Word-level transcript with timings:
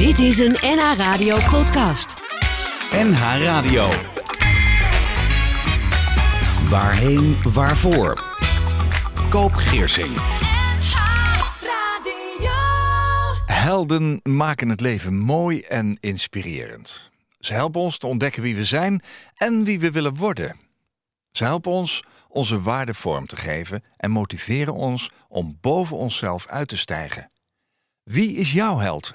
Dit 0.00 0.18
is 0.18 0.38
een 0.38 0.56
NH 0.60 0.96
Radio 0.96 1.36
podcast. 1.50 2.14
NH 2.92 3.20
Radio. 3.42 3.88
Waarheen, 6.68 7.42
waarvoor? 7.42 8.24
Koop 9.28 9.52
Geersing. 9.52 10.18
Helden 13.46 14.20
maken 14.22 14.68
het 14.68 14.80
leven 14.80 15.18
mooi 15.18 15.60
en 15.60 15.96
inspirerend. 16.00 17.10
Ze 17.38 17.52
helpen 17.52 17.80
ons 17.80 17.98
te 17.98 18.06
ontdekken 18.06 18.42
wie 18.42 18.56
we 18.56 18.64
zijn 18.64 19.02
en 19.34 19.64
wie 19.64 19.80
we 19.80 19.90
willen 19.90 20.14
worden. 20.14 20.56
Ze 21.30 21.44
helpen 21.44 21.70
ons 21.70 22.04
onze 22.28 22.60
waarde 22.60 22.94
vorm 22.94 23.26
te 23.26 23.36
geven 23.36 23.84
en 23.96 24.10
motiveren 24.10 24.74
ons 24.74 25.10
om 25.28 25.58
boven 25.60 25.96
onszelf 25.96 26.46
uit 26.46 26.68
te 26.68 26.76
stijgen. 26.76 27.30
Wie 28.02 28.36
is 28.36 28.52
jouw 28.52 28.78
held? 28.78 29.12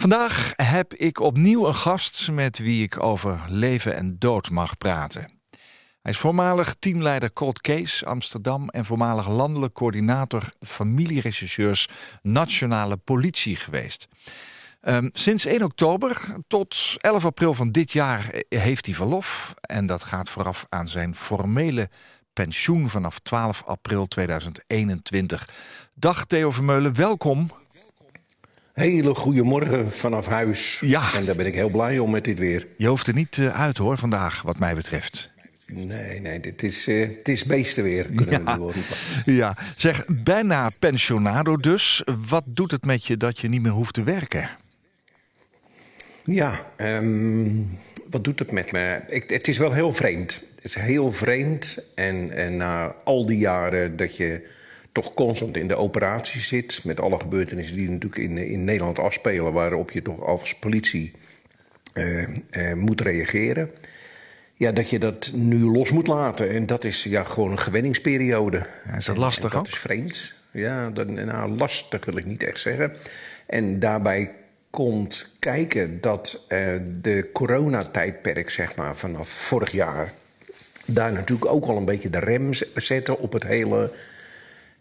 Vandaag 0.00 0.52
heb 0.56 0.94
ik 0.94 1.20
opnieuw 1.20 1.66
een 1.66 1.74
gast 1.74 2.30
met 2.30 2.58
wie 2.58 2.82
ik 2.82 3.02
over 3.02 3.40
leven 3.48 3.96
en 3.96 4.18
dood 4.18 4.50
mag 4.50 4.78
praten. 4.78 5.30
Hij 6.02 6.12
is 6.12 6.18
voormalig 6.18 6.74
teamleider 6.78 7.32
Cold 7.32 7.60
Case 7.60 8.06
Amsterdam 8.06 8.68
en 8.68 8.84
voormalig 8.84 9.28
landelijk 9.28 9.74
coördinator 9.74 10.42
familierechercheurs 10.60 11.88
Nationale 12.22 12.96
Politie 12.96 13.56
geweest. 13.56 14.08
Ehm, 14.80 15.08
sinds 15.12 15.44
1 15.44 15.62
oktober 15.62 16.34
tot 16.46 16.76
11 16.98 17.24
april 17.24 17.54
van 17.54 17.70
dit 17.70 17.92
jaar 17.92 18.42
heeft 18.48 18.86
hij 18.86 18.94
verlof. 18.94 19.54
En 19.60 19.86
dat 19.86 20.02
gaat 20.02 20.28
vooraf 20.28 20.66
aan 20.68 20.88
zijn 20.88 21.14
formele 21.16 21.88
pensioen 22.32 22.88
vanaf 22.88 23.18
12 23.18 23.62
april 23.66 24.06
2021. 24.06 25.48
Dag 25.94 26.26
Theo 26.26 26.50
Vermeulen, 26.50 26.94
welkom. 26.94 27.50
Hele 28.72 29.14
goede 29.14 29.42
morgen 29.42 29.92
vanaf 29.92 30.26
huis. 30.26 30.80
Ja. 30.80 31.14
En 31.14 31.24
daar 31.24 31.36
ben 31.36 31.46
ik 31.46 31.54
heel 31.54 31.70
blij 31.70 31.98
om 31.98 32.10
met 32.10 32.24
dit 32.24 32.38
weer. 32.38 32.66
Je 32.76 32.86
hoeft 32.86 33.06
er 33.06 33.14
niet 33.14 33.38
eh, 33.38 33.60
uit 33.60 33.76
hoor 33.76 33.96
vandaag, 33.96 34.42
wat 34.42 34.58
mij 34.58 34.74
betreft. 34.74 35.30
Nee, 35.66 36.20
nee, 36.20 36.40
dit 36.40 36.62
is, 36.62 36.88
uh, 36.88 37.08
het 37.16 37.28
is 37.28 37.44
beestenweer, 37.44 38.06
kunnen 38.06 38.42
ja. 38.42 38.44
we 38.44 38.50
nu 38.50 38.58
roepen. 38.58 38.82
Ja, 39.24 39.56
zeg, 39.76 40.04
bijna 40.06 40.70
pensionado 40.78 41.56
dus. 41.56 42.02
Wat 42.28 42.44
doet 42.46 42.70
het 42.70 42.84
met 42.84 43.06
je 43.06 43.16
dat 43.16 43.40
je 43.40 43.48
niet 43.48 43.62
meer 43.62 43.72
hoeft 43.72 43.94
te 43.94 44.02
werken? 44.02 44.50
Ja, 46.24 46.66
um, 46.76 47.78
wat 48.10 48.24
doet 48.24 48.38
het 48.38 48.52
met 48.52 48.72
me? 48.72 49.02
Ik, 49.08 49.30
het 49.30 49.48
is 49.48 49.58
wel 49.58 49.72
heel 49.72 49.92
vreemd. 49.92 50.42
Het 50.54 50.64
is 50.64 50.74
heel 50.74 51.12
vreemd. 51.12 51.78
En, 51.94 52.30
en 52.30 52.56
na 52.56 52.94
al 53.04 53.26
die 53.26 53.38
jaren 53.38 53.96
dat 53.96 54.16
je 54.16 54.48
toch 54.92 55.14
constant 55.14 55.56
in 55.56 55.68
de 55.68 55.76
operatie 55.76 56.40
zit... 56.40 56.80
met 56.84 57.00
alle 57.00 57.18
gebeurtenissen 57.18 57.76
die 57.76 57.90
natuurlijk 57.90 58.22
in, 58.22 58.38
in 58.38 58.64
Nederland 58.64 58.98
afspelen... 58.98 59.52
waarop 59.52 59.90
je 59.90 60.02
toch 60.02 60.22
als 60.22 60.54
politie 60.54 61.12
uh, 61.94 62.28
uh, 62.50 62.72
moet 62.74 63.00
reageren... 63.00 63.70
Ja, 64.60 64.72
dat 64.72 64.90
je 64.90 64.98
dat 64.98 65.30
nu 65.34 65.58
los 65.58 65.90
moet 65.90 66.06
laten. 66.06 66.50
En 66.50 66.66
dat 66.66 66.84
is 66.84 67.04
ja, 67.04 67.22
gewoon 67.22 67.50
een 67.50 67.58
gewenningsperiode. 67.58 68.66
Ja, 68.84 68.96
is 68.96 69.04
dat 69.04 69.16
lastig 69.16 69.52
en, 69.52 69.58
en 69.58 69.62
dat 69.62 69.66
ook? 69.66 69.74
is 69.74 69.78
vreemd. 69.78 70.34
Ja, 70.50 70.90
dat, 70.90 71.10
nou, 71.10 71.56
lastig 71.56 72.04
wil 72.04 72.16
ik 72.16 72.24
niet 72.24 72.42
echt 72.42 72.60
zeggen. 72.60 72.92
En 73.46 73.78
daarbij 73.78 74.32
komt 74.70 75.30
kijken 75.38 76.00
dat 76.00 76.46
uh, 76.48 76.80
de 77.00 77.30
coronatijdperk, 77.32 78.50
zeg 78.50 78.76
maar, 78.76 78.96
vanaf 78.96 79.28
vorig 79.28 79.72
jaar... 79.72 80.12
daar 80.86 81.12
natuurlijk 81.12 81.50
ook 81.50 81.64
al 81.64 81.76
een 81.76 81.84
beetje 81.84 82.10
de 82.10 82.18
rem 82.18 82.50
zetten 82.74 83.18
op 83.18 83.32
het 83.32 83.44
hele... 83.44 83.92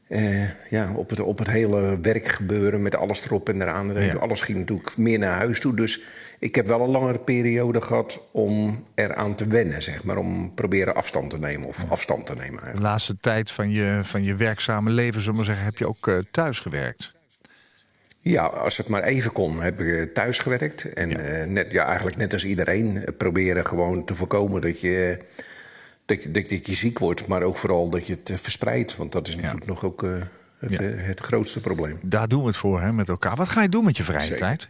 Uh, 0.09 0.49
ja, 0.69 0.91
op 0.95 1.09
het, 1.09 1.19
op 1.19 1.37
het 1.37 1.49
hele 1.49 1.99
werkgebeuren 2.01 2.81
met 2.81 2.95
alles 2.95 3.25
erop 3.25 3.49
en 3.49 3.61
eraan. 3.61 3.93
Ja. 3.93 4.13
Alles 4.13 4.41
ging 4.41 4.57
natuurlijk 4.57 4.97
meer 4.97 5.19
naar 5.19 5.37
huis 5.37 5.59
toe. 5.59 5.75
Dus 5.75 6.01
ik 6.39 6.55
heb 6.55 6.67
wel 6.67 6.81
een 6.81 6.89
langere 6.89 7.19
periode 7.19 7.81
gehad 7.81 8.27
om 8.31 8.83
eraan 8.95 9.35
te 9.35 9.47
wennen, 9.47 9.81
zeg 9.81 10.03
maar. 10.03 10.17
Om 10.17 10.53
proberen 10.53 10.95
afstand 10.95 11.29
te 11.29 11.39
nemen 11.39 11.67
of 11.67 11.81
ja. 11.81 11.87
afstand 11.87 12.25
te 12.25 12.33
nemen. 12.33 12.49
Eigenlijk. 12.49 12.75
De 12.75 12.81
laatste 12.81 13.17
tijd 13.21 13.51
van 13.51 13.69
je, 13.69 13.99
van 14.03 14.23
je 14.23 14.35
werkzame 14.35 14.89
leven, 14.89 15.21
zullen 15.21 15.39
we 15.39 15.45
zeggen, 15.45 15.65
heb 15.65 15.77
je 15.77 15.87
ook 15.87 16.07
uh, 16.07 16.17
thuis 16.31 16.59
gewerkt? 16.59 17.11
Ja, 18.21 18.43
als 18.43 18.77
het 18.77 18.87
maar 18.87 19.03
even 19.03 19.31
kon, 19.31 19.61
heb 19.61 19.79
ik 19.79 20.13
thuis 20.13 20.39
gewerkt. 20.39 20.93
En 20.93 21.09
ja. 21.09 21.41
Uh, 21.41 21.45
net, 21.45 21.71
ja, 21.71 21.85
eigenlijk 21.85 22.17
net 22.17 22.33
als 22.33 22.45
iedereen 22.45 23.05
proberen 23.17 23.65
gewoon 23.65 24.05
te 24.05 24.15
voorkomen 24.15 24.61
dat 24.61 24.81
je, 24.81 25.19
dat, 26.09 26.23
je, 26.23 26.31
dat, 26.31 26.49
dat 26.49 26.67
je 26.67 26.73
ziek 26.73 26.99
wordt. 26.99 27.27
Maar 27.27 27.43
ook 27.43 27.57
vooral 27.57 27.89
dat 27.89 28.07
je 28.07 28.17
het 28.23 28.41
verspreidt. 28.41 28.95
Want 28.95 29.11
dat 29.11 29.27
is 29.27 29.35
natuurlijk 29.35 29.65
ja. 29.65 29.69
nog 29.69 29.83
ook 29.83 30.03
uh, 30.03 30.21
het, 30.59 30.73
ja. 30.73 30.81
het, 30.81 31.19
grootste 31.19 31.59
probleem. 31.59 31.99
Daar 32.03 32.27
doen 32.27 32.41
we 32.41 32.47
het 32.47 32.57
voor, 32.57 32.81
hè, 32.81 32.91
met 32.91 33.09
elkaar. 33.09 33.35
Wat 33.35 33.49
ga 33.49 33.61
je 33.61 33.69
doen 33.69 33.85
met 33.85 33.97
je 33.97 34.03
vrije 34.03 34.21
Zeker. 34.21 34.37
tijd? 34.37 34.69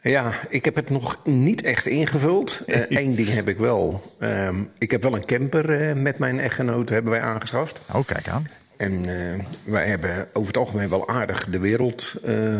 Ja, 0.00 0.32
ik 0.48 0.64
heb 0.64 0.76
het 0.76 0.90
nog 0.90 1.20
niet 1.24 1.62
echt 1.62 1.86
ingevuld. 1.86 2.62
Eén 2.66 3.10
uh, 3.10 3.16
ding 3.16 3.28
heb 3.28 3.48
ik 3.48 3.58
wel. 3.58 4.02
Um, 4.20 4.70
ik 4.78 4.90
heb 4.90 5.02
wel 5.02 5.14
een 5.14 5.24
camper 5.24 5.88
uh, 5.88 6.02
met 6.02 6.18
mijn 6.18 6.38
echtgenoot 6.38 6.88
hebben 6.88 7.12
wij 7.12 7.20
aangeschaft. 7.20 7.80
Oh, 7.92 8.06
kijk 8.06 8.28
aan. 8.28 8.48
En 8.76 9.08
uh, 9.08 9.44
wij 9.64 9.86
hebben 9.86 10.28
over 10.32 10.46
het 10.46 10.56
algemeen 10.56 10.88
wel 10.88 11.08
aardig 11.08 11.44
de 11.44 11.58
wereld 11.58 12.14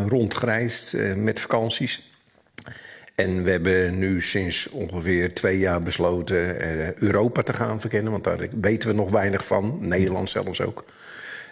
rondgereisd 0.07 0.97
met 1.17 1.41
vakanties. 1.41 2.12
En 3.15 3.43
we 3.43 3.51
hebben 3.51 3.99
nu 3.99 4.23
sinds 4.23 4.69
ongeveer 4.69 5.35
twee 5.35 5.59
jaar 5.59 5.83
besloten 5.83 6.63
Europa 7.03 7.43
te 7.43 7.53
gaan 7.53 7.81
verkennen. 7.81 8.13
Want 8.13 8.25
daar 8.25 8.49
weten 8.61 8.89
we 8.89 8.95
nog 8.95 9.11
weinig 9.11 9.47
van. 9.47 9.79
Nederland 9.81 10.31
zelfs 10.31 10.61
ook. 10.61 10.85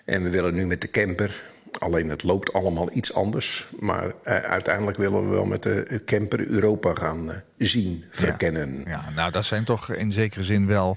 En 0.05 0.23
we 0.23 0.31
willen 0.31 0.55
nu 0.55 0.67
met 0.67 0.81
de 0.81 0.91
camper 0.91 1.43
Alleen 1.79 2.09
het 2.09 2.23
loopt 2.23 2.53
allemaal 2.53 2.89
iets 2.93 3.15
anders. 3.15 3.67
Maar 3.79 4.07
uh, 4.07 4.13
uiteindelijk 4.37 4.97
willen 4.97 5.23
we 5.23 5.35
wel 5.35 5.45
met 5.45 5.63
de 5.63 6.03
camper 6.05 6.47
Europa 6.47 6.95
gaan 6.95 7.29
uh, 7.29 7.35
zien, 7.59 8.05
verkennen. 8.11 8.83
Ja, 8.85 8.91
ja, 8.91 9.11
nou 9.15 9.31
dat 9.31 9.45
zijn 9.45 9.65
toch 9.65 9.93
in 9.93 10.13
zekere 10.13 10.43
zin 10.43 10.67
wel 10.67 10.97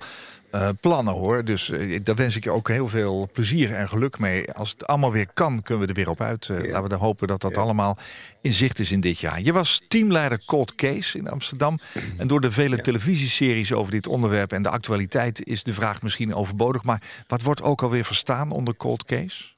uh, 0.55 0.69
plannen 0.81 1.13
hoor. 1.13 1.45
Dus 1.45 1.71
daar 2.03 2.15
wens 2.15 2.35
ik 2.35 2.43
je 2.43 2.51
ook 2.51 2.67
heel 2.67 2.87
veel 2.89 3.29
plezier 3.33 3.73
en 3.73 3.89
geluk 3.89 4.19
mee. 4.19 4.51
Als 4.51 4.69
het 4.69 4.87
allemaal 4.87 5.11
weer 5.11 5.27
kan, 5.33 5.61
kunnen 5.61 5.83
we 5.83 5.89
er 5.89 5.95
weer 5.95 6.09
op 6.09 6.21
uit. 6.21 6.45
Ja. 6.45 6.55
Laten 6.55 6.83
we 6.83 6.89
dan 6.89 6.99
hopen 6.99 7.27
dat 7.27 7.41
dat 7.41 7.55
ja. 7.55 7.61
allemaal 7.61 7.97
in 8.41 8.53
zicht 8.53 8.79
is 8.79 8.91
in 8.91 9.01
dit 9.01 9.19
jaar. 9.19 9.41
Je 9.41 9.53
was 9.53 9.81
teamleider 9.87 10.39
Cold 10.45 10.75
Case 10.75 11.17
in 11.17 11.29
Amsterdam. 11.29 11.79
En 12.17 12.27
door 12.27 12.41
de 12.41 12.51
vele 12.51 12.81
televisieseries 12.81 13.73
over 13.73 13.91
dit 13.91 14.07
onderwerp 14.07 14.51
en 14.51 14.63
de 14.63 14.69
actualiteit... 14.69 15.45
is 15.45 15.63
de 15.63 15.73
vraag 15.73 16.01
misschien 16.01 16.35
overbodig. 16.35 16.83
Maar 16.83 17.01
wat 17.27 17.41
wordt 17.41 17.61
ook 17.61 17.81
alweer 17.81 18.05
verstaan 18.05 18.51
onder 18.51 18.75
Cold 18.75 19.05
Case? 19.05 19.52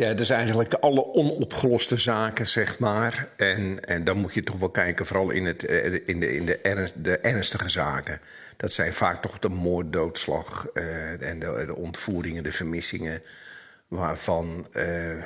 Ja, 0.00 0.06
het 0.06 0.20
is 0.20 0.30
eigenlijk 0.30 0.74
alle 0.74 1.04
onopgeloste 1.04 1.96
zaken, 1.96 2.46
zeg 2.46 2.78
maar. 2.78 3.28
En, 3.36 3.84
en 3.84 4.04
dan 4.04 4.16
moet 4.16 4.34
je 4.34 4.42
toch 4.42 4.58
wel 4.58 4.70
kijken, 4.70 5.06
vooral 5.06 5.30
in, 5.30 5.44
het, 5.44 5.62
in, 5.62 6.20
de, 6.20 6.34
in 6.34 6.46
de, 6.46 6.58
ernst, 6.58 7.04
de 7.04 7.18
ernstige 7.18 7.68
zaken. 7.68 8.20
Dat 8.56 8.72
zijn 8.72 8.92
vaak 8.92 9.22
toch 9.22 9.38
de 9.38 9.48
moord, 9.48 9.92
doodslag 9.92 10.66
uh, 10.74 11.28
en 11.28 11.38
de, 11.38 11.62
de, 11.66 11.76
ontvoeringen, 11.76 12.42
de 12.42 12.52
vermissingen. 12.52 13.22
Waarvan 13.88 14.66
uh, 14.72 14.82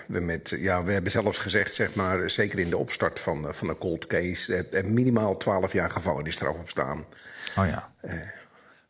we 0.06 0.20
met, 0.20 0.54
ja, 0.58 0.82
we 0.82 0.92
hebben 0.92 1.10
zelfs 1.10 1.38
gezegd, 1.38 1.74
zeg 1.74 1.94
maar, 1.94 2.30
zeker 2.30 2.58
in 2.58 2.70
de 2.70 2.78
opstart 2.78 3.20
van, 3.20 3.54
van 3.54 3.66
de 3.66 3.78
cold 3.78 4.06
case, 4.06 4.66
minimaal 4.84 5.36
12 5.36 5.72
jaar 5.72 5.90
gevangenisstraf 5.90 6.58
op 6.58 6.68
staan. 6.68 7.04
Oh 7.58 7.66
ja. 7.66 7.90
Uh, 8.04 8.12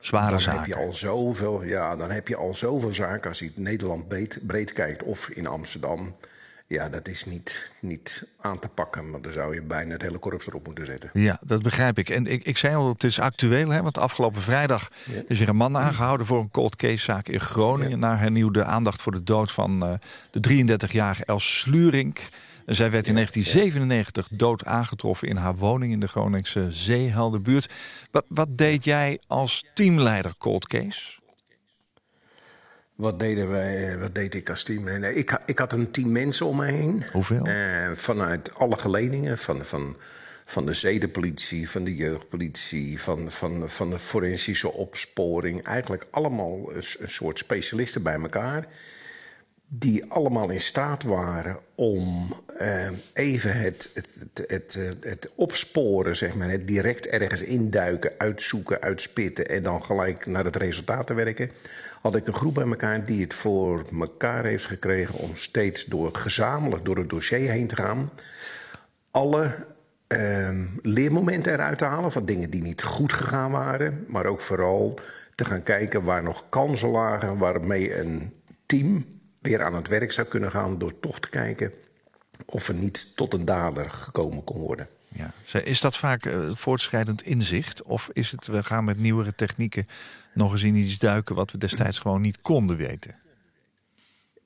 Zware 0.04 0.30
dan 0.30 0.40
zaken. 0.40 0.58
Heb 0.58 0.68
je 0.68 0.76
al 0.76 0.92
zoveel, 0.92 1.62
ja, 1.62 1.96
dan 1.96 2.10
heb 2.10 2.28
je 2.28 2.36
al 2.36 2.54
zoveel 2.54 2.92
zaken 2.92 3.28
als 3.28 3.38
je 3.38 3.52
Nederland 3.54 4.08
breed, 4.08 4.38
breed 4.42 4.72
kijkt 4.72 5.02
of 5.02 5.28
in 5.28 5.46
Amsterdam. 5.46 6.14
Ja, 6.66 6.88
dat 6.88 7.08
is 7.08 7.24
niet, 7.24 7.72
niet 7.80 8.26
aan 8.40 8.58
te 8.58 8.68
pakken, 8.68 9.10
want 9.10 9.24
dan 9.24 9.32
zou 9.32 9.54
je 9.54 9.62
bijna 9.62 9.92
het 9.92 10.02
hele 10.02 10.18
korps 10.18 10.46
erop 10.46 10.66
moeten 10.66 10.86
zetten. 10.86 11.10
Ja, 11.12 11.38
dat 11.42 11.62
begrijp 11.62 11.98
ik. 11.98 12.08
En 12.08 12.26
ik, 12.26 12.44
ik 12.44 12.56
zei 12.56 12.74
al, 12.74 12.88
het 12.88 13.04
is 13.04 13.20
actueel, 13.20 13.68
hè, 13.68 13.82
want 13.82 13.98
afgelopen 13.98 14.42
vrijdag 14.42 14.90
ja. 15.04 15.22
is 15.28 15.40
er 15.40 15.48
een 15.48 15.56
man 15.56 15.76
aangehouden 15.76 16.26
voor 16.26 16.40
een 16.40 16.50
cold 16.50 16.76
case 16.76 17.04
zaak 17.04 17.28
in 17.28 17.40
Groningen. 17.40 17.90
Ja. 17.90 17.96
Naar 17.96 18.20
hernieuwde 18.20 18.64
aandacht 18.64 19.02
voor 19.02 19.12
de 19.12 19.22
dood 19.22 19.52
van 19.52 19.82
uh, 19.82 19.92
de 20.30 20.64
33-jarige 20.78 21.24
Els 21.24 21.58
Slurink. 21.58 22.20
Zij 22.66 22.90
werd 22.90 23.06
in 23.06 23.14
1997 23.14 24.28
dood 24.28 24.64
aangetroffen 24.64 25.28
in 25.28 25.36
haar 25.36 25.56
woning 25.56 25.92
in 25.92 26.00
de 26.00 26.08
Groningse 26.08 26.72
Zeeheldenbuurt. 26.72 27.68
Wat, 28.10 28.24
wat 28.28 28.58
deed 28.58 28.84
jij 28.84 29.20
als 29.26 29.64
teamleider 29.74 30.34
Cold 30.38 30.66
Case? 30.66 31.18
Wat 32.94 33.18
deden 33.18 33.50
wij? 33.50 33.98
Wat 33.98 34.14
deed 34.14 34.34
ik 34.34 34.50
als 34.50 34.62
team? 34.62 34.84
Nee, 34.84 35.14
ik, 35.14 35.38
ik 35.46 35.58
had 35.58 35.72
een 35.72 35.90
team 35.90 36.12
mensen 36.12 36.46
om 36.46 36.56
me 36.56 36.64
heen. 36.66 37.04
Hoeveel? 37.12 37.46
Uh, 37.46 37.90
vanuit 37.92 38.54
alle 38.54 38.76
geledingen, 38.76 39.38
van, 39.38 39.64
van, 39.64 39.96
van 40.44 40.66
de 40.66 40.72
zedenpolitie, 40.72 41.70
van 41.70 41.84
de 41.84 41.94
jeugdpolitie, 41.94 43.00
van, 43.00 43.30
van, 43.30 43.70
van 43.70 43.90
de 43.90 43.98
forensische 43.98 44.72
opsporing. 44.72 45.64
Eigenlijk 45.64 46.06
allemaal 46.10 46.72
een, 46.74 46.84
een 46.98 47.10
soort 47.10 47.38
specialisten 47.38 48.02
bij 48.02 48.20
elkaar 48.20 48.66
die 49.68 50.04
allemaal 50.10 50.50
in 50.50 50.60
staat 50.60 51.02
waren 51.02 51.58
om 51.74 52.34
uh, 52.60 52.90
even 53.12 53.56
het, 53.56 53.90
het, 53.94 54.26
het, 54.46 54.74
het, 54.74 55.04
het 55.04 55.30
opsporen, 55.34 56.16
zeg 56.16 56.34
maar, 56.34 56.50
het 56.50 56.66
direct 56.66 57.06
ergens 57.06 57.42
induiken, 57.42 58.12
uitzoeken, 58.18 58.80
uitspitten 58.80 59.48
en 59.48 59.62
dan 59.62 59.82
gelijk 59.82 60.26
naar 60.26 60.44
het 60.44 60.56
resultaat 60.56 61.06
te 61.06 61.14
werken. 61.14 61.50
Had 62.02 62.16
ik 62.16 62.26
een 62.26 62.34
groep 62.34 62.54
bij 62.54 62.66
elkaar 62.66 63.04
die 63.04 63.22
het 63.22 63.34
voor 63.34 63.84
elkaar 64.00 64.44
heeft 64.44 64.64
gekregen 64.64 65.14
om 65.14 65.36
steeds 65.36 65.84
door 65.84 66.14
gezamenlijk 66.14 66.84
door 66.84 66.96
het 66.96 67.08
dossier 67.08 67.50
heen 67.50 67.66
te 67.66 67.76
gaan. 67.76 68.10
alle 69.10 69.54
ehm, 70.06 70.66
leermomenten 70.82 71.52
eruit 71.52 71.78
te 71.78 71.84
halen 71.84 72.12
van 72.12 72.24
dingen 72.24 72.50
die 72.50 72.62
niet 72.62 72.82
goed 72.82 73.12
gegaan 73.12 73.50
waren. 73.50 74.04
Maar 74.08 74.26
ook 74.26 74.40
vooral 74.40 74.98
te 75.34 75.44
gaan 75.44 75.62
kijken 75.62 76.04
waar 76.04 76.22
nog 76.22 76.44
kansen 76.48 76.88
lagen 76.88 77.38
waarmee 77.38 77.98
een 77.98 78.32
team 78.66 79.13
weer 79.46 79.64
aan 79.64 79.74
het 79.74 79.88
werk 79.88 80.12
zou 80.12 80.26
kunnen 80.26 80.50
gaan 80.50 80.78
door 80.78 81.00
toch 81.00 81.20
te 81.20 81.28
kijken 81.28 81.72
of 82.46 82.68
er 82.68 82.74
niet 82.74 83.16
tot 83.16 83.34
een 83.34 83.44
dader 83.44 83.90
gekomen 83.90 84.44
kon 84.44 84.58
worden. 84.58 84.88
Ja. 85.08 85.34
Is 85.64 85.80
dat 85.80 85.96
vaak 85.96 86.26
uh, 86.26 86.50
voortschrijdend 86.50 87.22
inzicht? 87.22 87.82
Of 87.82 88.10
is 88.12 88.30
het, 88.30 88.46
we 88.46 88.62
gaan 88.62 88.84
met 88.84 88.98
nieuwere 88.98 89.34
technieken 89.34 89.86
nog 90.32 90.52
eens 90.52 90.62
in 90.62 90.74
iets 90.74 90.98
duiken 90.98 91.34
wat 91.34 91.50
we 91.50 91.58
destijds 91.58 91.98
gewoon 91.98 92.20
niet 92.20 92.40
konden 92.40 92.76
weten? 92.76 93.14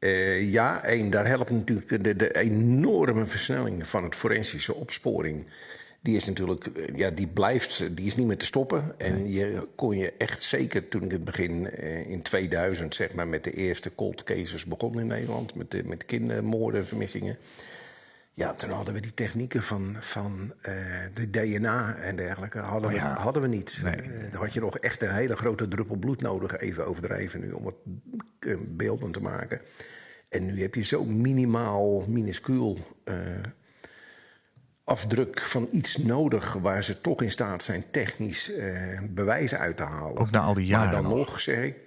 Uh, 0.01 0.53
ja, 0.53 0.83
en 0.83 1.11
daar 1.11 1.27
helpt 1.27 1.51
natuurlijk 1.51 2.05
de, 2.05 2.17
de, 2.17 2.35
enorme 2.35 3.27
versnelling 3.27 3.87
van 3.87 4.05
het 4.05 4.15
forensische 4.15 4.75
opsporing. 4.75 5.47
Die 6.09 6.17
is 6.17 6.27
natuurlijk, 6.27 6.67
eh, 6.67 6.97
ja, 6.97 7.11
die 7.11 7.29
blijft, 7.29 7.97
die 7.97 8.07
is 8.07 8.17
niet 8.17 8.27
meer 8.27 8.37
te 8.37 8.47
stoppen. 8.47 8.99
En 8.99 9.31
je 9.33 9.69
kon 9.77 9.97
je 9.97 10.13
echt 10.13 10.43
zeker 10.43 10.89
toen 10.89 11.03
ik 11.03 11.11
het 11.11 11.25
begin 11.25 11.79
in 12.07 12.23
2000, 12.23 12.95
zeg 12.95 13.15
maar, 13.15 13.29
met 13.29 13.45
de 13.45 13.53
eerste 13.53 13.95
cold 13.95 14.25
cases 14.25 14.65
begon 14.65 15.01
in 15.01 15.07
Nederland, 15.07 15.55
met 15.55 15.71
de, 15.71 15.85
met 15.85 16.05
kindermoorden, 16.05 16.87
vermissingen 16.87 17.39
ja, 18.39 18.55
toen 18.55 18.71
hadden 18.71 18.95
we 18.95 19.01
die 19.01 19.15
technieken 19.15 19.63
van, 19.63 19.97
van 20.01 20.55
uh, 20.63 20.75
de 21.15 21.31
DNA 21.31 21.97
en 21.97 22.17
dergelijke. 22.17 22.59
Hadden, 22.59 22.91
oh 22.91 22.97
we, 22.97 23.21
hadden 23.21 23.43
we 23.43 23.49
niet. 23.49 23.81
Nee. 23.83 24.03
Uh, 24.03 24.33
dan 24.33 24.41
had 24.41 24.53
je 24.53 24.61
nog 24.61 24.79
echt 24.79 25.03
een 25.03 25.15
hele 25.15 25.37
grote 25.37 25.69
druppel 25.69 25.97
bloed 25.97 26.21
nodig, 26.21 26.57
even 26.57 26.87
overdrijven 26.87 27.41
nu, 27.41 27.51
om 27.51 27.67
het 27.67 28.77
beelden 28.77 29.11
te 29.11 29.21
maken. 29.21 29.61
En 30.29 30.45
nu 30.47 30.61
heb 30.61 30.75
je 30.75 30.83
zo 30.83 31.05
minimaal, 31.05 32.05
minuscuul 32.09 32.79
afdruk 34.89 35.41
van 35.41 35.69
iets 35.71 35.97
nodig 35.97 36.53
waar 36.53 36.85
ze 36.85 37.01
toch 37.01 37.23
in 37.23 37.31
staat 37.31 37.63
zijn 37.63 37.85
technisch 37.91 38.53
bewijzen 39.11 39.59
uit 39.59 39.77
te 39.77 39.83
halen. 39.83 40.17
Ook 40.17 40.31
na 40.31 40.41
al 40.41 40.55
die 40.55 40.67
jaren. 40.67 40.93
Maar 40.93 41.03
dan 41.03 41.19
nog, 41.19 41.41
zeg 41.41 41.65
ik, 41.65 41.85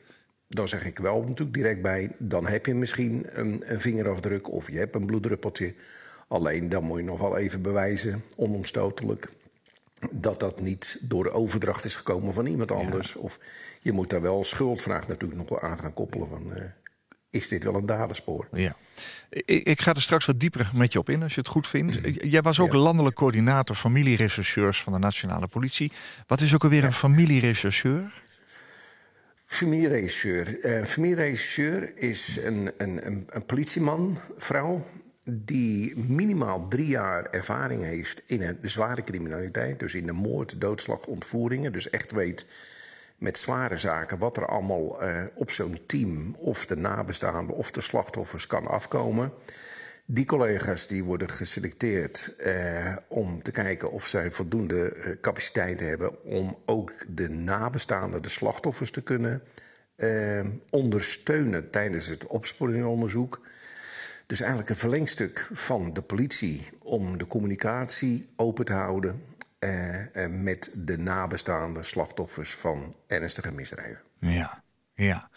dan 0.47 0.67
zeg 0.67 0.85
ik 0.85 0.99
wel 0.99 1.21
natuurlijk 1.21 1.53
direct 1.53 1.81
bij, 1.81 2.11
dan 2.17 2.47
heb 2.47 2.65
je 2.65 2.73
misschien 2.73 3.25
een, 3.33 3.63
een 3.65 3.79
vingerafdruk 3.79 4.51
of 4.51 4.71
je 4.71 4.77
hebt 4.77 4.95
een 4.95 5.05
bloeddruppeltje. 5.05 5.75
Alleen 6.27 6.69
dan 6.69 6.83
moet 6.83 6.97
je 6.97 7.03
nog 7.03 7.19
wel 7.19 7.37
even 7.37 7.61
bewijzen, 7.61 8.23
onomstotelijk, 8.35 9.27
dat 10.11 10.39
dat 10.39 10.61
niet 10.61 10.97
door 11.01 11.23
de 11.23 11.31
overdracht 11.31 11.85
is 11.85 11.95
gekomen 11.95 12.33
van 12.33 12.45
iemand 12.45 12.71
anders. 12.71 13.15
Of 13.15 13.39
je 13.81 13.91
moet 13.91 14.09
daar 14.09 14.21
wel 14.21 14.43
schuldvraag 14.43 15.07
natuurlijk 15.07 15.39
nog 15.39 15.49
wel 15.49 15.61
aan 15.61 15.79
gaan 15.79 15.93
koppelen 15.93 16.27
van... 16.27 16.51
Uh, 16.57 16.63
is 17.31 17.47
dit 17.47 17.63
wel 17.63 17.75
een 17.75 17.85
daderspoor? 17.85 18.47
Ja. 18.51 18.75
Ik, 19.29 19.63
ik, 19.63 19.81
ga 19.81 19.93
er 19.93 20.01
straks 20.01 20.25
wat 20.25 20.39
dieper 20.39 20.69
met 20.73 20.93
je 20.93 20.99
op 20.99 21.09
in, 21.09 21.23
als 21.23 21.33
je 21.33 21.39
het 21.39 21.49
goed 21.49 21.67
vindt. 21.67 22.01
Mhm. 22.01 22.27
Jij 22.27 22.41
was 22.41 22.59
ook 22.59 22.73
landelijk 22.73 23.15
coördinator 23.15 23.75
familierechercheurs 23.75 24.81
van 24.81 24.93
de 24.93 24.99
Nationale 24.99 25.47
Politie. 25.47 25.91
Wat 26.27 26.41
is 26.41 26.53
ook 26.53 26.63
alweer 26.63 26.83
een 26.83 26.93
familierechercheur? 26.93 28.21
Familierechercheur. 29.45 30.65
Uh, 30.65 30.85
familierechercheur 30.85 31.97
is 31.97 32.37
een, 32.41 32.71
een, 32.77 33.05
een, 33.05 33.27
een 33.29 33.45
politieman, 33.45 34.17
vrouw, 34.37 34.87
die 35.23 35.97
minimaal 35.97 36.67
drie 36.67 36.87
jaar 36.87 37.25
ervaring 37.25 37.83
heeft 37.83 38.21
in 38.25 38.39
de 38.39 38.67
zware 38.67 39.01
criminaliteit. 39.01 39.79
Dus 39.79 39.95
in 39.95 40.05
de 40.05 40.11
moord, 40.11 40.61
doodslag, 40.61 41.05
ontvoeringen. 41.05 41.71
Dus 41.71 41.89
echt 41.89 42.11
weet 42.11 42.45
met 43.21 43.37
zware 43.37 43.77
zaken 43.77 44.17
wat 44.17 44.37
er 44.37 44.45
allemaal 44.45 45.03
uh, 45.03 45.23
op 45.35 45.51
zo'n 45.51 45.79
team... 45.85 46.35
of 46.35 46.65
de 46.65 46.75
nabestaanden 46.75 47.55
of 47.55 47.71
de 47.71 47.81
slachtoffers 47.81 48.47
kan 48.47 48.67
afkomen. 48.67 49.33
Die 50.05 50.25
collega's 50.25 50.87
die 50.87 51.03
worden 51.03 51.29
geselecteerd 51.29 52.35
uh, 52.39 52.95
om 53.07 53.43
te 53.43 53.51
kijken 53.51 53.91
of 53.91 54.07
zij 54.07 54.31
voldoende 54.31 54.95
uh, 54.95 55.15
capaciteit 55.21 55.79
hebben... 55.79 56.23
om 56.23 56.57
ook 56.65 56.93
de 57.07 57.29
nabestaanden, 57.29 58.21
de 58.21 58.29
slachtoffers 58.29 58.91
te 58.91 59.01
kunnen 59.03 59.43
ondersteunen 60.69 61.69
tijdens 61.69 62.07
het 62.07 62.25
opsporingonderzoek... 62.25 63.41
Dus 64.31 64.39
eigenlijk 64.39 64.69
een 64.69 64.75
verlengstuk 64.75 65.49
van 65.51 65.93
de 65.93 66.01
politie 66.01 66.69
om 66.83 67.17
de 67.17 67.27
communicatie 67.27 68.27
open 68.35 68.65
te 68.65 68.73
houden 68.73 69.09
eh, 69.11 69.17
eh, 69.19 69.30
met 70.29 70.71
de 70.75 70.97
nabestaande 70.97 71.83
slachtoffers 71.83 72.55
van 72.55 72.95
ernstige 73.07 73.51
misdrijven. 73.51 74.01
Ja, 74.19 74.63
ja. 74.93 75.29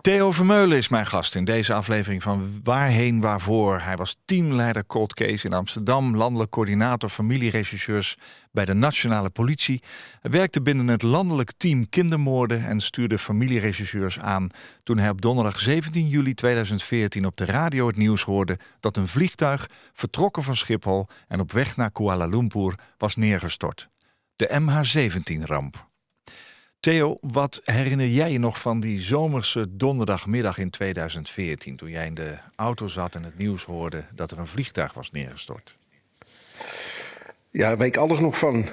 Theo 0.00 0.32
Vermeulen 0.32 0.78
is 0.78 0.88
mijn 0.88 1.06
gast 1.06 1.34
in 1.34 1.44
deze 1.44 1.74
aflevering 1.74 2.22
van 2.22 2.60
Waarheen 2.62 3.20
Waarvoor. 3.20 3.80
Hij 3.80 3.96
was 3.96 4.16
teamleider 4.24 4.86
Cold 4.86 5.14
Case 5.14 5.46
in 5.46 5.52
Amsterdam, 5.52 6.16
landelijk 6.16 6.50
coördinator 6.50 7.08
familieregisseurs 7.08 8.16
bij 8.52 8.64
de 8.64 8.74
Nationale 8.74 9.30
Politie. 9.30 9.82
Hij 10.20 10.30
werkte 10.30 10.62
binnen 10.62 10.88
het 10.88 11.02
landelijk 11.02 11.52
team 11.56 11.88
kindermoorden 11.88 12.64
en 12.64 12.80
stuurde 12.80 13.18
familieregisseurs 13.18 14.18
aan 14.18 14.48
toen 14.82 14.98
hij 14.98 15.10
op 15.10 15.20
donderdag 15.20 15.58
17 15.58 16.08
juli 16.08 16.34
2014 16.34 17.26
op 17.26 17.36
de 17.36 17.44
radio 17.44 17.86
het 17.86 17.96
nieuws 17.96 18.22
hoorde 18.22 18.58
dat 18.80 18.96
een 18.96 19.08
vliegtuig 19.08 19.68
vertrokken 19.92 20.42
van 20.42 20.56
Schiphol 20.56 21.06
en 21.28 21.40
op 21.40 21.52
weg 21.52 21.76
naar 21.76 21.90
Kuala 21.90 22.26
Lumpur 22.26 22.74
was 22.98 23.16
neergestort. 23.16 23.88
De 24.36 24.60
MH17-ramp. 24.60 25.89
Theo, 26.80 27.16
wat 27.20 27.60
herinner 27.64 28.08
jij 28.08 28.32
je 28.32 28.38
nog 28.38 28.60
van 28.60 28.80
die 28.80 29.00
zomerse 29.00 29.76
donderdagmiddag 29.76 30.58
in 30.58 30.70
2014... 30.70 31.76
toen 31.76 31.90
jij 31.90 32.06
in 32.06 32.14
de 32.14 32.38
auto 32.56 32.88
zat 32.88 33.14
en 33.14 33.22
het 33.22 33.38
nieuws 33.38 33.64
hoorde 33.64 34.04
dat 34.14 34.30
er 34.30 34.38
een 34.38 34.46
vliegtuig 34.46 34.92
was 34.92 35.10
neergestort? 35.10 35.76
Ja, 37.50 37.68
daar 37.68 37.78
weet 37.78 37.88
ik 37.88 37.96
alles 37.96 38.20
nog 38.20 38.38
van. 38.38 38.66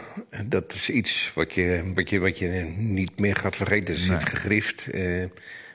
Dat 0.45 0.73
is 0.73 0.89
iets 0.89 1.31
wat 1.33 1.53
je, 1.53 1.91
wat 1.95 2.09
je, 2.09 2.19
wat 2.19 2.39
je 2.39 2.47
niet 2.77 3.19
meer 3.19 3.35
gaat 3.35 3.55
vergeten. 3.55 3.93
Het 3.93 4.03
is 4.03 4.07
nee. 4.07 4.19
gegrift. 4.19 4.87
Uh, 4.93 5.25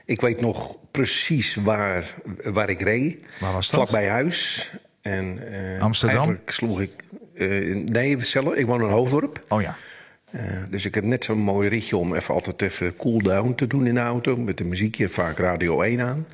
ik 0.05 0.21
weet 0.21 0.41
nog 0.41 0.77
precies 0.91 1.55
waar, 1.55 2.15
waar 2.43 2.69
ik 2.69 2.81
reed. 2.81 3.25
Waar 3.39 3.53
was 3.53 3.69
dat? 3.69 3.89
Vlakbij 3.89 4.09
huis. 4.09 4.71
En, 5.01 5.53
uh, 5.53 5.81
Amsterdam? 5.81 6.17
Eigenlijk 6.17 6.51
sloeg 6.51 6.81
ik... 6.81 6.91
Uh, 7.33 7.85
nee, 7.85 8.25
zelf, 8.25 8.53
ik 8.53 8.65
woon 8.65 8.81
in 8.81 8.89
Hoofddorp. 8.89 9.41
Oh 9.47 9.61
ja. 9.61 9.77
Uh, 10.35 10.63
dus 10.69 10.85
ik 10.85 10.95
heb 10.95 11.03
net 11.03 11.23
zo'n 11.23 11.37
mooi 11.37 11.69
ritje 11.69 11.97
om 11.97 12.15
even 12.15 12.33
altijd 12.33 12.61
even 12.61 12.95
cool 12.95 13.21
down 13.21 13.53
te 13.53 13.67
doen 13.67 13.87
in 13.87 13.93
de 13.93 13.99
auto. 13.99 14.37
Met 14.37 14.59
een 14.59 14.67
muziekje, 14.67 15.09
vaak 15.09 15.37
Radio 15.37 15.81
1 15.81 16.01
aan. 16.01 16.27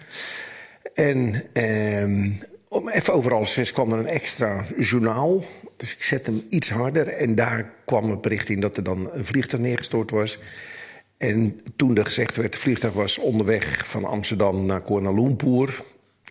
En 0.93 1.43
um, 1.63 2.39
om 2.67 2.89
even 2.89 3.13
over 3.13 3.33
alles 3.33 3.53
zes 3.53 3.71
kwam 3.71 3.91
er 3.91 3.99
een 3.99 4.05
extra 4.05 4.65
journaal. 4.77 5.43
Dus 5.77 5.95
ik 5.95 6.03
zet 6.03 6.25
hem 6.25 6.43
iets 6.49 6.69
harder. 6.69 7.07
En 7.07 7.35
daar 7.35 7.73
kwam 7.85 8.09
het 8.09 8.21
bericht 8.21 8.49
in 8.49 8.59
dat 8.59 8.77
er 8.77 8.83
dan 8.83 9.09
een 9.13 9.25
vliegtuig 9.25 9.63
neergestort 9.63 10.11
was. 10.11 10.39
En 11.17 11.61
toen 11.75 11.97
er 11.97 12.05
gezegd 12.05 12.35
werd, 12.35 12.53
het 12.53 12.63
vliegtuig 12.63 12.93
was 12.93 13.17
onderweg 13.17 13.87
van 13.87 14.05
Amsterdam 14.05 14.65
naar 14.65 14.81
Kuala 14.81 15.11
Lumpur... 15.11 15.83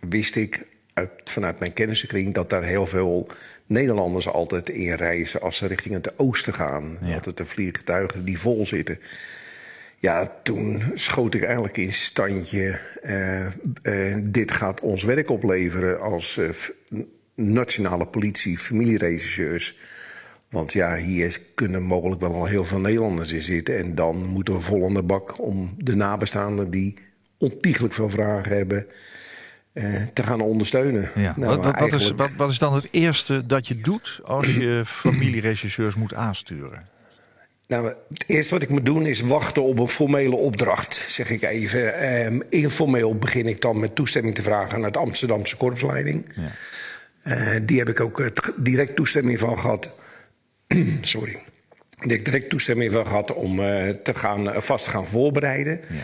wist 0.09 0.37
ik 0.37 0.67
uit, 0.95 1.11
vanuit 1.25 1.59
mijn 1.59 1.73
kennissenkring 1.73 2.35
dat 2.35 2.51
daar 2.51 2.65
heel 2.65 2.87
veel 2.87 3.29
Nederlanders 3.69 4.29
altijd 4.29 4.69
in 4.69 4.93
reizen 4.93 5.41
als 5.41 5.57
ze 5.57 5.67
richting 5.67 5.95
het 5.95 6.19
oosten 6.19 6.55
gaan. 6.55 6.99
Ja. 7.03 7.15
Altijd 7.15 7.37
de 7.37 7.45
vliegtuigen 7.45 8.25
die 8.25 8.39
vol 8.39 8.67
zitten. 8.67 8.99
Ja, 9.99 10.33
toen 10.43 10.83
schoot 10.95 11.35
ik 11.35 11.43
eigenlijk 11.43 11.77
in 11.77 11.93
standje. 11.93 12.81
Uh, 13.03 13.47
uh, 13.83 14.17
dit 14.31 14.51
gaat 14.51 14.81
ons 14.81 15.05
werk 15.05 15.31
opleveren 15.31 16.01
als 16.01 16.37
uh, 16.37 16.51
nationale 17.35 18.07
politie, 18.07 18.59
familieregisseurs. 18.59 19.79
Want 20.51 20.73
ja, 20.73 20.97
hier 20.97 21.39
kunnen 21.55 21.83
mogelijk 21.83 22.21
wel 22.21 22.35
al 22.35 22.47
heel 22.47 22.65
veel 22.65 22.81
Nederlanders 22.81 23.33
in 23.33 23.43
zitten. 23.43 23.77
En 23.77 23.95
dan 23.95 24.25
moeten 24.27 24.55
we 24.55 24.61
vol 24.61 24.87
aan 24.87 24.95
de 24.95 25.03
bak 25.03 25.41
om 25.41 25.75
de 25.79 25.95
nabestaanden 25.95 26.71
die 26.71 26.95
ontiegelijk 27.39 27.95
veel 27.95 28.11
vragen 28.11 28.57
hebben 28.57 28.87
eh, 28.89 28.95
te 30.13 30.23
gaan 30.23 30.41
ondersteunen. 30.41 31.11
Ja. 31.15 31.35
Nou, 31.37 31.61
wat, 31.61 31.81
wat, 31.81 31.93
is, 31.93 32.11
wat, 32.17 32.31
wat, 32.37 32.51
is 32.51 32.59
dan 32.59 32.75
het 32.75 32.89
eerste 32.91 33.47
dat 33.47 33.69
je 33.69 33.81
doet 33.81 34.21
als 34.25 34.47
je 34.47 34.83
familieregisseurs 35.03 35.95
moet 35.95 36.15
aansturen? 36.15 36.87
Nou, 37.69 37.95
het 38.09 38.25
eerste 38.27 38.55
wat 38.55 38.63
ik 38.63 38.69
moet 38.69 38.87
doen 38.87 39.07
is 39.07 39.21
wachten 39.21 39.63
op 39.63 39.79
een 39.79 39.89
formele 39.89 40.37
opdracht, 40.37 40.95
zeg 40.95 41.31
ik 41.31 41.43
even. 41.43 41.95
Eh, 41.95 42.41
informeel 42.49 43.17
begin 43.17 43.47
ik 43.47 43.61
dan 43.61 43.79
met 43.79 43.95
toestemming 43.95 44.35
te 44.35 44.43
vragen 44.43 44.75
aan 44.75 44.83
het 44.83 44.97
Amsterdamse 44.97 45.57
korpsleiding. 45.57 46.27
Ja. 46.35 46.51
Uh, 47.25 47.61
die 47.63 47.79
heb 47.79 47.89
ik 47.89 48.01
ook 48.01 48.31
direct 48.57 48.97
toestemming 48.97 49.39
van 49.39 49.59
gehad. 49.59 49.95
Sorry. 51.01 51.39
Ik 52.01 52.25
direct 52.25 52.51
toestemming 52.51 52.93
van 52.93 53.07
gehad 53.07 53.35
om 53.35 53.61
uh, 53.61 53.91
te 53.91 54.15
gaan, 54.15 54.63
vast 54.63 54.85
te 54.85 54.91
gaan 54.91 55.07
voorbereiden. 55.07 55.81
Ja. 55.89 55.97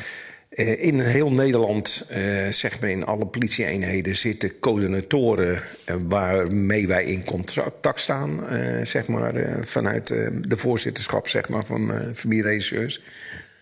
Uh, 0.57 0.83
in 0.85 1.01
heel 1.01 1.33
Nederland, 1.33 2.07
uh, 2.11 2.49
zeg 2.49 2.81
maar 2.81 2.91
in 2.91 3.05
alle 3.05 3.27
politieeenheden, 3.27 4.17
zitten 4.17 4.59
coördinatoren 4.59 5.53
uh, 5.55 5.97
waarmee 6.09 6.87
wij 6.87 7.05
in 7.05 7.25
contact 7.25 8.01
staan, 8.01 8.41
zeg 8.83 9.07
maar, 9.07 9.65
vanuit 9.65 10.07
de 10.09 10.57
voorzitterschap 10.57 11.29
zeg 11.29 11.49
maar, 11.49 11.65
van 11.65 12.15
familieregisseurs. 12.15 13.03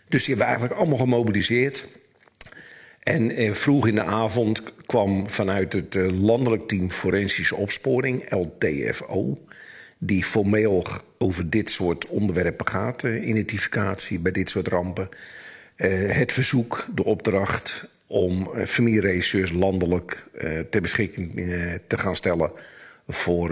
Dus 0.08 0.24
die 0.24 0.36
hebben 0.36 0.36
we 0.36 0.42
eigenlijk 0.44 0.74
allemaal 0.74 0.98
gemobiliseerd. 0.98 1.88
En 3.00 3.56
vroeg 3.56 3.86
in 3.86 3.94
de 3.94 4.04
avond 4.04 4.62
kwam 4.86 5.30
vanuit 5.30 5.72
het 5.72 5.94
landelijk 6.12 6.68
team 6.68 6.90
Forensische 6.90 7.56
Opsporing, 7.56 8.24
LTFO, 8.30 9.38
die 9.98 10.24
formeel 10.24 10.86
over 11.18 11.50
dit 11.50 11.70
soort 11.70 12.06
onderwerpen 12.06 12.68
gaat, 12.68 13.04
uh, 13.04 13.28
identificatie 13.28 14.18
bij 14.18 14.32
dit 14.32 14.50
soort 14.50 14.68
rampen. 14.68 15.08
Uh, 15.82 16.12
het 16.12 16.32
verzoek, 16.32 16.86
de 16.94 17.04
opdracht 17.04 17.88
om 18.06 18.50
uh, 18.54 18.66
familieregisseurs 18.66 19.52
landelijk 19.52 20.30
ter 20.70 20.80
beschikking 20.80 21.34
te 21.86 21.98
gaan 21.98 22.16
stellen 22.16 22.50
voor 23.08 23.50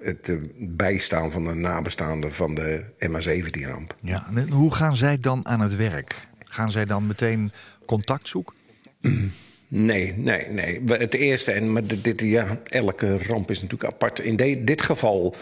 het 0.00 0.30
bijstaan 0.56 1.32
van 1.32 1.44
de 1.44 1.54
nabestaanden 1.54 2.32
van 2.32 2.54
de 2.54 2.84
MH17-ramp. 2.98 3.94
Ja, 4.02 4.26
en 4.34 4.48
hoe 4.48 4.74
gaan 4.74 4.96
zij 4.96 5.18
dan 5.20 5.46
aan 5.46 5.60
het 5.60 5.76
werk? 5.76 6.26
Gaan 6.38 6.70
zij 6.70 6.84
dan 6.84 7.06
meteen 7.06 7.52
contact 7.86 8.28
zoeken? 8.28 8.54
Nee, 9.70 10.14
nee, 10.16 10.48
nee. 10.48 10.82
Het 10.86 11.14
eerste, 11.14 11.52
en 11.52 11.72
maar 11.72 11.82
dit, 12.02 12.20
ja, 12.20 12.58
elke 12.64 13.18
ramp 13.18 13.50
is 13.50 13.60
natuurlijk 13.60 13.92
apart. 13.92 14.20
In 14.20 14.36
de, 14.36 14.64
dit 14.64 14.82
geval 14.82 15.34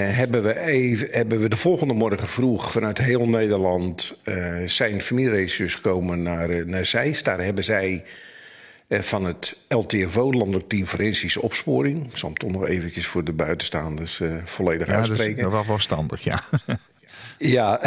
hebben, 0.00 0.42
we 0.42 0.60
even, 0.60 1.08
hebben 1.10 1.40
we 1.40 1.48
de 1.48 1.56
volgende 1.56 1.94
morgen 1.94 2.28
vroeg 2.28 2.72
vanuit 2.72 2.98
heel 2.98 3.28
Nederland 3.28 4.18
uh, 4.24 4.62
zijn 4.66 5.00
familieregisseurs 5.00 5.74
gekomen 5.74 6.22
naar, 6.22 6.50
uh, 6.50 6.64
naar 6.64 6.84
Zeist. 6.84 7.24
Daar 7.24 7.40
hebben 7.40 7.64
zij 7.64 8.04
van 8.88 9.24
het 9.24 9.56
LTFO, 9.68 10.32
Landelijk 10.32 10.68
Team 10.68 10.86
Forensische 10.86 11.42
Opsporing. 11.42 12.06
Ik 12.06 12.16
zal 12.16 12.28
hem 12.28 12.38
toch 12.38 12.50
nog 12.50 12.66
eventjes 12.66 13.06
voor 13.06 13.24
de 13.24 13.32
buitenstaanders 13.32 14.20
volledig 14.44 14.86
ja, 14.86 14.94
uitspreken. 14.94 15.36
Dat 15.36 15.46
is 15.46 15.52
wel 15.52 15.64
verstandig, 15.64 16.24
ja. 16.24 16.42
Ja, 17.38 17.80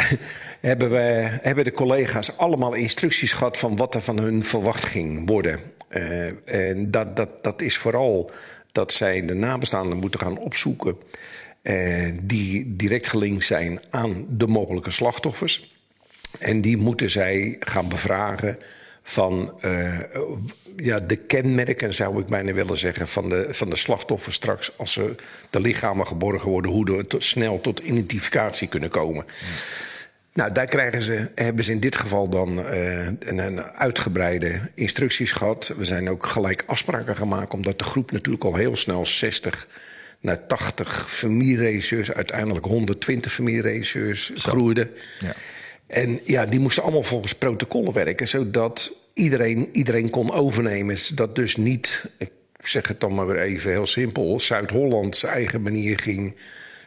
hebben, 0.60 0.90
we, 0.90 1.28
hebben 1.42 1.64
de 1.64 1.72
collega's 1.72 2.36
allemaal 2.36 2.72
instructies 2.72 3.32
gehad 3.32 3.58
van 3.58 3.76
wat 3.76 3.94
er 3.94 4.00
van 4.00 4.18
hun 4.18 4.42
verwacht 4.42 4.84
ging 4.84 5.28
worden. 5.28 5.60
Uh, 5.90 6.30
en 6.44 6.90
dat, 6.90 7.16
dat, 7.16 7.44
dat 7.44 7.62
is 7.62 7.76
vooral 7.76 8.30
dat 8.72 8.92
zij 8.92 9.26
de 9.26 9.34
nabestaanden 9.34 9.98
moeten 9.98 10.20
gaan 10.20 10.38
opzoeken. 10.38 10.96
Uh, 11.62 12.08
die 12.22 12.76
direct 12.76 13.08
gelinkt 13.08 13.44
zijn 13.44 13.80
aan 13.90 14.26
de 14.28 14.46
mogelijke 14.46 14.90
slachtoffers. 14.90 15.74
En 16.38 16.60
die 16.60 16.76
moeten 16.76 17.10
zij 17.10 17.56
gaan 17.60 17.88
bevragen 17.88 18.58
van 19.02 19.52
uh, 19.64 19.98
ja, 20.76 20.98
de 20.98 21.16
kenmerken, 21.16 21.94
zou 21.94 22.20
ik 22.20 22.26
bijna 22.26 22.52
willen 22.52 22.78
zeggen, 22.78 23.08
van 23.08 23.28
de, 23.28 23.46
van 23.50 23.70
de 23.70 23.76
slachtoffers 23.76 24.36
straks 24.36 24.78
als 24.78 24.92
ze 24.92 25.14
de 25.50 25.60
lichamen 25.60 26.06
geborgen 26.06 26.48
worden, 26.48 26.70
hoe 26.70 27.04
ze 27.08 27.16
snel 27.18 27.60
tot 27.60 27.78
identificatie 27.78 28.68
kunnen 28.68 28.90
komen. 28.90 29.24
Nou, 30.32 30.52
daar 30.52 30.66
krijgen 30.66 31.02
ze, 31.02 31.30
hebben 31.34 31.64
ze 31.64 31.72
in 31.72 31.80
dit 31.80 31.96
geval 31.96 32.28
dan 32.28 32.58
uh, 32.58 33.06
een, 33.06 33.38
een, 33.38 33.62
uitgebreide 33.62 34.60
instructies 34.74 35.32
gehad. 35.32 35.72
We 35.76 35.84
zijn 35.84 36.10
ook 36.10 36.26
gelijk 36.26 36.62
afspraken 36.66 37.16
gemaakt, 37.16 37.54
omdat 37.54 37.78
de 37.78 37.84
groep 37.84 38.12
natuurlijk 38.12 38.44
al 38.44 38.54
heel 38.54 38.76
snel 38.76 39.06
60 39.06 39.68
naar 40.20 40.46
80 40.46 41.10
familieregisseurs, 41.10 42.12
uiteindelijk 42.12 42.66
120 42.66 43.32
familieregisseurs 43.32 44.32
groeide. 44.34 44.90
Ja. 45.20 45.34
En 45.86 46.20
ja, 46.24 46.46
die 46.46 46.60
moesten 46.60 46.82
allemaal 46.82 47.02
volgens 47.02 47.34
protocollen 47.34 47.92
werken, 47.92 48.28
zodat 48.28 48.92
iedereen, 49.14 49.68
iedereen 49.72 50.10
kon 50.10 50.32
overnemen. 50.32 50.96
Dat 51.14 51.34
dus 51.34 51.56
niet, 51.56 52.04
ik 52.18 52.30
zeg 52.62 52.88
het 52.88 53.00
dan 53.00 53.14
maar 53.14 53.26
weer 53.26 53.40
even 53.40 53.70
heel 53.70 53.86
simpel, 53.86 54.40
Zuid-Holland 54.40 55.16
zijn 55.16 55.32
eigen 55.32 55.62
manier 55.62 55.98
ging 55.98 56.34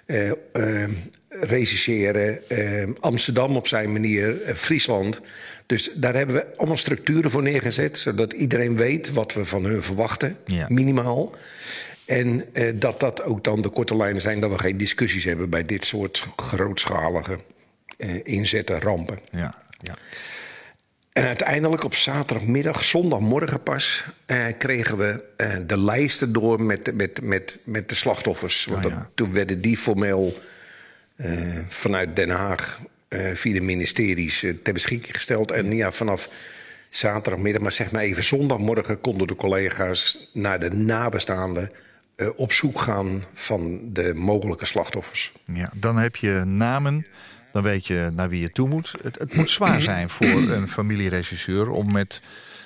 uh, 0.06 0.32
uh, 0.54 0.88
regisseren, 1.30 2.40
uh, 2.48 2.88
Amsterdam 3.00 3.56
op 3.56 3.68
zijn 3.68 3.92
manier, 3.92 4.36
Friesland. 4.56 5.22
Dus 5.66 5.90
daar 5.94 6.16
hebben 6.16 6.36
we 6.36 6.58
allemaal 6.58 6.78
structuren 6.78 7.32
voor 7.32 7.42
neergezet, 7.42 7.98
zodat 7.98 8.34
iedereen 8.34 8.78
weet 8.78 9.12
wat 9.12 9.34
we 9.34 9.46
van 9.46 9.64
hun 9.64 9.84
verwachten, 9.84 10.38
ja. 10.46 10.66
minimaal. 10.70 11.36
En 12.06 12.46
dat 12.74 13.00
dat 13.00 13.24
ook 13.24 13.44
dan 13.44 13.62
de 13.62 13.70
korte 13.70 13.96
lijnen 13.96 14.22
zijn, 14.22 14.40
dat 14.40 14.52
we 14.52 14.60
geen 14.60 14.78
discussies 14.78 15.24
hebben 15.24 15.50
bij 15.50 15.66
dit 15.66 15.86
soort 15.86 16.28
grootschalige 16.36 17.40
inzetten, 18.24 18.80
rampen. 18.80 19.20
Ja, 19.32 19.56
ja. 19.82 19.96
En 21.14 21.26
uiteindelijk 21.26 21.84
op 21.84 21.96
zaterdagmiddag, 21.96 22.84
zondagmorgen 22.84 23.64
pas, 23.64 24.06
eh, 24.26 24.46
kregen 24.58 24.98
we 24.98 25.24
eh, 25.38 25.58
de 25.68 25.80
lijsten 25.80 26.34
door 26.34 26.62
met, 26.62 26.96
met, 26.96 27.22
met, 27.22 27.62
met 27.66 27.90
de 27.90 27.96
slachtoffers. 27.96 28.66
Want 28.66 28.86
Oh, 28.86 28.92
ja. 28.92 29.10
toen 29.14 29.34
werden 29.34 29.62
die 29.62 29.78
formeel 29.78 30.38
eh, 31.16 31.58
vanuit 31.70 32.16
Den 32.16 32.30
Haag 32.30 32.80
via 33.34 33.54
de 33.54 33.62
ministeries 33.62 34.46
ter 34.64 34.74
beschikking 34.74 35.16
gesteld. 35.16 35.52
En 35.52 35.76
ja, 35.76 35.92
vanaf 35.92 36.30
zaterdagmiddag, 36.90 37.62
maar 37.62 37.72
zeg 37.72 37.92
maar 37.92 38.02
even 38.02 38.24
zondagmorgen, 38.24 39.02
konden 39.02 39.28
de 39.28 39.36
collega's 39.36 40.30
naar 40.34 40.60
de 40.60 40.70
nabestaanden 40.70 41.72
op 42.36 42.52
zoek 42.52 42.80
gaan 42.80 43.24
van 43.34 43.80
de 43.84 44.14
mogelijke 44.14 44.66
slachtoffers. 44.66 45.32
Ja, 45.44 45.72
dan 45.76 45.98
heb 45.98 46.16
je 46.16 46.44
namen. 46.46 47.06
Dan 47.52 47.64
weet 47.64 47.88
je 47.88 48.10
naar 48.14 48.30
wie 48.30 48.42
je 48.42 48.52
toe 48.52 48.70
moet. 48.70 48.94
Het, 49.02 49.20
het 49.20 49.36
moet 49.36 49.50
zwaar 49.50 49.82
zijn 49.92 50.10
voor 50.10 50.28
een 50.28 50.68
familieregisseur 50.68 51.70
om 51.70 51.92
met 51.92 52.22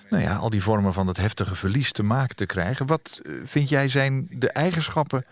nou 0.10 0.24
ja, 0.24 0.36
al 0.36 0.50
die 0.50 0.64
vormen 0.64 0.94
van 0.94 1.08
het 1.08 1.18
heftige 1.18 1.56
verlies 1.56 1.92
te 1.92 2.04
maken 2.04 2.36
te 2.36 2.46
krijgen. 2.46 2.86
Wat 2.86 3.22
uh, 3.24 3.34
vind 3.44 3.70
jij 3.70 3.90
zijn 3.90 4.28
de 4.32 4.50
eigenschappen 4.50 5.26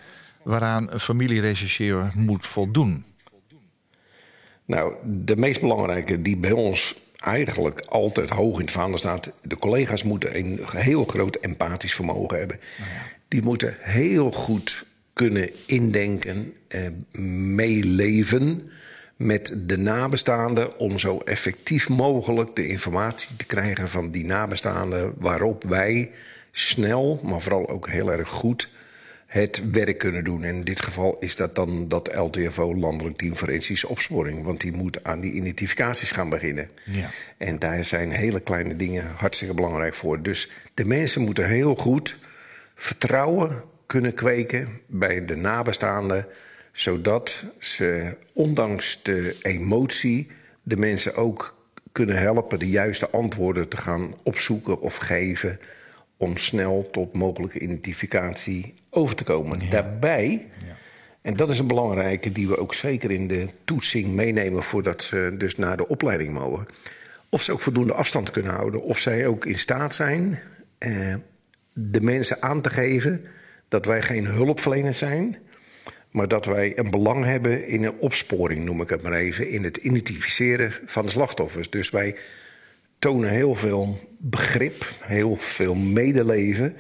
waaraan 0.43 0.91
een 0.91 0.99
familieregisseur 0.99 2.11
moet 2.13 2.45
voldoen? 2.45 3.05
Nou, 4.65 4.93
de 5.03 5.35
meest 5.35 5.61
belangrijke 5.61 6.21
die 6.21 6.37
bij 6.37 6.51
ons 6.51 6.95
eigenlijk 7.17 7.79
altijd 7.79 8.29
hoog 8.29 8.55
in 8.55 8.65
het 8.65 8.71
vaandel 8.71 8.97
staat. 8.97 9.31
De 9.41 9.57
collega's 9.57 10.03
moeten 10.03 10.37
een 10.37 10.59
heel 10.71 11.05
groot 11.05 11.35
empathisch 11.35 11.93
vermogen 11.93 12.37
hebben. 12.37 12.59
Die 13.27 13.41
moeten 13.41 13.75
heel 13.79 14.31
goed 14.31 14.85
kunnen 15.13 15.49
indenken, 15.65 16.53
eh, 16.67 16.81
meeleven 17.21 18.69
met 19.15 19.53
de 19.65 19.77
nabestaanden 19.77 20.77
om 20.77 20.99
zo 20.99 21.17
effectief 21.17 21.89
mogelijk 21.89 22.55
de 22.55 22.67
informatie 22.67 23.35
te 23.35 23.45
krijgen 23.45 23.89
van 23.89 24.11
die 24.11 24.25
nabestaanden 24.25 25.13
waarop 25.17 25.63
wij 25.63 26.11
snel, 26.51 27.19
maar 27.23 27.41
vooral 27.41 27.69
ook 27.69 27.89
heel 27.89 28.11
erg 28.11 28.29
goed 28.29 28.69
het 29.25 29.71
werk 29.71 29.97
kunnen 29.97 30.23
doen. 30.23 30.43
En 30.43 30.55
in 30.55 30.63
dit 30.63 30.81
geval 30.81 31.17
is 31.19 31.35
dat 31.35 31.55
dan 31.55 31.87
dat 31.87 32.15
LTFO, 32.15 32.75
Landelijk 32.75 33.17
Team 33.17 33.35
Forensische 33.35 33.87
Opsporing. 33.87 34.43
Want 34.43 34.61
die 34.61 34.71
moet 34.71 35.03
aan 35.03 35.19
die 35.19 35.31
identificaties 35.31 36.11
gaan 36.11 36.29
beginnen. 36.29 36.69
Ja. 36.83 37.09
En 37.37 37.59
daar 37.59 37.83
zijn 37.83 38.11
hele 38.11 38.39
kleine 38.39 38.75
dingen 38.75 39.05
hartstikke 39.15 39.53
belangrijk 39.53 39.93
voor. 39.93 40.21
Dus 40.21 40.49
de 40.73 40.85
mensen 40.85 41.21
moeten 41.21 41.47
heel 41.47 41.75
goed 41.75 42.17
vertrouwen 42.75 43.63
kunnen 43.85 44.13
kweken 44.13 44.81
bij 44.87 45.25
de 45.25 45.35
nabestaanden 45.35 46.27
zodat 46.75 47.45
ze 47.59 48.17
ondanks 48.33 49.03
de 49.03 49.37
emotie 49.41 50.27
de 50.63 50.77
mensen 50.77 51.15
ook 51.15 51.55
kunnen 51.91 52.17
helpen 52.17 52.59
de 52.59 52.69
juiste 52.69 53.09
antwoorden 53.09 53.69
te 53.69 53.77
gaan 53.77 54.15
opzoeken 54.23 54.79
of 54.79 54.97
geven 54.97 55.59
om 56.17 56.37
snel 56.37 56.87
tot 56.91 57.13
mogelijke 57.13 57.59
identificatie 57.59 58.73
over 58.89 59.15
te 59.15 59.23
komen. 59.23 59.59
Ja. 59.59 59.69
Daarbij, 59.69 60.29
ja. 60.59 60.75
en 61.21 61.35
dat 61.35 61.49
is 61.49 61.59
een 61.59 61.67
belangrijke 61.67 62.31
die 62.31 62.47
we 62.47 62.57
ook 62.57 62.73
zeker 62.73 63.11
in 63.11 63.27
de 63.27 63.47
toetsing 63.65 64.13
meenemen 64.13 64.63
voordat 64.63 65.01
ze 65.01 65.35
dus 65.37 65.57
naar 65.57 65.77
de 65.77 65.87
opleiding 65.87 66.33
mogen, 66.33 66.65
of 67.29 67.41
ze 67.41 67.51
ook 67.51 67.61
voldoende 67.61 67.93
afstand 67.93 68.29
kunnen 68.29 68.53
houden, 68.53 68.81
of 68.81 68.99
zij 68.99 69.27
ook 69.27 69.45
in 69.45 69.59
staat 69.59 69.95
zijn 69.95 70.39
eh, 70.77 71.15
de 71.77 72.01
mensen 72.01 72.41
aan 72.41 72.61
te 72.61 72.69
geven 72.69 73.25
dat 73.67 73.85
wij 73.85 74.01
geen 74.01 74.25
hulpverleners 74.25 74.97
zijn, 74.97 75.37
maar 76.11 76.27
dat 76.27 76.45
wij 76.45 76.77
een 76.77 76.89
belang 76.89 77.25
hebben 77.25 77.67
in 77.67 77.83
een 77.83 77.97
opsporing, 77.99 78.65
noem 78.65 78.81
ik 78.81 78.89
het 78.89 79.01
maar 79.01 79.13
even, 79.13 79.49
in 79.49 79.63
het 79.63 79.77
identificeren 79.77 80.71
van 80.85 81.05
de 81.05 81.11
slachtoffers. 81.11 81.69
Dus 81.69 81.89
wij 81.89 82.15
tonen 82.99 83.29
heel 83.29 83.55
veel 83.55 83.99
begrip, 84.17 84.85
heel 85.01 85.35
veel 85.35 85.75
medeleven, 85.75 86.75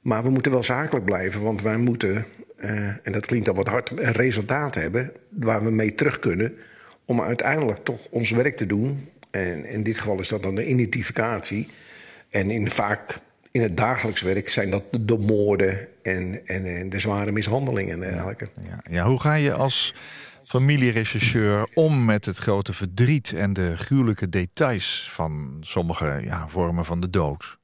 maar 0.00 0.22
we 0.22 0.30
moeten 0.30 0.52
wel 0.52 0.62
zakelijk 0.62 1.04
blijven, 1.04 1.42
want 1.42 1.62
wij 1.62 1.76
moeten, 1.76 2.26
uh, 2.58 2.88
en 2.88 3.12
dat 3.12 3.26
klinkt 3.26 3.48
al 3.48 3.54
wat 3.54 3.68
hard, 3.68 3.90
een 3.90 4.12
resultaat 4.12 4.74
hebben 4.74 5.12
waar 5.28 5.64
we 5.64 5.70
mee 5.70 5.94
terug 5.94 6.18
kunnen 6.18 6.54
om 7.04 7.20
uiteindelijk 7.20 7.84
toch 7.84 8.08
ons 8.10 8.30
werk 8.30 8.56
te 8.56 8.66
doen. 8.66 9.08
En 9.30 9.64
in 9.64 9.82
dit 9.82 9.98
geval 9.98 10.20
is 10.20 10.28
dat 10.28 10.42
dan 10.42 10.54
de 10.54 10.66
identificatie. 10.66 11.68
En 12.30 12.50
in 12.50 12.70
vaak 12.70 13.18
in 13.50 13.62
het 13.62 13.76
dagelijks 13.76 14.22
werk 14.22 14.48
zijn 14.48 14.70
dat 14.70 14.84
de 15.00 15.18
moorden 15.18 15.88
en, 16.02 16.46
en, 16.46 16.64
en 16.64 16.88
de 16.88 17.00
zware 17.00 17.32
mishandelingen 17.32 17.92
en 17.92 18.10
dergelijke. 18.10 18.48
Ja, 18.62 18.80
ja, 18.90 19.06
hoe 19.06 19.20
ga 19.20 19.34
je 19.34 19.52
als 19.52 19.94
familierechercheur 20.44 21.68
om 21.74 22.04
met 22.04 22.24
het 22.24 22.36
grote 22.36 22.72
verdriet 22.72 23.32
en 23.32 23.52
de 23.52 23.76
gruwelijke 23.76 24.28
details 24.28 25.08
van 25.12 25.56
sommige 25.60 26.20
ja, 26.24 26.48
vormen 26.48 26.84
van 26.84 27.00
de 27.00 27.10
dood? 27.10 27.58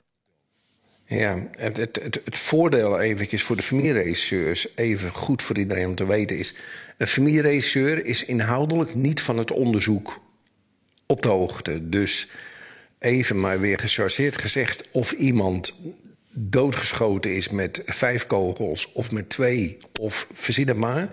Ja, 1.06 1.48
het, 1.58 1.76
het, 1.76 1.98
het, 2.02 2.20
het 2.24 2.38
voordeel 2.38 3.00
eventjes 3.00 3.42
voor 3.42 3.56
de 3.56 3.62
familieregisseurs, 3.62 4.76
even 4.76 5.10
goed 5.10 5.42
voor 5.42 5.58
iedereen 5.58 5.86
om 5.86 5.94
te 5.94 6.06
weten, 6.06 6.38
is... 6.38 6.56
een 6.96 7.06
familieregisseur 7.06 8.04
is 8.04 8.24
inhoudelijk 8.24 8.94
niet 8.94 9.20
van 9.20 9.38
het 9.38 9.50
onderzoek 9.50 10.20
op 11.06 11.22
de 11.22 11.28
hoogte. 11.28 11.88
Dus 11.88 12.28
even 13.02 13.40
maar 13.40 13.60
weer 13.60 13.78
gechargeerd 13.78 14.40
gezegd, 14.40 14.88
of 14.90 15.12
iemand 15.12 15.74
doodgeschoten 16.34 17.34
is 17.34 17.48
met 17.48 17.82
vijf 17.84 18.26
kogels 18.26 18.92
of 18.92 19.10
met 19.10 19.28
twee, 19.28 19.78
of 20.00 20.26
verzin 20.32 20.68
het 20.68 20.76
maar. 20.76 21.10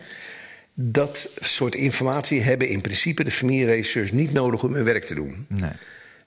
Dat 0.74 1.30
soort 1.40 1.76
informatie 1.76 2.42
hebben 2.42 2.68
in 2.68 2.82
principe 2.82 3.24
de 3.24 3.32
familieregisseurs 3.32 4.12
niet 4.12 4.34
nodig 4.34 4.64
om 4.64 4.74
hun 4.74 4.84
werk 4.84 5.04
te 5.04 5.16
doen. 5.16 5.46
Nee. 5.48 5.72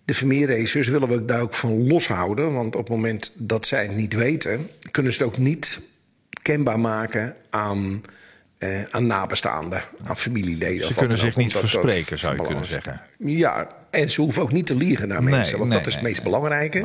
De 0.05 0.15
familieregisseurs 0.15 0.89
willen 0.89 1.09
we 1.09 1.25
daar 1.25 1.41
ook 1.41 1.55
van 1.55 1.87
loshouden. 1.87 2.53
Want 2.53 2.75
op 2.75 2.81
het 2.81 2.91
moment 2.91 3.33
dat 3.35 3.67
zij 3.67 3.83
het 3.83 3.97
niet 3.97 4.15
weten, 4.15 4.69
kunnen 4.91 5.13
ze 5.13 5.23
het 5.23 5.33
ook 5.33 5.39
niet 5.39 5.81
kenbaar 6.43 6.81
maken 6.81 7.37
aan, 7.51 8.03
eh, 8.63 8.83
aan 8.91 9.07
nabestaanden, 9.07 9.83
aan 10.05 10.17
familieleden. 10.17 10.87
Ze 10.87 10.95
kunnen 10.95 11.19
zich 11.19 11.37
niet 11.37 11.53
dat 11.53 11.61
verspreken, 11.61 12.19
zou 12.19 12.37
je 12.37 12.43
kunnen 12.43 12.67
zeggen. 12.67 13.01
Ja, 13.19 13.69
en 13.91 14.11
ze 14.11 14.21
hoeven 14.21 14.43
ook 14.43 14.53
niet 14.53 14.67
te 14.67 14.75
liegen 14.75 15.09
naar 15.09 15.23
Nee, 15.23 15.35
mensen, 15.35 15.59
want 15.59 15.71
nee, 15.71 15.79
dat 15.79 15.87
is 15.87 15.95
het 15.95 16.03
meest 16.03 16.23
belangrijke. 16.23 16.85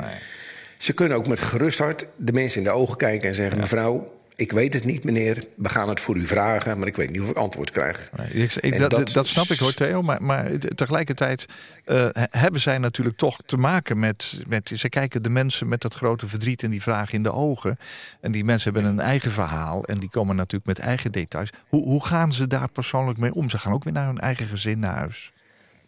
Ze 0.77 0.93
kunnen 0.93 1.17
ook 1.17 1.27
met 1.27 1.39
gerust 1.39 1.79
hart 1.79 2.05
de 2.15 2.33
mensen 2.33 2.57
in 2.57 2.63
de 2.63 2.71
ogen 2.71 2.97
kijken 2.97 3.29
en 3.29 3.35
zeggen: 3.35 3.59
Mevrouw, 3.59 4.16
ik 4.37 4.51
weet 4.51 4.73
het 4.73 4.85
niet, 4.85 5.03
meneer. 5.03 5.43
We 5.55 5.69
gaan 5.69 5.89
het 5.89 5.99
voor 5.99 6.15
u 6.15 6.27
vragen, 6.27 6.77
maar 6.79 6.87
ik 6.87 6.95
weet 6.95 7.09
niet 7.09 7.21
of 7.21 7.29
ik 7.29 7.35
antwoord 7.35 7.71
krijg. 7.71 8.09
Nee, 8.17 8.27
ik- 8.61 8.77
dat, 8.79 8.89
dat- 8.89 9.11
dat 9.13 9.27
snap 9.27 9.45
ik 9.47 9.59
hoor, 9.59 9.73
Theo. 9.73 10.01
Maar, 10.01 10.23
maar 10.23 10.51
tegelijkertijd 10.75 11.45
eh, 11.85 12.07
he- 12.11 12.39
hebben 12.39 12.61
zij 12.61 12.77
natuurlijk 12.77 13.17
toch 13.17 13.39
te 13.45 13.57
maken 13.57 13.99
met, 13.99 14.41
met. 14.47 14.71
Ze 14.75 14.89
kijken 14.89 15.23
de 15.23 15.29
mensen 15.29 15.67
met 15.67 15.81
dat 15.81 15.93
grote 15.93 16.27
verdriet 16.27 16.63
en 16.63 16.69
die 16.71 16.81
vragen 16.81 17.13
in 17.13 17.23
de 17.23 17.33
ogen. 17.33 17.79
En 18.21 18.31
die 18.31 18.43
mensen 18.43 18.73
hebben 18.73 18.91
een 18.91 18.99
eigen 18.99 19.31
verhaal. 19.31 19.83
En 19.85 19.97
die 19.99 20.09
komen 20.09 20.35
natuurlijk 20.35 20.65
met 20.65 20.79
eigen 20.79 21.11
details. 21.11 21.49
Hoe, 21.69 21.83
hoe 21.83 22.05
gaan 22.05 22.33
ze 22.33 22.47
daar 22.47 22.69
persoonlijk 22.69 23.19
mee 23.19 23.33
om? 23.33 23.49
Ze 23.49 23.57
gaan 23.57 23.73
ook 23.73 23.83
weer 23.83 23.93
naar 23.93 24.07
hun 24.07 24.19
eigen 24.19 24.47
gezin 24.47 24.79
naar 24.79 24.95
huis. 24.95 25.31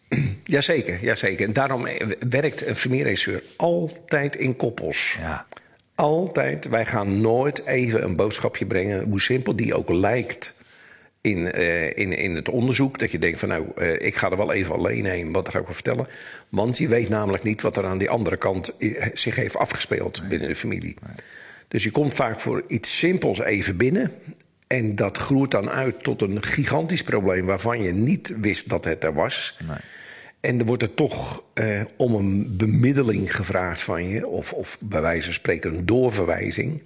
Jazeker, 0.44 1.04
jazeker. 1.04 1.46
En 1.46 1.52
daarom 1.52 1.86
eh, 1.86 2.06
werkt 2.28 2.66
een 2.66 2.76
familieregisseur 2.76 3.42
altijd 3.56 4.36
in 4.36 4.56
koppels. 4.56 5.16
Ja. 5.20 5.46
Altijd. 6.00 6.68
Wij 6.68 6.86
gaan 6.86 7.20
nooit 7.20 7.66
even 7.66 8.04
een 8.04 8.16
boodschapje 8.16 8.66
brengen, 8.66 9.04
hoe 9.04 9.20
simpel 9.20 9.56
die 9.56 9.74
ook 9.74 9.88
lijkt. 9.88 10.58
In, 11.20 11.52
eh, 11.52 11.86
in, 11.86 12.12
in 12.12 12.34
het 12.34 12.48
onderzoek. 12.48 12.98
Dat 12.98 13.10
je 13.10 13.18
denkt 13.18 13.38
van 13.38 13.48
nou, 13.48 13.66
eh, 13.76 14.06
ik 14.06 14.16
ga 14.16 14.30
er 14.30 14.36
wel 14.36 14.52
even 14.52 14.74
alleen 14.74 15.04
heen. 15.04 15.32
Wat 15.32 15.48
ga 15.48 15.58
ik 15.58 15.64
wel 15.64 15.74
vertellen? 15.74 16.06
Want 16.48 16.78
je 16.78 16.88
weet 16.88 17.08
namelijk 17.08 17.42
niet 17.42 17.62
wat 17.62 17.76
er 17.76 17.84
aan 17.84 17.98
die 17.98 18.10
andere 18.10 18.36
kant 18.36 18.76
eh, 18.76 19.06
zich 19.14 19.36
heeft 19.36 19.56
afgespeeld 19.56 20.22
binnen 20.28 20.48
de 20.48 20.54
familie. 20.54 20.96
Dus 21.68 21.84
je 21.84 21.90
komt 21.90 22.14
vaak 22.14 22.40
voor 22.40 22.64
iets 22.66 22.98
simpels 22.98 23.40
even 23.40 23.76
binnen. 23.76 24.12
En 24.66 24.94
dat 24.96 25.18
groeit 25.18 25.50
dan 25.50 25.70
uit 25.70 26.02
tot 26.02 26.22
een 26.22 26.42
gigantisch 26.42 27.02
probleem 27.02 27.46
waarvan 27.46 27.82
je 27.82 27.92
niet 27.92 28.34
wist 28.40 28.68
dat 28.68 28.84
het 28.84 29.04
er 29.04 29.14
was. 29.14 29.58
En 30.40 30.58
er 30.58 30.64
wordt 30.64 30.82
er 30.82 30.94
toch 30.94 31.44
eh, 31.54 31.82
om 31.96 32.14
een 32.14 32.56
bemiddeling 32.56 33.36
gevraagd 33.36 33.82
van 33.82 34.08
je, 34.08 34.26
of, 34.26 34.52
of 34.52 34.78
bij 34.80 35.00
wijze 35.00 35.24
van 35.24 35.32
spreken 35.32 35.74
een 35.74 35.86
doorverwijzing. 35.86 36.82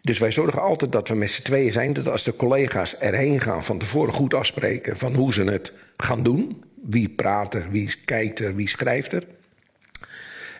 Dus 0.00 0.18
wij 0.18 0.32
zorgen 0.32 0.62
altijd 0.62 0.92
dat 0.92 1.08
we 1.08 1.14
met 1.14 1.30
z'n 1.30 1.42
tweeën 1.42 1.72
zijn. 1.72 1.92
Dat 1.92 2.08
als 2.08 2.24
de 2.24 2.36
collega's 2.36 2.98
erheen 2.98 3.40
gaan, 3.40 3.64
van 3.64 3.78
tevoren 3.78 4.12
goed 4.14 4.34
afspreken 4.34 4.96
van 4.96 5.14
hoe 5.14 5.32
ze 5.32 5.44
het 5.44 5.72
gaan 5.96 6.22
doen. 6.22 6.64
Wie 6.82 7.08
praat 7.08 7.54
er, 7.54 7.70
wie 7.70 7.94
kijkt 8.04 8.40
er, 8.40 8.54
wie 8.54 8.68
schrijft 8.68 9.12
er. 9.12 9.24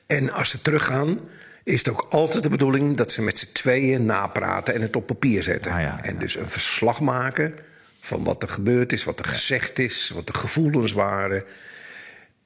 En 0.06 0.32
als 0.32 0.50
ze 0.50 0.62
teruggaan, 0.62 1.18
is 1.64 1.78
het 1.78 1.88
ook 1.88 2.06
altijd 2.10 2.42
de 2.42 2.48
bedoeling 2.48 2.96
dat 2.96 3.12
ze 3.12 3.22
met 3.22 3.38
z'n 3.38 3.52
tweeën 3.52 4.04
napraten 4.04 4.74
en 4.74 4.80
het 4.80 4.96
op 4.96 5.06
papier 5.06 5.42
zetten. 5.42 5.72
Ah, 5.72 5.80
ja, 5.80 6.00
En 6.02 6.18
dus 6.18 6.36
een 6.36 6.48
verslag 6.48 7.00
maken 7.00 7.54
van 8.00 8.24
wat 8.24 8.42
er 8.42 8.48
gebeurd 8.48 8.92
is, 8.92 9.04
wat 9.04 9.18
er 9.18 9.24
gezegd 9.24 9.78
is, 9.78 10.10
wat 10.14 10.26
de 10.26 10.34
gevoelens 10.34 10.92
waren. 10.92 11.44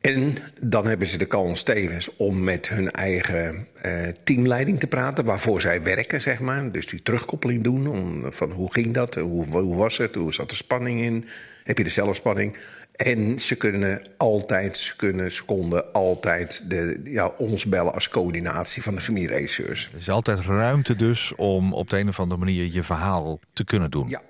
En 0.01 0.37
dan 0.61 0.87
hebben 0.87 1.07
ze 1.07 1.19
de 1.19 1.27
kans 1.27 1.63
tevens 1.63 2.17
om 2.17 2.45
met 2.45 2.69
hun 2.69 2.91
eigen 2.91 3.67
eh, 3.83 4.09
teamleiding 4.25 4.81
te 4.81 4.87
praten, 4.87 5.25
waarvoor 5.25 5.61
zij 5.61 5.83
werken, 5.83 6.21
zeg 6.21 6.41
maar. 6.41 6.73
Dus 6.73 6.87
die 6.87 7.03
terugkoppeling 7.03 7.65
doen 7.65 7.87
om, 7.87 8.33
van 8.33 8.51
hoe 8.51 8.73
ging 8.73 8.95
dat, 8.95 9.15
hoe, 9.15 9.47
hoe 9.47 9.77
was 9.77 9.99
het, 9.99 10.15
hoe 10.15 10.35
zat 10.35 10.51
de 10.51 10.57
spanning 10.57 11.01
in, 11.01 11.25
heb 11.65 11.79
je 11.79 11.85
de 11.85 11.91
zelfspanning. 11.91 12.57
En 12.97 13.39
ze 13.39 13.57
kunnen 13.57 14.03
altijd, 14.17 14.77
ze 14.77 14.97
kunnen, 14.97 15.33
ze 15.33 15.45
konden 15.45 15.93
altijd 15.93 16.71
de, 16.71 17.01
ja, 17.05 17.27
ons 17.27 17.67
bellen 17.67 17.95
als 17.95 18.09
coördinatie 18.09 18.83
van 18.83 18.95
de 18.95 19.01
familieregisseurs. 19.01 19.91
Er 19.93 19.99
is 19.99 20.11
altijd 20.11 20.41
ruimte 20.41 20.97
dus 20.97 21.35
om 21.35 21.73
op 21.75 21.91
de 21.91 21.99
een 21.99 22.09
of 22.09 22.21
andere 22.21 22.41
manier 22.41 22.73
je 22.73 22.83
verhaal 22.83 23.41
te 23.53 23.65
kunnen 23.65 23.91
doen. 23.91 24.09
Ja. 24.09 24.21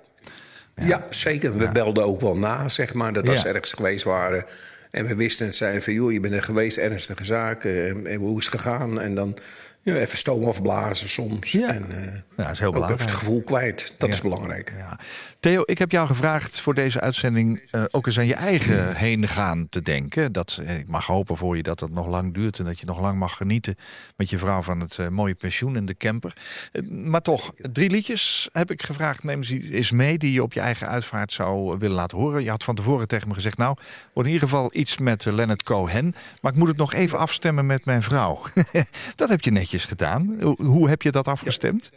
Ja, 0.75 1.07
zeker. 1.09 1.57
We 1.57 1.71
belden 1.71 2.05
ook 2.05 2.21
wel 2.21 2.37
na, 2.37 2.69
zeg 2.69 2.93
maar, 2.93 3.13
dat 3.13 3.29
als 3.29 3.41
ze 3.41 3.47
ergens 3.47 3.73
geweest 3.73 4.03
waren. 4.03 4.45
En 4.91 5.05
we 5.05 5.15
wisten 5.15 5.45
het, 5.45 5.55
zeiden 5.55 5.81
van, 5.81 5.93
joh, 5.93 6.11
je 6.11 6.19
bent 6.19 6.33
er 6.33 6.43
geweest, 6.43 6.77
ernstige 6.77 7.23
zaken. 7.23 7.87
En, 7.87 8.07
en 8.07 8.19
hoe 8.19 8.39
is 8.39 8.45
het 8.45 8.55
gegaan? 8.61 9.01
En 9.01 9.15
dan 9.15 9.37
ja, 9.83 9.95
even 9.95 10.17
stoom 10.17 10.43
afblazen 10.47 11.09
soms. 11.09 11.51
Ja. 11.51 11.67
En 11.73 11.89
eh, 11.91 12.13
Ja, 12.37 12.43
dat 12.43 12.51
is 12.51 12.59
heel 12.59 12.67
ook 12.67 12.73
even 12.73 12.73
belangrijk. 12.73 12.99
het 12.99 13.11
gevoel 13.11 13.43
kwijt. 13.43 13.95
Dat 13.97 14.09
Ja. 14.09 14.15
is 14.15 14.21
belangrijk. 14.21 14.73
Ja. 14.77 14.99
Theo, 15.39 15.61
ik 15.65 15.77
heb 15.77 15.91
jou 15.91 16.07
gevraagd 16.07 16.59
voor 16.59 16.73
deze 16.73 16.99
uitzending 16.99 17.61
eh, 17.71 17.83
ook 17.91 18.07
eens 18.07 18.17
aan 18.19 18.25
je 18.27 18.33
eigen 18.33 18.95
heen 18.95 19.27
gaan 19.27 19.67
te 19.69 19.81
denken. 19.81 20.31
Dat, 20.31 20.59
eh, 20.65 20.77
ik 20.79 20.87
mag 20.87 21.05
hopen 21.05 21.37
voor 21.37 21.55
je 21.57 21.63
dat 21.63 21.79
het 21.79 21.91
nog 21.93 22.07
lang 22.07 22.33
duurt 22.33 22.59
en 22.59 22.65
dat 22.65 22.79
je 22.79 22.85
nog 22.85 22.99
lang 22.99 23.17
mag 23.19 23.37
genieten 23.37 23.75
met 24.17 24.29
je 24.29 24.37
vrouw 24.37 24.61
van 24.61 24.79
het 24.79 24.97
eh, 24.97 25.07
mooie 25.07 25.35
pensioen 25.35 25.75
en 25.75 25.85
de 25.85 25.97
camper. 25.97 26.35
Eh, 26.71 26.81
maar 26.89 27.21
toch, 27.21 27.53
drie 27.71 27.89
liedjes 27.89 28.49
heb 28.51 28.71
ik 28.71 28.83
gevraagd. 28.83 29.23
Neem 29.23 29.43
ze 29.43 29.69
eens 29.71 29.91
mee 29.91 30.17
die 30.17 30.31
je 30.33 30.43
op 30.43 30.53
je 30.53 30.59
eigen 30.59 30.87
uitvaart 30.87 31.31
zou 31.31 31.77
willen 31.79 31.95
laten 31.95 32.17
horen. 32.17 32.43
Je 32.43 32.49
had 32.49 32.63
van 32.63 32.75
tevoren 32.75 33.07
tegen 33.07 33.27
me 33.27 33.33
gezegd, 33.33 33.57
nou, 33.57 33.75
wordt 34.13 34.29
in 34.29 34.33
ieder 34.35 34.49
geval 34.49 34.69
iets 34.73 34.97
met 34.97 35.25
eh, 35.25 35.33
Leonard 35.33 35.63
Cohen. 35.63 36.15
Maar 36.41 36.51
ik 36.51 36.57
moet 36.57 36.67
het 36.67 36.77
nog 36.77 36.93
even 36.93 37.17
afstemmen 37.19 37.65
met 37.65 37.85
mijn 37.85 38.03
vrouw. 38.03 38.41
dat 39.15 39.29
heb 39.29 39.41
je 39.41 39.51
netjes 39.51 39.69
gedaan. 39.85 40.37
Hoe, 40.57 40.89
heb 40.89 41.01
je 41.01 41.11
dat 41.11 41.27
afgestemd? 41.27 41.89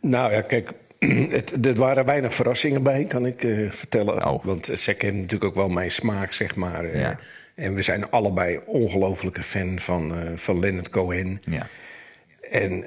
Nou 0.00 0.32
ja, 0.32 0.40
kijk, 0.40 0.70
het, 1.36 1.66
er 1.66 1.74
waren 1.74 2.04
weinig 2.04 2.34
verrassingen 2.34 2.82
bij, 2.82 3.04
kan 3.04 3.26
ik 3.26 3.44
eh, 3.44 3.70
vertellen. 3.70 4.26
Oh. 4.26 4.44
Want 4.44 4.70
uh, 4.70 4.76
Sek 4.76 5.02
heeft 5.02 5.14
natuurlijk 5.14 5.44
ook 5.44 5.54
wel 5.54 5.68
mijn 5.68 5.90
smaak, 5.90 6.32
zeg 6.32 6.56
maar. 6.56 6.84
eh, 6.84 7.00
Ja. 7.00 7.18
En 7.54 7.74
we 7.74 7.82
zijn 7.82 8.10
allebei 8.10 8.60
ongelofelijke 8.66 9.42
fan 9.42 9.78
van, 9.78 10.14
eh, 10.14 10.36
van 10.36 10.58
Leonard 10.60 10.88
Cohen. 10.88 11.40
Ja. 11.44 11.66
En 12.50 12.86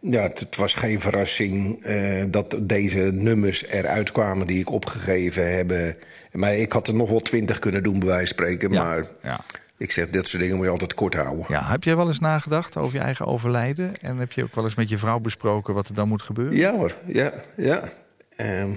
ja, 0.00 0.22
het, 0.22 0.40
het 0.40 0.56
was 0.56 0.74
geen 0.74 1.00
verrassing 1.00 1.84
dat 2.30 2.56
deze 2.60 2.98
nummers 2.98 3.66
eruit 3.66 4.12
kwamen 4.12 4.46
die 4.46 4.60
ik 4.60 4.70
opgegeven 4.70 5.56
heb. 5.56 5.96
Maar 6.32 6.54
ik 6.56 6.72
had 6.72 6.88
er 6.88 6.94
nog 6.94 7.10
wel 7.10 7.20
twintig 7.20 7.58
kunnen 7.58 7.82
doen, 7.82 7.98
bij 7.98 8.08
wijze 8.08 8.34
van 8.34 8.44
spreken. 8.46 8.72
Ja, 8.72 8.82
Maar 8.82 9.06
ja. 9.22 9.40
Ik 9.76 9.90
zeg, 9.90 10.10
dit 10.10 10.28
soort 10.28 10.42
dingen 10.42 10.56
moet 10.56 10.64
je 10.64 10.70
altijd 10.70 10.94
kort 10.94 11.14
houden. 11.14 11.44
Ja, 11.48 11.62
heb 11.64 11.84
jij 11.84 11.96
wel 11.96 12.08
eens 12.08 12.20
nagedacht 12.20 12.76
over 12.76 12.98
je 12.98 13.04
eigen 13.04 13.26
overlijden? 13.26 13.94
En 13.96 14.16
heb 14.16 14.32
je 14.32 14.42
ook 14.42 14.54
wel 14.54 14.64
eens 14.64 14.74
met 14.74 14.88
je 14.88 14.98
vrouw 14.98 15.18
besproken 15.18 15.74
wat 15.74 15.88
er 15.88 15.94
dan 15.94 16.08
moet 16.08 16.22
gebeuren? 16.22 16.56
Ja 16.56 16.72
hoor, 16.72 16.94
ja, 17.06 17.32
ja. 17.56 17.92
Ehm, 18.36 18.70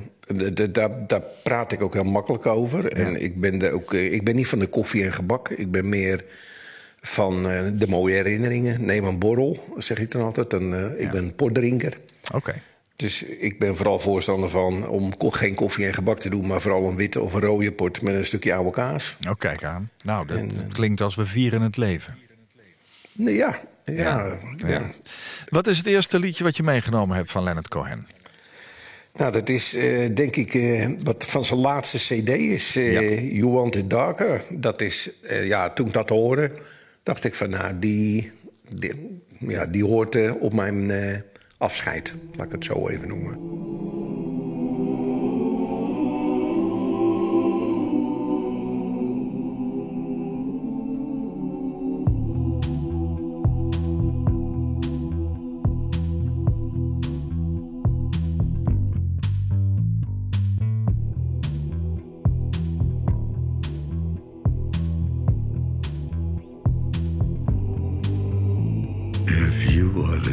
daar, 0.72 1.08
daar 1.08 1.24
praat 1.44 1.72
ik 1.72 1.82
ook 1.82 1.94
heel 1.94 2.04
makkelijk 2.04 2.46
over. 2.46 2.92
En 2.92 3.22
ik 3.22 3.40
ben, 3.42 3.62
er 3.62 3.72
ook, 3.72 3.94
eh, 3.94 4.14
ik 4.14 4.24
ben 4.24 4.36
niet 4.36 4.48
van 4.48 4.60
de 4.60 4.68
koffie 4.68 5.04
en 5.04 5.14
gebak. 5.14 5.50
Ik 5.50 5.72
ben 5.72 5.90
meer 5.90 6.26
van 7.02 7.50
eh, 7.50 7.66
de 7.74 7.88
mooie 7.88 8.16
herinneringen. 8.16 8.86
Neem 8.86 9.06
een 9.06 9.20
borrel, 9.20 9.74
zeg 9.78 10.00
ik 10.00 10.12
dan 10.12 10.22
altijd. 10.22 10.54
En, 10.54 10.74
eh, 10.74 11.04
ik 11.06 11.12
ben 11.12 11.24
een 11.24 11.36
portdrinker. 11.36 11.98
Oké. 12.34 12.54
Dus 12.98 13.24
ik 13.24 13.60
ben 13.60 13.76
vooral 13.76 14.00
voorstander 14.00 14.50
van 14.50 14.88
om 14.88 15.14
geen 15.20 15.56
koffie 15.56 15.86
en 15.86 15.94
gebak 15.94 16.20
te 16.20 16.30
doen... 16.30 16.48
maar 16.48 16.62
vooral 16.62 16.88
een 16.88 16.96
witte 16.96 17.22
of 17.22 17.34
een 17.34 17.42
rode 17.42 17.72
port 17.72 18.02
met 18.02 18.16
een 18.16 18.26
stukje 18.26 18.54
oude 18.54 18.72
kaas. 18.72 19.16
Nou, 19.20 19.36
kijk 19.38 19.64
aan. 19.64 19.90
Nou, 20.04 20.28
dat, 20.28 20.38
En, 20.38 20.48
dat 20.48 20.58
eh, 20.58 20.68
klinkt 20.70 21.02
als 21.02 21.16
we 21.16 21.26
vieren 21.26 21.62
het 21.62 21.78
leven. 21.78 22.18
Ja, 23.12 23.60
ja, 23.86 24.38
ja. 24.56 24.68
Ja. 24.68 24.92
Wat 25.50 25.68
is 25.68 25.78
het 25.78 25.88
eerste 25.88 26.20
liedje 26.20 26.44
wat 26.44 26.58
je 26.58 26.64
meegenomen 26.64 27.16
hebt 27.16 27.32
van 27.32 27.44
Leonard 27.44 27.68
Cohen? 27.68 28.06
Nou, 29.14 29.32
dat 29.32 29.50
is 29.50 29.76
eh, 29.76 30.16
denk 30.16 30.36
ik 30.36 30.54
eh, 30.54 30.90
wat 31.04 31.26
van 31.26 31.46
zijn 31.46 31.60
laatste 31.60 31.98
cd 31.98 32.30
is 32.30 32.74
Ja. 32.74 33.02
You 33.02 33.50
Want 33.50 33.76
It 33.76 33.90
Darker. 33.90 34.44
Dat 34.50 34.82
is, 34.82 35.10
ja, 35.30 35.70
toen 35.70 35.88
ik 35.88 35.94
dat 35.94 36.10
hoorde, 36.10 36.52
dacht 37.04 37.24
ik 37.24 37.36
van 37.36 37.50
nou, 37.50 37.80
die, 37.80 38.32
die, 38.74 39.22
ja, 39.40 39.66
die 39.66 39.86
hoort 39.86 40.40
op 40.40 40.54
mijn 40.54 40.92
afscheid. 41.58 42.16
Laat 42.36 42.46
ik 42.46 42.52
het 42.52 42.66
zo 42.66 42.88
even 42.88 43.08
noemen. 43.08 43.48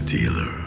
Dealer, 0.05 0.63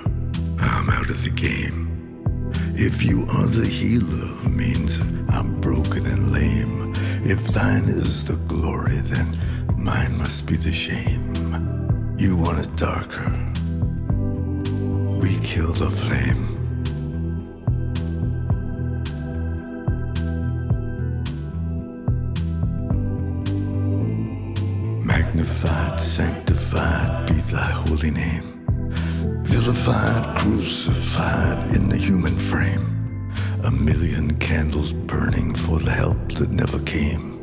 I'm 1.07 1.13
of 1.13 1.23
the 1.23 1.29
game. 1.29 2.51
If 2.75 3.01
you 3.01 3.25
are 3.31 3.45
the 3.45 3.65
healer, 3.65 4.49
means 4.49 4.99
I'm 5.29 5.61
broken 5.61 6.05
and 6.05 6.33
lame. 6.33 6.93
If 7.23 7.47
thine 7.47 7.83
is 7.83 8.25
the 8.25 8.35
glory, 8.35 8.97
then 8.97 9.39
mine 9.77 10.17
must 10.17 10.45
be 10.45 10.57
the 10.57 10.73
shame. 10.73 11.33
You 12.17 12.35
want 12.35 12.59
it 12.59 12.75
darker. 12.75 13.31
We 15.21 15.39
kill 15.39 15.71
the 15.71 15.91
flame. 15.91 16.56
Crucified 30.87 31.75
in 31.75 31.89
the 31.89 31.97
human 31.97 32.37
frame. 32.37 33.33
A 33.63 33.71
million 33.71 34.37
candles 34.37 34.93
burning 34.93 35.53
for 35.53 35.79
the 35.79 35.91
help 35.91 36.31
that 36.35 36.49
never 36.49 36.79
came. 36.79 37.36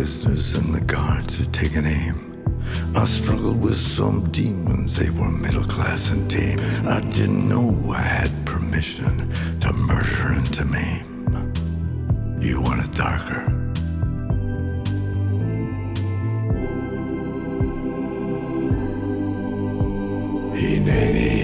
Prisoners 0.00 0.54
and 0.54 0.74
the 0.74 0.80
guards 0.80 1.38
are 1.42 1.50
taking 1.52 1.84
aim. 1.84 2.42
I 2.96 3.04
struggled 3.04 3.60
with 3.60 3.78
some 3.78 4.32
demons, 4.32 4.96
they 4.96 5.10
were 5.10 5.30
middle 5.30 5.62
class 5.62 6.10
and 6.10 6.30
tame. 6.30 6.58
I 6.88 7.00
didn't 7.00 7.46
know 7.46 7.78
I 7.92 8.00
had 8.00 8.30
permission 8.46 9.30
to 9.60 9.74
murder 9.74 10.28
and 10.38 10.54
to 10.54 10.64
maim. 10.64 11.52
You 12.40 12.62
want 12.62 12.82
it 12.82 12.94
darker? 12.94 13.48
Nay, 20.54 21.39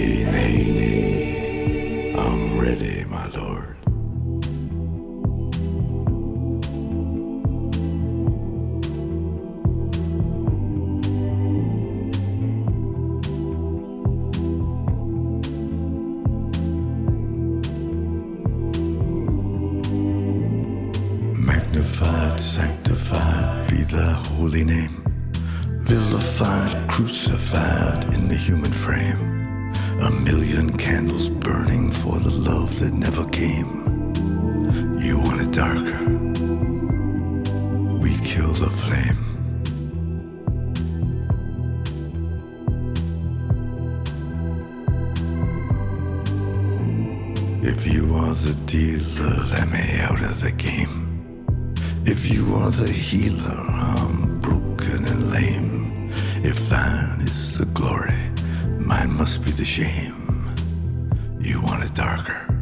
darker. 61.97 62.56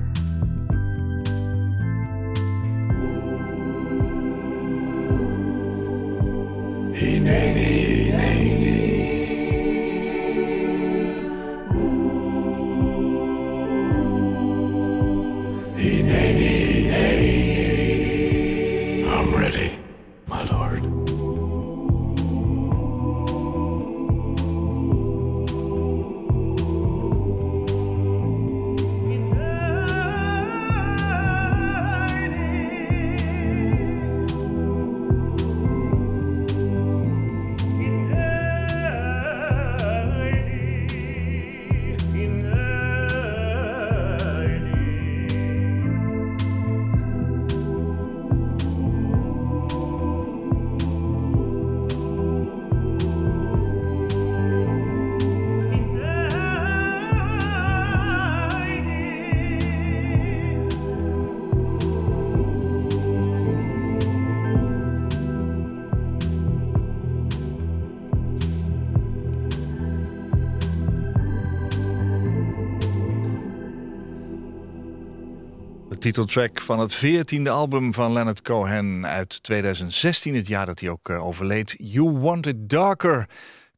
Titeltrack 76.05 76.61
van 76.61 76.79
het 76.79 76.97
14e 76.97 77.49
album 77.49 77.95
van 77.95 78.13
Leonard 78.13 78.43
Cohen 78.43 79.07
uit 79.07 79.43
2016, 79.43 80.35
het 80.35 80.47
jaar 80.47 80.67
dat 80.67 80.81
hij 80.81 80.89
ook 80.89 81.09
eh, 81.09 81.27
overleed. 81.27 81.75
You 81.79 82.19
Want 82.19 82.47
It 82.47 82.69
Darker. 82.69 83.29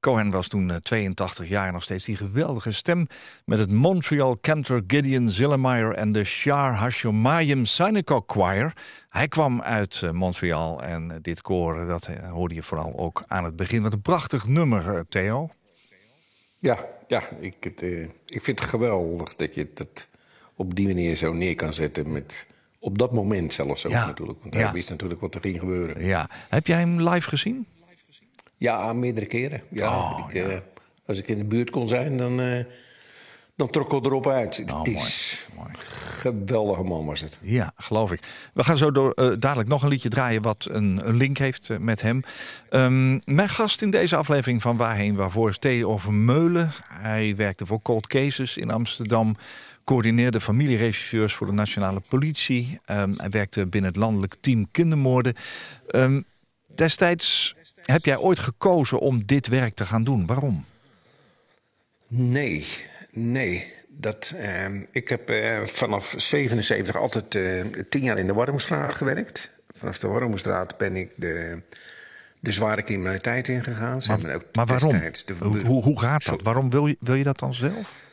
Cohen 0.01 0.31
was 0.31 0.49
toen 0.49 0.71
eh, 0.71 0.77
82 0.77 1.49
jaar 1.49 1.67
en 1.67 1.73
nog 1.73 1.83
steeds 1.83 2.05
die 2.05 2.17
geweldige 2.17 2.73
stem 2.73 3.07
met 3.45 3.59
het 3.59 3.73
Montreal 3.73 4.39
Cantor 4.41 4.83
Gideon 4.87 5.31
Zillemeyer 5.31 5.93
en 5.93 6.13
de 6.13 6.25
Shar 6.25 6.73
Hashomayim 6.73 7.65
Synagogue 7.65 8.23
Choir. 8.27 8.73
Hij 9.09 9.29
kwam 9.29 9.63
uit 9.63 10.01
eh, 10.03 10.11
Montreal 10.11 10.83
en 10.83 11.11
eh, 11.11 11.17
dit 11.23 11.41
koor 11.41 11.81
eh, 11.81 11.89
dat 11.89 12.07
eh, 12.07 12.31
hoorde 12.31 12.55
je 12.55 12.63
vooral 12.63 12.99
ook 12.99 13.25
aan 13.27 13.45
het 13.45 13.57
begin. 13.57 13.83
Wat 13.83 13.93
een 13.93 14.01
prachtig 14.01 14.47
nummer, 14.47 14.95
eh, 14.95 15.01
Theo. 15.09 15.51
Ja, 16.59 16.87
ja 17.07 17.29
ik, 17.41 17.57
het, 17.61 17.83
eh, 17.83 18.03
ik 18.27 18.43
vind 18.43 18.59
het 18.59 18.69
geweldig 18.69 19.35
dat 19.35 19.55
je 19.55 19.71
het 19.75 20.09
op 20.57 20.75
die 20.75 20.87
manier 20.87 21.15
zo 21.15 21.33
neer 21.33 21.55
kan 21.55 21.75
zetten. 21.75 22.13
Met, 22.13 22.47
op 22.79 22.99
dat 22.99 23.13
moment 23.13 23.53
zelfs 23.53 23.87
ook 23.87 23.93
Ja, 23.93 24.07
natuurlijk. 24.07 24.39
Want 24.43 24.55
ja. 24.55 24.61
hij 24.61 24.73
wist 24.73 24.91
natuurlijk 24.91 25.21
wat 25.21 25.35
er 25.35 25.41
ging 25.41 25.59
gebeuren. 25.59 26.05
Ja, 26.05 26.29
heb 26.49 26.67
jij 26.67 26.79
hem 26.79 27.09
live 27.09 27.29
gezien? 27.29 27.67
Ja, 28.57 28.93
meerdere 28.93 29.27
keren. 29.27 29.63
Ja, 29.71 29.89
Oh, 29.89 30.29
ik, 30.33 30.63
als 31.07 31.19
ik 31.19 31.29
in 31.29 31.39
de 31.39 31.45
buurt 31.45 31.71
kon 31.71 31.89
zijn, 31.89 32.17
dan, 32.17 32.41
eh, 32.41 32.65
dan 33.57 33.71
trok 33.71 33.93
ik 33.93 34.07
erop 34.07 34.27
uit. 34.29 34.65
Oh, 34.71 34.79
het 34.79 34.89
is 34.89 35.47
mooi, 35.55 35.69
mooi. 35.69 35.77
geweldige 36.07 36.83
man 36.83 37.07
was 37.07 37.21
het. 37.21 37.39
Ja, 37.41 37.73
geloof 37.77 38.13
ik. 38.13 38.21
We 38.55 38.65
gaan 38.65 38.77
zo 38.79 38.93
door, 38.93 39.11
eh, 39.11 39.31
dadelijk 39.39 39.69
nog 39.69 39.83
een 39.83 39.89
liedje 39.89 40.09
draaien 40.09 40.43
wat 40.43 40.69
een, 40.71 41.09
een 41.09 41.17
link 41.17 41.39
heeft 41.39 41.71
eh, 41.71 41.79
met 41.79 42.03
hem. 42.03 42.23
Ehm, 42.69 43.19
mijn 43.25 43.49
gast 43.49 43.83
in 43.83 43.91
deze 43.91 44.17
aflevering 44.17 44.63
van 44.63 44.77
Waarheen 44.77 45.15
Waarvoor 45.17 45.49
is 45.49 45.59
Theo 45.59 45.99
Vermeulen. 45.99 46.73
Hij 46.85 47.37
werkte 47.37 47.67
voor 47.67 47.83
Cold 47.83 48.07
Cases 48.07 48.57
in 48.57 48.71
Amsterdam. 48.71 49.37
Coördineerde 49.91 50.41
familieregisseurs 50.41 51.35
voor 51.35 51.47
de 51.47 51.53
nationale 51.53 52.01
politie. 52.09 52.81
Ehm, 52.85 53.13
hij 53.17 53.31
werkte 53.31 53.67
binnen 53.67 53.91
het 53.91 54.01
landelijk 54.01 54.35
team 54.41 54.71
kindermoorden. 54.71 55.35
Ehm, 55.89 56.21
destijds 56.75 57.55
heb 57.85 58.05
jij 58.05 58.17
ooit 58.19 58.39
gekozen 58.39 58.99
om 58.99 59.27
dit 59.27 59.47
werk 59.47 59.75
te 59.75 59.87
gaan 59.87 60.05
doen. 60.05 60.27
Waarom? 60.27 60.65
Nee, 62.09 62.67
nee. 63.13 63.73
Dat, 63.89 64.33
ehm, 64.37 64.81
ik 64.93 65.09
heb 65.09 65.31
eh, 65.31 65.61
vanaf 65.65 66.15
77 66.17 66.97
altijd 66.97 67.35
eh, 67.35 67.65
tien 67.89 68.03
jaar 68.03 68.19
in 68.19 68.27
de 68.27 68.33
Warmstraat 68.35 68.95
gewerkt. 68.95 69.51
vanaf 69.75 69.99
de 69.99 70.07
Warmoestraat 70.09 70.77
ben 70.79 70.97
ik 70.97 71.13
de, 71.17 71.63
de 72.41 72.51
zware 72.53 72.83
criminaliteit 72.83 73.49
ingegaan. 73.49 74.03
Ze 74.03 74.09
Maar, 74.17 74.41
maar 74.53 74.67
waarom? 74.67 74.91
de- 74.91 75.63
hoe, 75.65 75.83
hoe 75.83 76.01
gaat 76.01 76.25
dat? 76.25 76.43
Waarom 76.43 76.71
wil 76.71 76.87
je, 76.87 76.97
wil 77.01 77.15
je 77.15 77.25
dat 77.25 77.39
dan 77.39 77.55
zelf? 77.55 78.05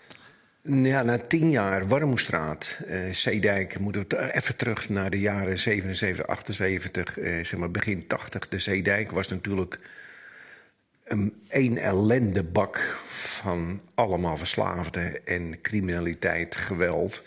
Na 0.66 1.18
tien 1.18 1.50
jaar 1.50 1.88
Warmoestraat, 1.88 2.80
eh 2.88 3.10
Zeedijk, 3.10 3.80
moeten 3.80 4.02
we 4.02 4.08
t- 4.08 4.14
even 4.36 4.56
terug 4.56 4.90
naar 4.90 5.10
de 5.10 5.20
jaren 5.20 5.58
77, 5.58 6.28
78, 6.28 7.18
eh, 7.20 7.44
zeg 7.44 7.60
maar 7.60 7.72
begin 7.72 8.08
80. 8.08 8.48
De 8.48 8.60
Zeedijk 8.60 9.12
was 9.12 9.28
natuurlijk 9.28 9.80
een 11.04 11.78
ellendebak 11.80 12.78
van 13.08 13.82
allemaal 13.96 14.38
verslaafden 14.38 15.26
en 15.26 15.62
criminaliteit, 15.62 16.56
geweld. 16.56 17.24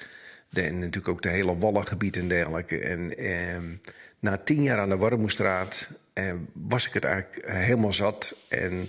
En 0.52 0.74
natuurlijk 0.78 1.08
ook 1.08 1.22
de 1.22 1.28
hele 1.28 1.56
Wallengebied 1.56 2.16
en 2.16 2.28
dergelijke. 2.28 2.78
En 2.78 3.16
eh, 3.16 3.58
na 4.18 4.36
tien 4.36 4.62
jaar 4.62 4.78
aan 4.78 4.88
de 4.88 4.96
Warmoestraat 4.96 5.90
eh, 6.12 6.34
was 6.52 6.86
ik 6.86 6.92
het 6.92 7.04
eigenlijk 7.04 7.48
helemaal 7.50 7.92
zat. 7.92 8.34
En 8.48 8.88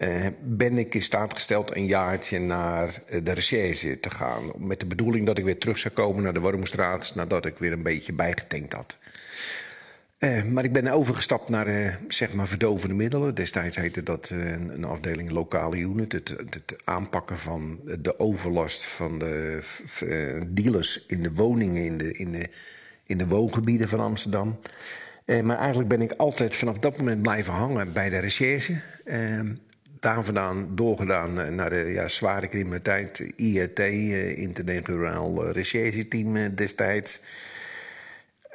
eh, 0.00 0.26
ben 0.42 0.78
ik 0.78 0.94
in 0.94 1.02
staat 1.02 1.32
gesteld 1.32 1.76
een 1.76 1.86
jaartje 1.86 2.38
naar 2.38 3.02
eh, 3.06 3.20
de 3.22 3.32
recherche 3.32 4.00
te 4.00 4.10
gaan. 4.10 4.52
Met 4.56 4.80
de 4.80 4.86
bedoeling 4.86 5.26
dat 5.26 5.38
ik 5.38 5.44
weer 5.44 5.58
terug 5.58 5.78
zou 5.78 5.94
komen 5.94 6.22
naar 6.22 6.32
de 6.32 6.40
Warmoestraat... 6.40 7.14
nadat 7.14 7.46
ik 7.46 7.58
weer 7.58 7.72
een 7.72 7.82
beetje 7.82 8.12
bijgetankt 8.12 8.72
had. 8.72 8.98
Eh, 10.18 10.44
maar 10.44 10.64
ik 10.64 10.72
ben 10.72 10.88
overgestapt 10.88 11.48
naar 11.48 11.98
zeg 12.08 12.32
maar 12.32 12.48
verdovende 12.48 12.94
middelen. 12.94 13.34
Destijds 13.34 13.76
heette 13.76 14.02
dat 14.02 14.30
een, 14.30 14.84
afdeling 14.84 15.30
lokale 15.30 15.76
unit. 15.76 16.12
Het, 16.12 16.28
het, 16.28 16.76
aanpakken 16.84 17.38
van 17.38 17.80
de 18.00 18.18
overlast 18.18 18.84
van 18.84 19.18
de 19.18 19.60
dealers 20.48 21.06
in 21.06 21.22
de 21.22 21.32
woningen, 21.32 21.84
in 21.84 21.98
de, 21.98 22.12
in 22.12 22.32
de, 22.32 22.48
in 23.04 23.18
de 23.18 23.26
woongebieden 23.26 23.88
van 23.88 24.00
Amsterdam. 24.00 24.60
Maar 25.42 25.58
eigenlijk 25.58 25.88
ben 25.88 26.02
ik 26.02 26.12
altijd 26.12 26.54
vanaf 26.54 26.78
dat 26.78 26.98
moment 26.98 27.22
blijven 27.22 27.52
hangen 27.52 27.92
bij 27.92 28.10
de 28.10 28.18
recherche. 28.18 28.80
Daar 30.00 30.24
vandaan 30.24 30.76
doorgedaan 30.76 31.40
eh, 31.40 31.48
naar 31.48 31.70
de 31.70 31.76
ja, 31.76 32.08
zware 32.08 32.48
criminaliteit, 32.48 33.32
IRT, 33.36 33.78
eh, 33.78 34.38
Internationaal 34.38 35.44
eh, 35.44 35.52
Recherche 35.52 36.08
Team 36.08 36.36
eh, 36.36 36.48
destijds. 36.54 37.22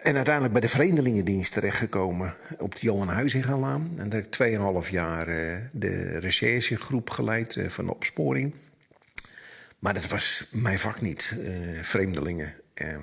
En 0.02 0.16
uiteindelijk 0.16 0.54
bij 0.54 0.62
de 0.62 0.70
Vreemdelingendienst 0.70 1.54
terechtgekomen 1.54 2.36
op 2.60 2.76
de 2.76 2.82
Johan 2.82 3.08
Huizingalaan. 3.08 3.92
En 3.96 4.10
daar 4.10 4.22
heb 4.22 4.36
ik 4.36 4.84
2,5 4.86 4.90
jaar 4.90 5.26
de 5.72 6.20
recherchegroep 6.20 7.10
geleid 7.10 7.58
van 7.68 7.86
de 7.86 7.94
opsporing. 7.94 8.54
Maar 9.80 9.94
dat 9.94 10.08
was 10.08 10.48
mijn 10.52 10.80
vak 10.80 11.02
niet, 11.02 11.36
vreemdelingen. 11.82 12.54
Ehm, 12.74 13.02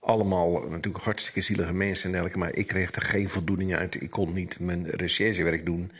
allemaal 0.00 0.68
natuurlijk 0.68 1.04
hartstikke 1.04 1.40
zielige 1.40 1.74
mensen 1.74 2.04
en 2.04 2.10
dergelijke. 2.10 2.38
Maar 2.38 2.54
ik 2.54 2.66
kreeg 2.66 2.94
er 2.94 3.02
geen 3.02 3.28
voldoening 3.28 3.74
uit. 3.74 4.02
Ik 4.02 4.10
kon 4.10 4.32
niet 4.32 4.60
mijn 4.60 4.90
recherchewerk 4.90 5.66
doen. 5.66 5.90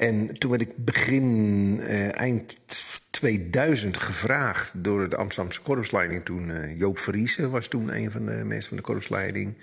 En 0.00 0.38
toen 0.38 0.50
werd 0.50 0.62
ik 0.62 0.76
begin 0.76 1.80
eh, 1.80 2.18
eind 2.18 2.58
2000 3.10 3.96
gevraagd 3.98 4.84
door 4.84 5.08
de 5.08 5.16
Amsterdamse 5.16 5.60
korpsleiding. 5.60 6.24
Toen 6.24 6.50
eh, 6.50 6.78
Joop 6.78 6.98
Verriesen 6.98 7.50
was 7.50 7.68
toen 7.68 7.94
een 7.96 8.10
van 8.10 8.26
de 8.26 8.44
mensen 8.44 8.68
van 8.68 8.76
de 8.76 8.82
korpsleiding. 8.82 9.54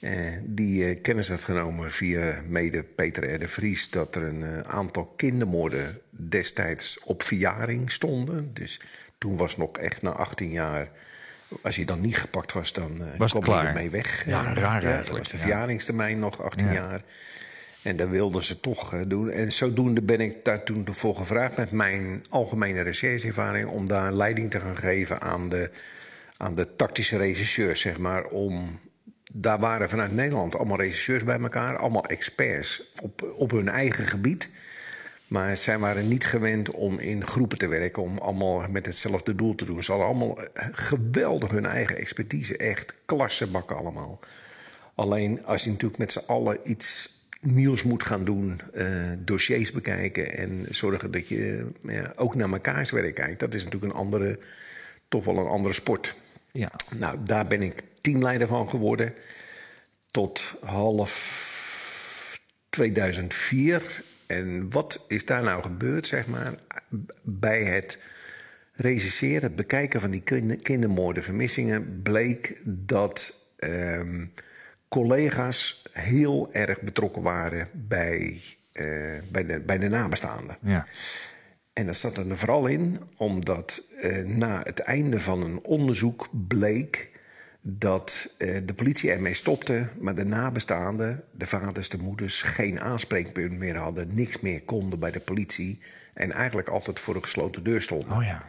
eh, 0.00 0.12
die 0.42 0.94
kennis 0.94 1.28
had 1.28 1.44
genomen 1.44 1.90
via 1.90 2.42
mede 2.48 2.84
Peter 2.84 3.34
R. 3.34 3.38
de 3.38 3.48
Vries... 3.48 3.90
dat 3.90 4.14
er 4.14 4.22
een 4.22 4.64
aantal 4.64 5.04
kindermoorden 5.16 6.00
destijds 6.10 7.00
op 7.04 7.22
verjaring 7.22 7.92
stonden. 7.92 8.50
Dus 8.52 8.80
toen 9.18 9.36
was 9.36 9.56
nog 9.56 9.78
echt 9.78 10.02
na 10.02 10.10
18 10.10 10.50
jaar... 10.50 10.90
Als 11.62 11.76
je 11.76 11.84
dan 11.84 12.00
niet 12.00 12.16
gepakt 12.16 12.52
was, 12.52 12.72
dan 12.72 13.18
Was 13.18 13.32
kwam 13.32 13.60
je 13.60 13.66
ermee 13.66 13.90
weg. 13.90 14.24
Ja, 14.26 14.54
raar 14.54 14.84
eigenlijk, 14.84 15.18
was 15.18 15.28
de 15.28 15.36
ja. 15.36 15.42
verjaringstermijn 15.42 16.18
nog 16.18 16.42
18 16.42 16.72
jaar. 16.72 17.02
En 17.86 17.96
dat 17.96 18.08
wilden 18.08 18.44
ze 18.44 18.60
toch 18.60 18.94
eh, 18.94 19.00
doen. 19.06 19.30
En 19.30 19.52
zodoende 19.52 20.02
ben 20.02 20.20
ik 20.20 20.44
daar 20.44 20.62
toen 20.62 20.86
voor 20.90 21.16
gevraagd 21.16 21.56
met 21.56 21.70
mijn 21.70 22.24
algemene 22.30 22.82
rechercheervaring... 22.82 23.68
om 23.68 23.88
daar 23.88 24.12
leiding 24.12 24.50
te 24.50 24.60
gaan 24.60 24.76
geven 24.76 25.20
aan 25.20 25.48
de, 25.48 25.70
aan 26.36 26.54
de 26.54 26.76
tactische 26.76 27.16
regisseurs, 27.16 27.80
zeg 27.80 27.98
maar. 27.98 28.24
Om, 28.24 28.80
daar 29.32 29.58
waren 29.58 29.88
vanuit 29.88 30.12
Nederland 30.12 30.56
allemaal 30.56 30.76
regisseurs 30.76 31.24
bij 31.24 31.40
elkaar, 31.40 31.76
allemaal 31.76 32.04
experts 32.04 32.92
op, 33.02 33.34
op 33.36 33.50
hun 33.50 33.68
eigen 33.68 34.06
gebied. 34.06 34.50
Maar 35.26 35.56
zij 35.56 35.78
waren 35.78 36.08
niet 36.08 36.26
gewend 36.26 36.70
om 36.70 36.98
in 36.98 37.26
groepen 37.26 37.58
te 37.58 37.66
werken, 37.66 38.02
om 38.02 38.18
allemaal 38.18 38.68
met 38.70 38.86
hetzelfde 38.86 39.34
doel 39.34 39.54
te 39.54 39.64
doen. 39.64 39.82
Ze 39.82 39.90
hadden 39.90 40.08
allemaal 40.10 40.42
eh, 40.42 40.68
geweldig 40.72 41.50
hun 41.50 41.66
eigen 41.66 41.96
expertise, 41.96 42.56
echt 42.56 42.94
klassebakken 43.04 43.76
allemaal. 43.76 44.20
Alleen 44.94 45.44
als 45.44 45.64
je 45.64 45.70
natuurlijk 45.70 45.98
met 45.98 46.12
z'n 46.12 46.26
allen 46.26 46.58
iets 46.64 47.14
nieuws 47.46 47.82
moet 47.82 48.02
gaan 48.02 48.24
doen, 48.24 48.60
eh, 48.74 48.86
dossiers 49.18 49.72
bekijken 49.72 50.38
en 50.38 50.66
zorgen 50.70 51.10
dat 51.10 51.28
je 51.28 51.66
eh, 51.86 51.94
ja, 51.94 52.12
ook 52.16 52.34
naar 52.34 52.48
mekaars 52.48 52.90
werk 52.90 53.14
kijkt, 53.14 53.40
dat 53.40 53.54
is 53.54 53.64
natuurlijk 53.64 53.92
een 53.92 53.98
andere, 53.98 54.38
toch 55.08 55.24
wel 55.24 55.36
een 55.38 55.46
andere 55.46 55.74
sport. 55.74 56.16
Ja. 56.52 56.72
Nou, 56.98 57.18
daar 57.24 57.46
ben 57.46 57.62
ik 57.62 57.82
teamleider 58.00 58.46
van 58.46 58.68
geworden. 58.68 59.14
Tot 60.10 60.56
half 60.60 62.40
2004. 62.68 64.02
En 64.26 64.70
wat 64.70 65.04
is 65.08 65.24
daar 65.24 65.42
nou 65.42 65.62
gebeurd, 65.62 66.06
zeg 66.06 66.26
maar, 66.26 66.54
bij 67.22 67.64
het 67.64 68.02
regisseren, 68.72 69.42
het 69.42 69.56
bekijken 69.56 70.00
van 70.00 70.10
die 70.10 70.22
kinder- 70.22 70.56
kindermoorden, 70.56 71.22
vermissingen, 71.22 72.02
bleek 72.02 72.60
dat 72.64 73.46
ehm, 73.56 74.24
collega's 74.88 75.82
heel 75.92 76.48
erg 76.52 76.80
betrokken 76.80 77.22
waren 77.22 77.68
bij, 77.72 78.42
eh, 78.72 79.18
bij, 79.30 79.44
de, 79.44 79.60
bij 79.60 79.78
de 79.78 79.88
nabestaanden. 79.88 80.56
Ja. 80.60 80.86
En 81.72 81.86
dat 81.86 81.96
zat 81.96 82.16
er 82.16 82.36
vooral 82.36 82.66
in 82.66 82.98
omdat 83.16 83.82
eh, 84.00 84.24
na 84.24 84.60
het 84.62 84.78
einde 84.78 85.20
van 85.20 85.42
een 85.42 85.64
onderzoek 85.64 86.28
bleek 86.48 87.10
dat 87.60 88.34
eh, 88.38 88.60
de 88.64 88.74
politie 88.74 89.10
ermee 89.10 89.34
stopte, 89.34 89.86
maar 89.98 90.14
de 90.14 90.24
nabestaanden, 90.24 91.24
de 91.32 91.46
vaders, 91.46 91.88
de 91.88 91.98
moeders, 91.98 92.42
geen 92.42 92.80
aanspreekpunt 92.80 93.58
meer 93.58 93.76
hadden, 93.76 94.14
niks 94.14 94.40
meer 94.40 94.62
konden 94.62 94.98
bij 94.98 95.10
de 95.10 95.20
politie 95.20 95.80
en 96.12 96.32
eigenlijk 96.32 96.68
altijd 96.68 97.00
voor 97.00 97.14
een 97.14 97.22
gesloten 97.22 97.64
deur 97.64 97.80
stonden. 97.80 98.16
Oh 98.16 98.24
ja. 98.24 98.42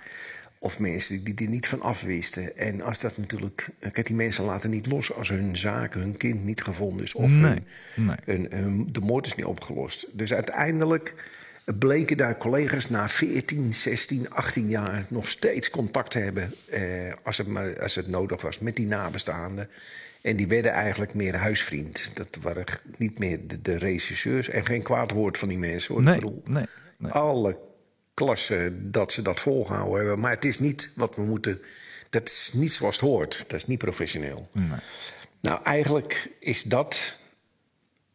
Of 0.59 0.79
mensen 0.79 1.23
die 1.23 1.35
er 1.35 1.47
niet 1.47 1.67
van 1.67 1.81
afwisten. 1.81 2.57
En 2.57 2.81
als 2.81 2.99
dat 2.99 3.17
natuurlijk. 3.17 3.69
Kijk, 3.79 4.05
die 4.05 4.15
mensen 4.15 4.43
laten 4.45 4.69
niet 4.69 4.87
los 4.87 5.13
als 5.13 5.29
hun 5.29 5.55
zaak, 5.57 5.93
hun 5.93 6.17
kind 6.17 6.43
niet 6.43 6.63
gevonden 6.63 7.03
is. 7.05 7.13
Of 7.15 7.29
Nee, 7.31 7.41
hun, 7.95 8.05
nee. 8.05 8.15
hun- 8.25 8.47
hun- 8.51 8.87
de 8.91 8.99
moord 8.99 9.25
is 9.25 9.35
niet 9.35 9.45
opgelost. 9.45 10.07
Dus 10.13 10.33
uiteindelijk 10.33 11.13
bleken 11.79 12.17
daar 12.17 12.37
collega's 12.37 12.89
na 12.89 13.07
14, 13.09 13.73
16, 13.73 14.29
18 14.29 14.69
jaar 14.69 15.05
nog 15.09 15.29
steeds 15.29 15.69
contact 15.69 16.11
te 16.11 16.19
hebben. 16.19 16.53
Eh, 16.69 17.13
als, 17.23 17.37
het 17.37 17.47
maar, 17.47 17.81
als 17.81 17.95
het 17.95 18.07
nodig 18.07 18.41
was 18.41 18.59
met 18.59 18.75
die 18.75 18.87
nabestaanden. 18.87 19.69
En 20.21 20.35
die 20.35 20.47
werden 20.47 20.71
eigenlijk 20.71 21.13
meer 21.13 21.35
huisvriend. 21.35 22.11
Dat 22.13 22.27
waren 22.41 22.63
niet 22.97 23.19
meer 23.19 23.47
de, 23.47 23.61
de 23.61 23.77
regisseurs. 23.77 24.49
En 24.49 24.65
geen 24.65 24.83
kwaad 24.83 25.11
woord 25.11 25.37
van 25.37 25.47
die 25.47 25.57
mensen 25.57 25.93
hoor. 25.93 26.03
Nee, 26.03 26.13
Ik 26.15 26.19
bedoel, 26.19 26.41
nee, 26.45 26.65
nee. 26.97 27.11
alle 27.11 27.57
klassen 28.17 28.91
dat 28.91 29.11
ze 29.11 29.21
dat 29.21 29.39
volgehouden 29.39 29.97
hebben. 29.97 30.19
Maar 30.19 30.31
het 30.31 30.45
is 30.45 30.59
niet 30.59 30.91
wat 30.95 31.15
we 31.15 31.21
moeten. 31.21 31.61
Dat 32.09 32.27
is 32.27 32.51
niet 32.53 32.73
zoals 32.73 32.95
het 32.95 33.09
hoort. 33.09 33.39
Dat 33.39 33.53
is 33.53 33.67
niet 33.67 33.77
professioneel. 33.77 34.49
Nou, 35.39 35.63
eigenlijk 35.63 36.29
is 36.39 36.63
dat 36.63 37.19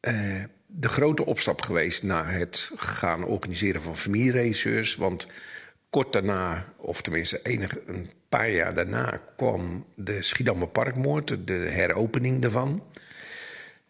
eh, 0.01 0.45
de 0.67 0.89
grote 0.89 1.27
opstap 1.27 1.63
geweest 1.63 2.03
naar 2.03 2.33
het 2.33 2.71
gaan 2.77 3.25
organiseren 3.25 3.83
van 3.83 3.97
familieregisseurs. 3.97 4.97
Want 4.97 5.27
kort 5.91 6.13
daarna, 6.13 6.73
of 6.77 7.03
tenminste 7.03 7.41
enig, 7.43 7.77
een 7.87 8.09
paar 8.29 8.51
jaar 8.51 8.75
daarna, 8.75 9.21
kwam 9.37 9.87
de 9.95 10.23
Schiedammer 10.23 10.69
Parkmoord, 10.69 11.47
de 11.47 11.53
heropening 11.53 12.43
daarvan. 12.43 12.83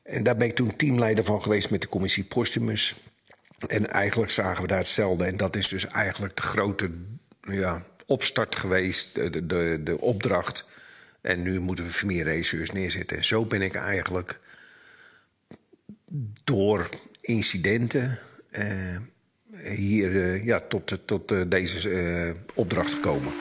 En 0.02 0.22
daar 0.22 0.36
ben 0.36 0.46
ik 0.46 0.54
toen 0.54 0.76
teamleider 0.76 1.24
van 1.24 1.42
geweest 1.42 1.70
met 1.70 1.80
de 1.80 1.88
commissie 1.88 2.24
Postumus. 2.24 2.94
En 3.66 3.90
eigenlijk 3.90 4.32
zagen 4.32 4.62
we 4.62 4.68
daar 4.68 4.78
hetzelfde. 4.78 5.24
En 5.24 5.36
dat 5.36 5.56
is 5.56 5.68
dus 5.68 5.86
eigenlijk 5.86 6.36
de 6.36 6.42
grote 6.42 6.90
ja, 7.40 7.84
opstart 8.06 8.56
geweest, 8.56 9.14
de, 9.14 9.46
de, 9.46 9.80
de, 9.84 10.00
opdracht. 10.00 10.68
En 11.20 11.42
nu 11.42 11.60
moeten 11.60 11.84
we 11.84 11.90
familieregisseurs 11.90 12.70
neerzetten. 12.70 13.16
En 13.16 13.24
zo 13.24 13.44
ben 13.44 13.62
ik 13.62 13.74
eigenlijk 13.74 14.38
door 16.44 16.88
incidenten 17.20 18.18
eh, 18.50 18.96
hier 19.62 20.22
eh, 20.22 20.44
ja, 20.44 20.60
tot, 20.60 20.98
tot 21.04 21.50
deze 21.50 21.90
eh, 21.90 22.34
opdracht 22.54 22.94
gekomen. 22.94 23.32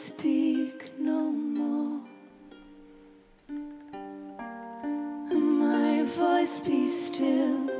Speak 0.00 0.98
no 0.98 1.30
more, 1.30 2.00
am 5.30 5.62
I 5.62 6.04
voice 6.04 6.60
be 6.60 6.88
still 6.88 7.79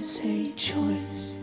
lives 0.00 0.20
a 0.24 0.50
choice. 0.52 1.39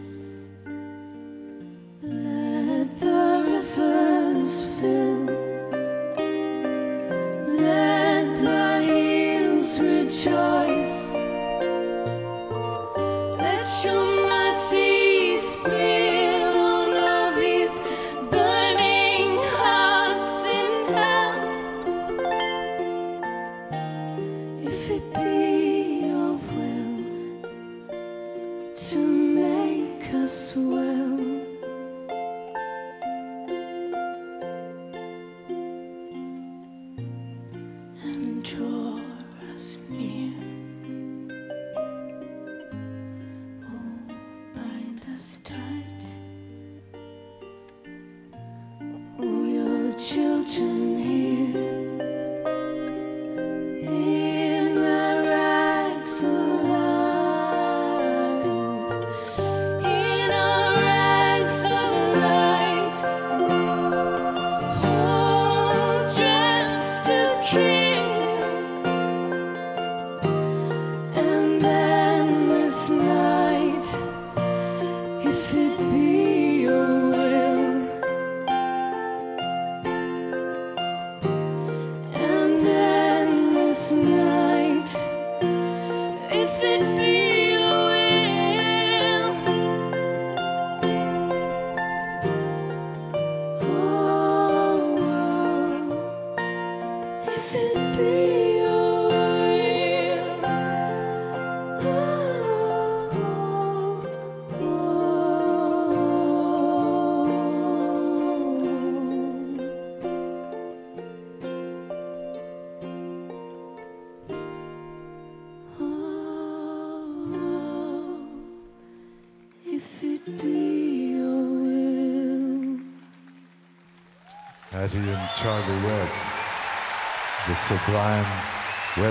Sublime 127.68 128.26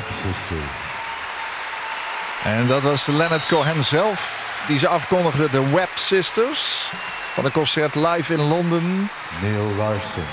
sisters. 0.04 0.84
En 2.44 2.66
dat 2.66 2.82
was 2.82 3.06
Leonard 3.06 3.46
Cohen 3.46 3.84
zelf, 3.84 4.44
die 4.66 4.78
ze 4.78 4.88
afkondigde, 4.88 5.50
de 5.50 5.70
Web 5.70 5.90
Sisters. 5.94 6.90
Van 7.34 7.44
een 7.44 7.52
concert 7.52 7.94
live 7.94 8.32
in 8.32 8.40
Londen. 8.40 9.10
Neil 9.42 9.74
Larson 9.76 10.24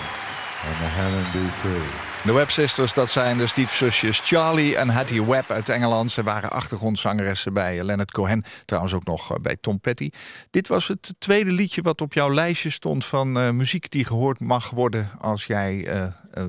and 0.68 0.78
the 0.78 1.02
Hammond 1.02 1.26
B3. 1.26 2.04
De 2.24 2.34
Web 2.34 2.50
Sisters, 2.50 2.94
dat 2.94 3.10
zijn 3.10 3.38
de 3.38 3.48
stiefzusjes 3.48 4.20
Charlie 4.20 4.78
en 4.78 4.90
Hattie 4.90 5.26
Webb 5.26 5.52
uit 5.52 5.70
Engeland. 5.70 6.12
Ze 6.12 6.24
waren 6.24 6.52
achtergrondzangeressen 6.52 7.54
bij 7.54 7.84
Leonard 7.84 8.12
Cohen. 8.12 8.44
Trouwens 8.66 8.94
ook 8.94 9.06
nog 9.06 9.32
eh, 9.32 9.38
bij 9.42 9.58
Tom 9.62 9.80
Petty. 9.80 10.10
Dit 10.50 10.68
was 10.68 10.88
het 10.88 11.14
tweede 11.20 11.52
liedje 11.52 11.82
wat 11.82 12.02
op 12.02 12.14
jouw 12.14 12.34
lijstje 12.34 12.70
stond... 12.70 13.06
van 13.06 13.40
eh, 13.40 13.50
muziek 13.50 13.92
die 13.92 14.06
gehoord 14.06 14.40
mag 14.40 14.70
worden 14.70 15.10
als 15.20 15.46
jij 15.46 15.88
eh, 15.88 16.06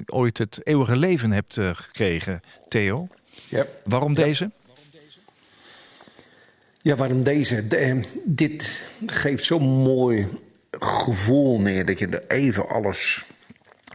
ooit 0.07 0.39
het 0.39 0.61
eeuwige 0.63 0.97
leven 0.97 1.31
hebt 1.31 1.57
eh, 1.57 1.71
gekregen, 1.73 2.41
Theo. 2.69 3.09
Ja. 3.49 3.67
Waarom 3.85 4.15
deze? 4.15 4.51
Ja, 6.83 6.97
waarom 6.97 7.23
deze? 7.23 7.67
De, 7.67 7.77
eh, 7.77 8.03
dit 8.25 8.85
geeft 9.07 9.45
zo'n 9.45 9.83
mooi 9.83 10.29
gevoel 10.71 11.61
neer 11.61 11.85
dat 11.85 11.99
je 11.99 12.07
er 12.07 12.25
even 12.29 12.69
alles 12.69 13.27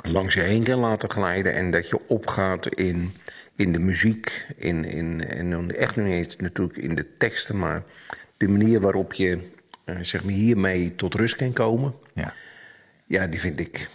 langs 0.02 0.34
je 0.34 0.42
heen 0.42 0.64
kan 0.64 0.80
laten 0.80 1.10
glijden 1.10 1.54
en 1.54 1.72
dat 1.72 1.90
je 1.90 2.08
opgaat 2.08 2.76
in, 2.76 3.14
in 3.56 3.72
de 3.72 3.80
muziek, 3.80 4.46
in, 4.58 4.86
in, 4.86 5.26
en 5.26 5.50
dan 5.50 5.72
echt 5.72 5.96
niet 5.96 6.12
eens 6.12 6.36
natuurlijk 6.36 6.78
in 6.78 6.96
de 6.96 7.14
teksten, 7.14 7.60
maar 7.60 7.84
de 8.38 8.48
manier 8.48 8.82
waarop 8.82 9.14
je 9.14 9.40
eh, 9.86 9.98
zeg 10.02 10.24
maar 10.24 10.34
hiermee 10.34 10.96
tot 10.96 11.14
rust 11.14 11.36
kan 11.36 11.54
komen. 11.54 11.94
Ja. 12.14 12.34
Ja, 13.08 13.28
die 13.28 13.40
vind 13.40 13.60
ik 13.60 13.90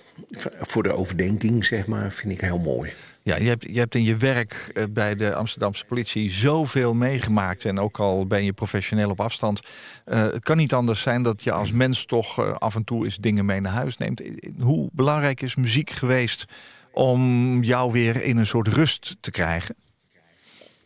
voor 0.61 0.83
de 0.83 0.93
overdenking, 0.93 1.65
zeg 1.65 1.87
maar, 1.87 2.13
vind 2.13 2.33
ik 2.33 2.41
heel 2.41 2.59
mooi. 2.59 2.93
Ja, 3.23 3.37
je 3.37 3.49
hebt, 3.49 3.65
je 3.71 3.79
hebt 3.79 3.95
in 3.95 4.05
je 4.05 4.17
werk 4.17 4.71
eh, 4.75 4.85
bij 4.91 5.17
de 5.17 5.35
Amsterdamse 5.35 5.85
politie 5.85 6.31
zoveel 6.31 6.95
meegemaakt. 6.95 7.65
En 7.65 7.79
ook 7.81 7.99
al 7.99 8.27
ben 8.27 8.45
je 8.45 8.53
professioneel 8.53 9.11
op 9.11 9.21
afstand. 9.21 9.61
eh, 10.05 10.23
het 10.23 10.43
kan 10.43 10.57
niet 10.57 10.73
anders 10.73 11.03
zijn 11.03 11.23
dat 11.23 11.43
je 11.43 11.53
als 11.53 11.73
mens 11.73 12.05
toch 12.07 12.39
eh, 12.39 12.53
af 12.53 12.75
en 12.75 12.85
toe 12.85 13.05
eens 13.05 13.17
dingen 13.17 13.45
mee 13.45 13.61
naar 13.61 13.73
huis 13.73 13.97
neemt. 13.97 14.23
Hoe 14.61 14.89
belangrijk 14.93 15.41
is 15.41 15.55
muziek 15.55 15.91
geweest 15.91 16.47
om 16.93 17.63
jou 17.63 17.93
weer 17.93 18.23
in 18.23 18.37
een 18.37 18.47
soort 18.47 18.69
rust 18.69 19.17
te 19.21 19.31
krijgen? 19.31 19.75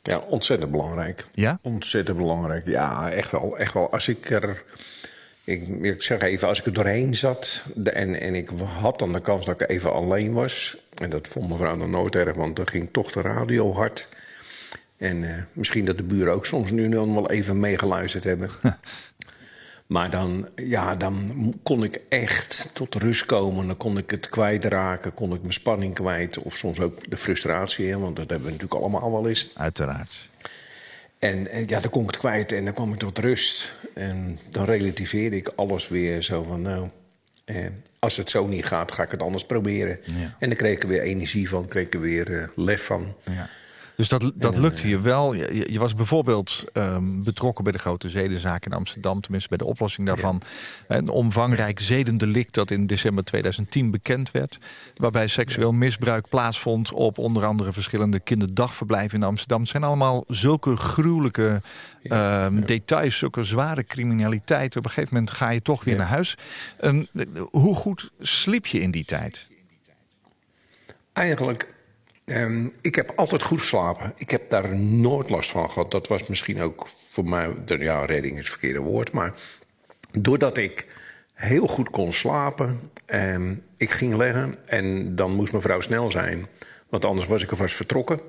Ja, 0.03 0.19
ontzettend 0.19 0.71
belangrijk. 0.71 1.25
Ja? 1.35 1.59
Ontzettend 1.63 2.17
belangrijk. 2.17 2.67
Ja, 2.67 3.11
echt 3.11 3.31
wel. 3.31 3.59
Echt 3.59 3.75
wel. 3.75 3.93
Als 3.93 4.09
ik 4.09 4.31
er 4.31 4.65
Ik, 5.49 5.69
ik 5.83 6.03
zeg 6.03 6.21
even, 6.21 6.49
als 6.49 6.59
ik 6.59 6.67
er 6.67 6.73
doorheen 6.73 7.15
zat 7.15 7.65
en, 7.85 8.21
en 8.21 8.35
ik 8.35 8.49
had 8.65 8.99
dan 8.99 9.13
de 9.13 9.21
kans 9.21 9.47
dat 9.47 9.61
ik 9.61 9.69
even 9.69 9.93
alleen 9.93 10.33
was. 10.33 10.77
En 10.95 11.11
dat 11.11 11.29
vond 11.29 11.49
mevrouw 11.49 11.77
dan 11.77 11.91
nooit 11.91 12.15
erg, 12.15 12.37
want 12.37 12.57
dan 12.57 12.69
ging 12.69 12.89
toch 12.93 13.13
de 13.13 13.21
radio 13.21 13.73
hard. 13.73 14.09
En 14.97 15.25
eh, 15.25 15.43
misschien 15.53 15.85
dat 15.85 15.97
de 15.97 16.05
buren 16.05 16.33
ook 16.33 16.47
soms 16.47 16.71
nu 16.71 16.89
dan 16.89 17.15
wel 17.15 17.31
even 17.31 17.61
meegeluisterd 17.61 18.25
hebben. 18.25 18.51
maar 19.87 20.11
dan, 20.11 20.49
ja, 20.57 20.97
dan 20.97 21.55
kon 21.63 21.85
ik 21.85 22.01
echt 22.09 22.71
tot 22.73 22.95
rust 22.95 23.25
komen. 23.25 23.67
Dan 23.67 23.77
kon 23.77 23.99
ik 23.99 24.11
het 24.11 24.29
kwijtraken, 24.29 25.15
kon 25.15 25.35
ik 25.35 25.41
mijn 25.41 25.53
spanning 25.53 25.95
kwijt. 25.95 26.39
Of 26.39 26.57
soms 26.57 26.81
ook 26.81 27.11
de 27.11 27.17
frustratie, 27.17 27.89
hè, 27.89 27.99
want 27.99 28.17
dat 28.17 28.31
hebben 28.31 28.47
we 28.47 28.55
natuurlijk 28.55 28.81
allemaal 28.81 29.13
wel 29.13 29.29
eens. 29.29 29.51
Uiteraard. 29.55 30.28
En, 31.19 31.51
en 31.51 31.65
ja, 31.67 31.81
dan 31.81 31.91
kon 31.91 32.03
ik 32.03 32.07
het 32.07 32.19
kwijt 32.19 32.53
en 32.53 32.65
dan 32.65 32.75
kwam 32.75 32.93
ik 32.93 32.99
tot 32.99 33.19
rust. 33.19 33.75
En 33.95 34.39
dan 34.51 34.65
relativeerde 34.65 35.37
ik 35.37 35.49
alles 35.57 35.89
weer 35.89 36.23
zo 36.23 36.43
van, 36.43 36.63
nou, 36.63 36.89
eh, 37.45 37.67
als 37.99 38.17
het 38.17 38.31
zo 38.31 38.47
niet 38.47 38.65
gaat, 38.65 38.93
ga 38.93 39.03
ik 39.03 39.11
het 39.11 39.23
anders 39.23 39.45
proberen. 39.45 39.99
Ja. 40.05 40.37
En 40.39 40.49
dan 40.49 40.59
kreeg 40.59 40.75
ik 40.75 40.83
er 40.83 40.89
weer 40.89 41.03
energie 41.03 41.49
van, 41.49 41.69
kreeg 41.69 41.87
ik 41.87 41.95
er 41.95 42.01
weer 42.01 42.41
eh, 42.41 42.49
lef 42.55 42.85
van. 42.85 43.15
Ja. 43.25 43.49
Dus 43.99 44.09
dat, 44.09 44.33
dat 44.35 44.57
lukte 44.57 44.89
je 44.89 45.01
wel. 45.01 45.35
Je, 45.35 45.73
je- 45.73 45.79
was 45.79 45.95
bijvoorbeeld 45.95 46.65
ehm, 46.73 47.23
betrokken 47.23 47.65
bij 47.65 47.73
de 47.73 47.79
grote 47.79 48.09
zedenzaak 48.09 48.67
in 48.67 48.73
Amsterdam, 48.73 49.21
tenminste 49.21 49.49
bij 49.49 49.59
de 49.59 49.65
oplossing 49.65 50.07
daarvan. 50.07 50.43
Een 50.89 51.09
omvangrijk 51.09 51.81
zedendelict 51.81 52.55
dat 52.55 52.71
in 52.71 52.87
december 52.87 53.25
2010 53.25 53.91
bekend 53.91 54.31
werd. 54.31 54.59
Waarbij 54.97 55.27
seksueel 55.27 55.73
misbruik 55.73 56.29
plaatsvond 56.29 56.93
op 56.93 57.19
onder 57.19 57.45
andere 57.45 57.73
verschillende 57.73 58.21
kinderdagverblijven 58.21 59.19
in 59.19 59.27
Amsterdam. 59.27 59.61
Het 59.61 59.71
zijn 59.71 59.85
allemaal 59.85 60.25
zulke 60.29 60.77
gruwelijke 60.77 61.63
ehm, 62.03 62.61
details, 62.61 63.19
zulke 63.19 63.45
zware 63.45 63.85
criminaliteit. 63.85 64.77
Op 64.77 64.85
een 64.85 64.91
gegeven 64.91 65.15
moment 65.15 65.33
ga 65.33 65.51
je 65.51 65.63
toch 65.63 65.85
weer 65.85 65.97
naar 65.97 66.07
huis. 66.07 66.37
Ehm, 66.81 67.05
hoe 67.51 67.75
goed 67.75 68.11
sliep 68.21 68.67
je 68.67 68.81
in 68.81 68.91
die 68.91 69.05
tijd? 69.05 69.47
Eigenlijk, 71.13 71.77
ehm, 72.29 72.67
ik 72.81 72.95
heb 72.95 73.13
altijd 73.17 73.43
goed 73.43 73.59
geslapen. 73.61 74.13
Ik 74.17 74.31
heb 74.31 74.51
daar 74.51 74.77
nooit 74.77 75.31
last 75.31 75.51
van 75.51 75.71
gehad. 75.71 75.91
Dat 75.91 76.09
was 76.09 76.27
misschien 76.27 76.61
ook 76.61 76.89
voor 77.11 77.25
mij, 77.25 77.51
ja, 77.67 78.05
redding 78.05 78.33
is 78.35 78.39
het 78.41 78.49
verkeerde 78.51 78.79
woord. 78.81 79.13
Maar 79.13 79.35
doordat 80.19 80.59
ik 80.59 80.87
heel 81.35 81.67
goed 81.67 81.91
kon 81.91 82.13
slapen, 82.13 82.91
ehm, 83.07 83.55
ik 83.77 83.91
ging 83.91 84.15
leggen 84.17 84.57
en 84.67 85.15
dan 85.15 85.35
moest 85.35 85.53
mevrouw 85.53 85.81
snel 85.81 86.11
zijn. 86.11 86.47
Want 86.89 87.05
anders 87.05 87.29
was 87.29 87.43
ik 87.43 87.51
alvast 87.51 87.75
vertrokken. 87.75 88.21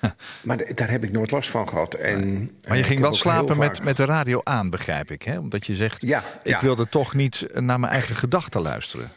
Maar 0.44 0.74
daar 0.74 0.90
heb 0.90 1.04
ik 1.04 1.12
nooit 1.12 1.30
last 1.30 1.50
van 1.50 1.68
gehad. 1.68 1.94
En, 1.94 2.50
Maar 2.68 2.76
je 2.76 2.82
eh, 2.82 2.88
ging 2.88 3.00
wel 3.00 3.14
slapen 3.14 3.58
met, 3.58 3.76
vaak- 3.76 3.84
met 3.86 3.96
de 3.96 4.04
radio 4.04 4.40
aan, 4.42 4.70
begrijp 4.70 5.10
ik. 5.10 5.22
Hè? 5.22 5.38
Omdat 5.38 5.66
je 5.66 5.74
zegt, 5.74 6.02
Ja, 6.02 6.22
ik 6.42 6.50
ja. 6.50 6.60
wilde 6.60 6.88
toch 6.88 7.14
niet 7.14 7.46
naar 7.52 7.80
mijn 7.80 7.92
eigen 7.92 8.14
gedachten 8.14 8.60
luisteren. 8.60 9.10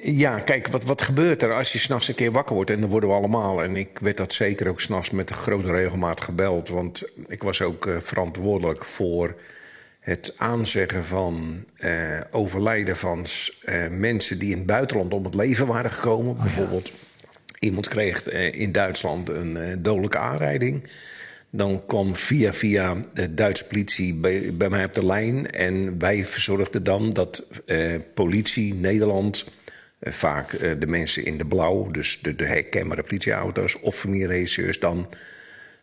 Ja, 0.00 0.38
kijk, 0.38 0.68
wat, 0.68 0.84
wat 0.84 1.02
gebeurt 1.02 1.42
er 1.42 1.54
als 1.54 1.72
je 1.72 1.78
s'nachts 1.78 2.08
een 2.08 2.14
keer 2.14 2.32
wakker 2.32 2.54
wordt? 2.54 2.70
En 2.70 2.80
dan 2.80 2.90
worden 2.90 3.08
we 3.08 3.14
allemaal. 3.14 3.62
En 3.62 3.76
ik 3.76 3.98
werd 3.98 4.16
dat 4.16 4.32
zeker 4.32 4.68
ook 4.68 4.80
s'nachts 4.80 5.10
met 5.10 5.30
een 5.30 5.36
grote 5.36 5.70
regelmaat 5.70 6.20
gebeld. 6.20 6.68
Want 6.68 7.02
ik 7.26 7.42
was 7.42 7.62
ook 7.62 7.86
eh, 7.86 7.96
verantwoordelijk 8.00 8.84
voor 8.84 9.34
het 10.00 10.34
aanzeggen 10.36 11.04
van 11.04 11.64
eh, 11.76 12.20
overlijden 12.30 12.96
van 12.96 13.26
eh, 13.64 13.88
mensen 13.88 14.38
die 14.38 14.50
in 14.50 14.56
het 14.56 14.66
buitenland 14.66 15.14
om 15.14 15.24
het 15.24 15.34
leven 15.34 15.66
waren 15.66 15.90
gekomen. 15.90 16.36
Bijvoorbeeld, 16.36 16.92
iemand 17.58 17.88
kreeg 17.88 18.28
in 18.52 18.72
Duitsland 18.72 19.28
een 19.28 19.82
dodelijke 19.82 20.18
aanrijding. 20.18 20.90
Dan 21.50 21.86
kwam 21.86 22.16
via 22.16 22.52
via 22.52 23.04
de 23.14 23.34
Duitse 23.34 23.64
politie 23.64 24.14
bij, 24.14 24.50
bij 24.54 24.68
mij 24.68 24.84
op 24.84 24.92
de 24.92 25.06
lijn. 25.06 25.50
En 25.50 25.98
wij 25.98 26.24
verzorgden 26.24 26.84
dan 26.84 27.10
dat 27.10 27.46
politie 28.14 28.74
Nederland, 28.74 29.46
vaak 30.00 30.52
eh, 30.52 30.72
de 30.78 30.86
mensen 30.86 31.24
in 31.24 31.38
de 31.38 31.46
blauw, 31.46 31.86
dus 31.86 32.18
de, 32.22 32.34
de 32.36 32.44
herkenbare 32.44 33.02
politieauto's 33.02 33.80
of 33.82 33.96
familieregisseurs, 33.96 34.78
dan 34.78 35.08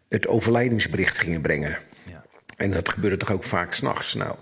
het 0.07 0.27
overlijdingsbericht 0.27 1.17
gingen 1.19 1.41
brengen. 1.41 1.77
En 2.57 2.71
dat 2.71 2.89
gebeurde 2.89 3.17
toch 3.17 3.31
ook 3.31 3.43
vaak 3.43 3.73
s'nachts. 3.73 4.13
Nou, 4.13 4.35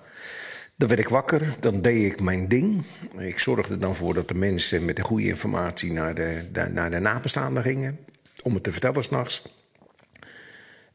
dan 0.75 0.87
werd 0.87 0.99
ik 1.01 1.09
wakker, 1.09 1.41
dan 1.59 1.81
deed 1.81 2.11
ik 2.11 2.21
mijn 2.21 2.47
ding. 2.47 2.83
Ik 3.17 3.39
zorgde 3.39 3.77
dan 3.77 3.95
voor 3.95 4.13
dat 4.13 4.27
de 4.27 4.33
mensen 4.33 4.85
met 4.85 4.95
de 4.95 5.03
goede 5.03 5.27
informatie 5.27 5.91
naar 5.91 6.15
de, 6.15 6.41
de- 6.51 6.69
naar 6.69 6.91
de 6.91 6.99
nabestaanden 6.99 7.63
gingen. 7.63 7.99
Om 8.43 8.53
het 8.53 8.63
te 8.63 8.71
vertellen 8.71 9.03
s'nachts. 9.03 9.43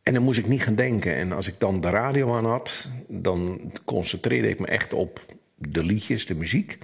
En 0.03 0.15
dan 0.15 0.23
moest 0.23 0.39
ik 0.39 0.47
niet 0.47 0.63
gaan 0.63 0.75
denken. 0.75 1.15
En 1.15 1.33
als 1.33 1.47
ik 1.49 1.55
dan 1.59 1.81
de 1.81 1.91
radio 1.91 2.35
aan 2.37 2.47
had, 2.47 2.91
dan 3.09 3.73
concentreerde 3.85 4.49
ik 4.49 4.59
me 4.61 4.67
echt 4.67 4.93
op 4.93 5.21
de 5.57 5.85
liedjes, 5.85 6.27
de 6.27 6.35
muziek. 6.35 6.79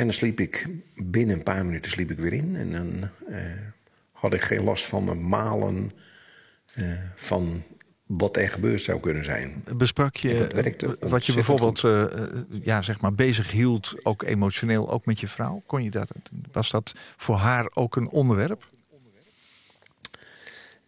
En 0.00 0.06
dan 0.06 0.14
sliep 0.14 0.40
ik 0.40 0.66
binnen 0.96 1.36
een 1.36 1.42
paar 1.42 1.64
minuten 1.64 1.90
sliep 1.90 2.10
ik 2.10 2.18
weer 2.18 2.32
in. 2.32 2.56
En 2.56 2.72
dan 2.72 3.10
eh, 3.28 3.44
had 4.12 4.34
ik 4.34 4.40
geen 4.40 4.64
last 4.64 4.86
van 4.86 5.04
mijn 5.04 5.28
malen 5.28 5.92
eh, 6.74 6.92
van 7.14 7.62
wat 8.06 8.36
er 8.36 8.48
gebeurd 8.48 8.80
zou 8.80 9.00
kunnen 9.00 9.24
zijn. 9.24 9.64
Besprak 9.76 10.16
je 10.16 10.46
werkte 10.54 10.96
wat 11.00 11.26
je 11.26 11.34
bijvoorbeeld 11.34 11.84
eh, 11.84 12.02
eh, 12.02 12.28
ja, 12.62 12.82
zeg 12.82 13.00
maar 13.00 13.14
bezig 13.14 13.50
hield, 13.50 13.94
ook 14.02 14.22
emotioneel, 14.22 14.90
ook 14.90 15.06
met 15.06 15.20
je 15.20 15.28
vrouw? 15.28 15.62
Kon 15.66 15.82
je 15.82 15.90
dat, 15.90 16.10
was 16.52 16.70
dat 16.70 16.92
voor 17.16 17.36
haar 17.36 17.70
ook 17.74 17.96
een 17.96 18.08
onderwerp? 18.08 18.66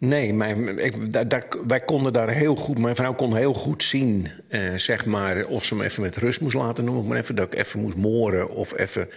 Nee, 0.08 0.34
mijn, 0.34 0.78
ik, 0.78 1.12
daar, 1.12 1.28
daar- 1.28 1.48
wij 1.66 1.80
konden 1.80 2.12
daar 2.12 2.30
heel 2.30 2.54
goed... 2.56 2.78
Mijn 2.78 2.94
vrouw 2.94 3.14
kon 3.14 3.36
heel 3.36 3.54
goed 3.54 3.82
zien, 3.82 4.28
eh, 4.48 4.74
zeg 4.74 5.06
maar... 5.06 5.44
of 5.46 5.64
ze 5.64 5.74
me 5.74 5.84
even 5.84 6.02
met 6.02 6.16
rust 6.16 6.40
moest 6.40 6.54
laten, 6.56 6.84
noem 6.84 6.98
ik 6.98 7.04
maar 7.04 7.18
even. 7.18 7.34
Dat 7.36 7.52
ik 7.52 7.58
even 7.58 7.80
moest 7.80 7.96
moren 7.96 8.48
of 8.48 8.78
even, 8.78 9.08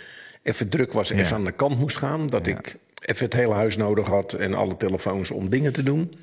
even 0.43 0.69
druk 0.69 0.93
was, 0.93 1.09
Ja. 1.09 1.15
even 1.15 1.35
aan 1.35 1.45
de 1.45 1.51
kant 1.51 1.79
moest 1.79 1.97
gaan. 1.97 2.27
Dat 2.27 2.47
ik 2.47 2.75
even 3.05 3.25
het 3.25 3.33
hele 3.33 3.53
huis 3.53 3.77
nodig 3.77 4.07
had 4.07 4.33
en 4.33 4.53
alle 4.53 4.77
telefoons 4.77 5.31
om 5.31 5.49
dingen 5.49 5.73
te 5.73 5.83
doen. 5.83 6.13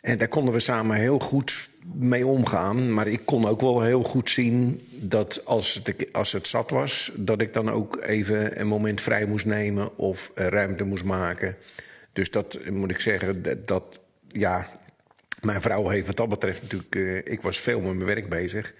En 0.00 0.18
daar 0.18 0.28
konden 0.28 0.54
we 0.54 0.60
samen 0.60 0.96
heel 0.96 1.18
goed 1.18 1.68
mee 1.94 2.26
omgaan. 2.26 2.92
Maar 2.92 3.06
ik 3.06 3.20
kon 3.24 3.46
ook 3.46 3.60
wel 3.60 3.82
heel 3.82 4.02
goed 4.02 4.30
zien 4.30 4.80
dat 4.90 5.42
als 5.44 5.74
het, 5.84 6.12
als 6.12 6.32
het 6.32 6.46
zat 6.46 6.70
was... 6.70 7.12
dat 7.16 7.40
ik 7.40 7.52
dan 7.52 7.70
ook 7.70 7.98
even 8.02 8.60
een 8.60 8.66
moment 8.66 9.00
vrij 9.00 9.26
moest 9.26 9.46
nemen 9.46 9.98
of 9.98 10.30
eh, 10.34 10.46
ruimte 10.46 10.84
moest 10.84 11.04
maken. 11.04 11.56
Dus 12.16 12.30
dat 12.30 12.58
moet 12.70 12.90
ik 12.90 13.00
zeggen, 13.00 13.64
dat, 13.66 14.00
ja... 14.28 14.66
Mijn 15.40 15.60
vrouw 15.60 15.88
heeft 15.88 16.06
wat 16.06 16.16
dat 16.16 16.28
betreft 16.28 16.62
natuurlijk... 16.62 16.94
eh, 16.94 17.32
ik 17.32 17.42
was 17.42 17.58
veel 17.58 17.80
met 17.80 17.94
mijn 17.94 18.06
werk 18.06 18.28
bezig. 18.28 18.74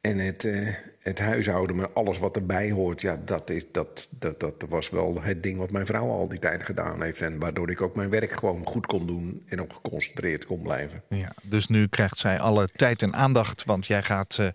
En 0.00 0.18
het, 0.18 0.44
eh, 0.44 0.68
het 0.98 1.18
huishouden 1.18 1.76
met 1.76 1.94
alles 1.94 2.18
wat 2.18 2.36
erbij 2.36 2.70
hoort... 2.70 3.00
Ja, 3.00 3.20
dat, 3.24 3.50
is, 3.50 3.72
dat, 3.72 4.08
dat, 4.10 4.40
dat 4.40 4.64
was 4.68 4.90
wel 4.90 5.22
het 5.22 5.42
ding 5.42 5.56
wat 5.56 5.70
mijn 5.70 5.86
vrouw 5.86 6.10
al 6.10 6.28
die 6.28 6.38
tijd 6.38 6.62
gedaan 6.62 7.02
heeft. 7.02 7.20
En 7.20 7.38
waardoor 7.38 7.70
ik 7.70 7.82
ook 7.82 7.96
mijn 7.96 8.10
werk 8.10 8.32
gewoon 8.32 8.66
goed 8.66 8.86
kon 8.86 9.06
doen... 9.06 9.42
en 9.46 9.60
ook 9.60 9.72
geconcentreerd 9.72 10.46
kon 10.46 10.62
blijven. 10.62 11.02
Ja, 11.08 11.32
dus 11.42 11.66
nu 11.66 11.88
krijgt 11.88 12.18
zij 12.18 12.38
alle 12.38 12.68
tijd 12.76 13.02
en 13.02 13.14
aandacht, 13.14 13.64
want 13.64 13.86
jij 13.86 14.02
gaat 14.02 14.38
eh, 14.38 14.46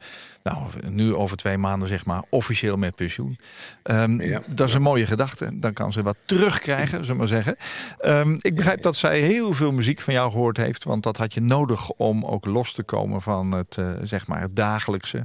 nou, 0.43 0.67
nu 0.89 1.15
over 1.15 1.37
twee 1.37 1.57
maanden 1.57 1.87
zeg 1.87 2.05
maar 2.05 2.23
officieel 2.29 2.77
met 2.77 2.95
pensioen. 2.95 3.37
Ehm, 3.83 4.21
Ja. 4.21 4.41
Dat 4.47 4.67
is 4.67 4.73
een 4.73 4.81
mooie 4.81 5.05
gedachte. 5.07 5.59
Dan 5.59 5.73
kan 5.73 5.91
ze 5.93 6.03
wat 6.03 6.15
terugkrijgen, 6.25 6.97
zullen 7.05 7.07
we 7.07 7.17
maar 7.17 7.27
zeggen. 7.27 7.55
Ehm, 7.99 8.37
ik 8.41 8.55
begrijp 8.55 8.81
dat 8.81 8.95
zij 8.95 9.19
heel 9.19 9.53
veel 9.53 9.71
muziek 9.71 9.99
van 10.01 10.13
jou 10.13 10.31
gehoord 10.31 10.57
heeft, 10.57 10.83
want 10.83 11.03
dat 11.03 11.17
had 11.17 11.33
je 11.33 11.41
nodig 11.41 11.89
om 11.89 12.25
ook 12.25 12.45
los 12.45 12.73
te 12.73 12.83
komen 12.83 13.21
van 13.21 13.51
het, 13.51 13.77
eh, 13.77 13.91
zeg 14.03 14.27
maar 14.27 14.41
het 14.41 14.55
dagelijkse. 14.55 15.23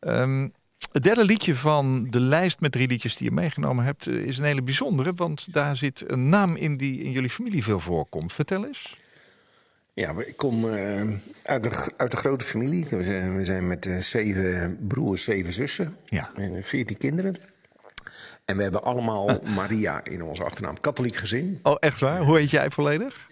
Ehm, 0.00 0.48
het 0.92 1.02
derde 1.02 1.24
liedje 1.24 1.54
van 1.54 2.06
de 2.10 2.20
lijst 2.20 2.60
met 2.60 2.72
drie 2.72 2.88
liedjes 2.88 3.16
die 3.16 3.28
je 3.28 3.34
meegenomen 3.34 3.84
hebt, 3.84 4.06
eh, 4.06 4.14
is 4.14 4.38
een 4.38 4.44
hele 4.44 4.62
bijzondere, 4.62 5.12
want 5.14 5.52
daar 5.52 5.76
zit 5.76 6.04
een 6.06 6.28
naam 6.28 6.56
in 6.56 6.76
die 6.76 7.02
in 7.02 7.10
jullie 7.10 7.30
familie 7.30 7.62
veel 7.62 7.80
voorkomt. 7.80 8.32
Vertel 8.32 8.66
eens. 8.66 8.96
Ja, 9.98 10.14
ik 10.26 10.36
kom 10.36 10.74
eh, 10.74 11.02
uit, 11.42 11.62
de, 11.62 11.92
uit 11.96 12.10
de 12.10 12.16
grote 12.16 12.44
familie. 12.44 12.86
We 12.90 13.02
zijn, 13.02 13.36
we 13.36 13.44
zijn 13.44 13.66
met 13.66 13.86
eh, 13.86 13.96
zeven 13.96 14.78
broers, 14.88 15.24
zeven 15.24 15.52
zussen 15.52 15.96
Ja. 16.04 16.30
en 16.34 16.54
eh, 16.54 16.62
veertien 16.62 16.98
kinderen. 16.98 17.34
En 18.44 18.56
we 18.56 18.62
hebben 18.62 18.82
allemaal 18.82 19.40
Maria 19.54 20.04
in 20.04 20.22
onze 20.22 20.44
achternaam. 20.44 20.80
Katholiek 20.80 21.16
gezin. 21.16 21.58
Oh, 21.62 21.76
echt 21.78 22.00
waar? 22.00 22.22
Hoe 22.22 22.38
heet 22.38 22.50
jij 22.50 22.70
volledig? 22.70 23.26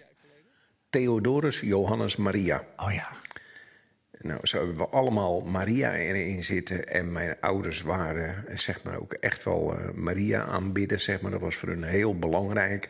Theodorus 0.89 1.59
Johannes 1.59 2.15
Maria. 2.15 2.63
Oh 2.77 2.93
ja. 2.93 3.07
Nou, 4.21 4.39
zo 4.43 4.57
hebben 4.57 4.77
we 4.77 4.87
allemaal 4.87 5.39
Maria 5.39 5.95
erin 5.95 6.43
zitten. 6.43 6.87
En 6.87 7.11
mijn 7.11 7.37
ouders 7.39 7.81
waren, 7.81 8.45
zeg 8.53 8.83
maar, 8.83 8.99
ook 8.99 9.13
echt 9.13 9.43
wel 9.43 9.75
Maria 9.95 10.43
aanbidden, 10.43 10.99
zeg 10.99 11.21
maar. 11.21 11.31
Dat 11.31 11.41
was 11.41 11.55
voor 11.55 11.69
hun 11.69 11.83
heel 11.83 12.19
belangrijk. 12.19 12.89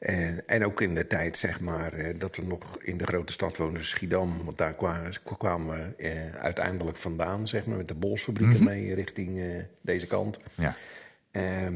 En, 0.00 0.46
en 0.46 0.64
ook 0.64 0.80
in 0.80 0.94
de 0.94 1.06
tijd, 1.06 1.36
zeg 1.36 1.60
maar, 1.60 1.92
eh, 1.92 2.18
dat 2.18 2.36
we 2.36 2.42
nog 2.42 2.82
in 2.82 2.96
de 2.96 3.04
grote 3.04 3.32
stad 3.32 3.56
woonden, 3.56 3.84
Schiedam. 3.84 4.44
Want 4.44 4.58
daar 4.58 4.74
kwamen, 4.74 5.12
kwamen 5.38 5.76
we 5.76 6.04
eh, 6.04 6.30
uiteindelijk 6.30 6.96
vandaan, 6.96 7.48
zeg 7.48 7.66
maar, 7.66 7.76
met 7.76 7.88
de 7.88 7.94
bolsfabrieken 7.94 8.64
mee 8.64 8.94
richting 8.94 9.38
eh, 9.38 9.64
deze 9.82 10.06
kant. 10.06 10.38
Ja. 10.54 10.74
Ehm, 11.30 11.74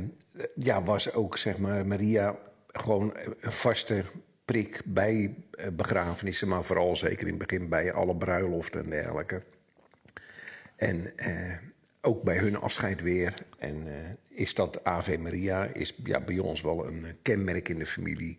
ja, 0.54 0.82
was 0.82 1.12
ook, 1.12 1.36
zeg 1.36 1.58
maar, 1.58 1.86
Maria 1.86 2.38
gewoon 2.66 3.12
een 3.40 3.52
vaste 3.52 4.04
prik 4.44 4.82
bij 4.84 5.34
eh, 5.50 5.66
begrafenissen, 5.72 6.48
maar 6.48 6.64
vooral 6.64 6.96
zeker 6.96 7.26
in 7.26 7.34
het 7.34 7.46
begin 7.46 7.68
bij 7.68 7.92
alle 7.92 8.16
bruiloften 8.16 8.84
en 8.84 8.90
dergelijke. 8.90 9.42
En 10.76 11.16
eh, 11.16 11.56
ook 12.04 12.22
bij 12.22 12.36
hun 12.38 12.56
afscheid 12.60 13.02
weer. 13.02 13.34
En 13.58 13.86
eh, 13.86 14.10
is 14.28 14.54
dat 14.54 14.84
Ave 14.84 15.18
Maria, 15.18 15.64
is 15.72 15.94
ja, 16.04 16.20
bij 16.20 16.38
ons 16.38 16.62
wel 16.62 16.86
een 16.86 17.04
eh, 17.04 17.10
kenmerk 17.22 17.68
in 17.68 17.78
de 17.78 17.86
familie. 17.86 18.38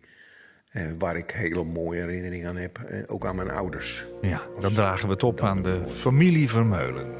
eh, 0.72 0.82
waar 0.98 1.16
ik 1.16 1.30
hele 1.30 1.64
mooie 1.64 2.00
herinneringen 2.00 2.48
aan 2.48 2.56
heb. 2.56 2.78
Eh, 2.78 3.02
ook 3.06 3.26
aan 3.26 3.36
mijn 3.36 3.50
ouders. 3.50 4.06
Ja, 4.20 4.40
dan 4.60 4.72
dragen 4.72 5.06
we 5.06 5.12
het 5.12 5.22
op 5.22 5.40
aan 5.40 5.62
de 5.62 5.84
familie 5.88 6.48
Vermeulen. 6.48 7.14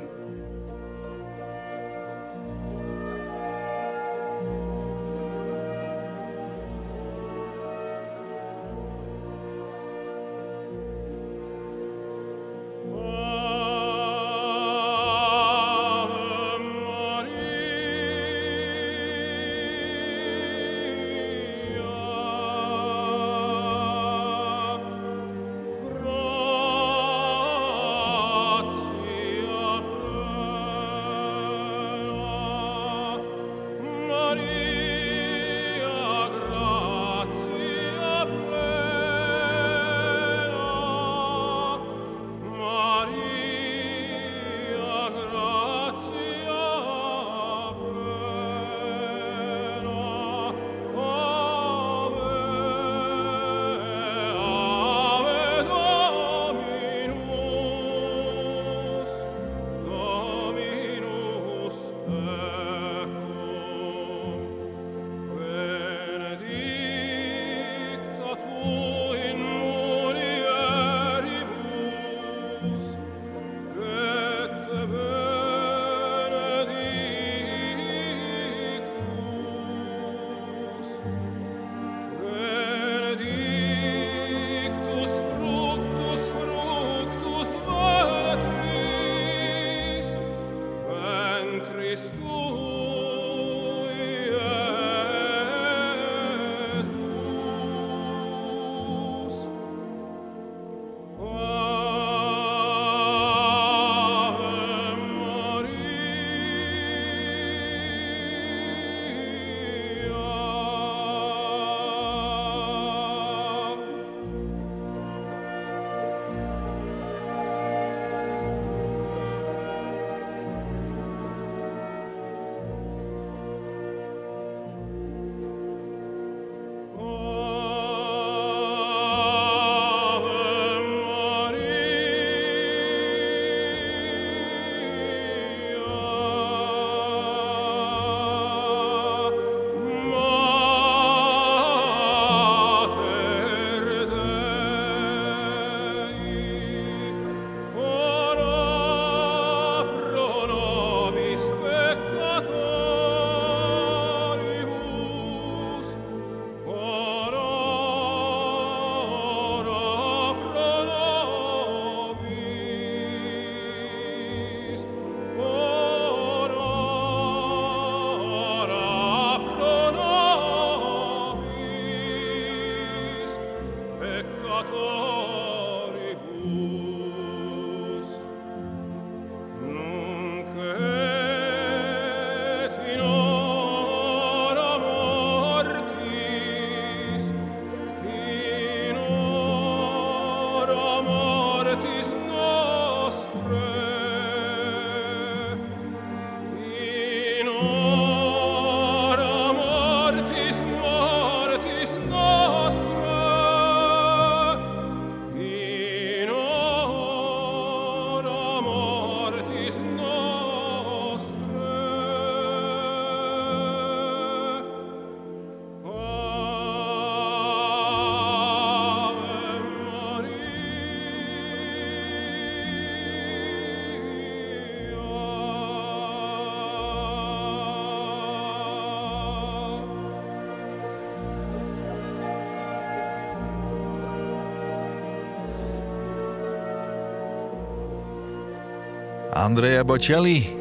Andrea 239.47 239.85
Bocelli. 239.85 240.57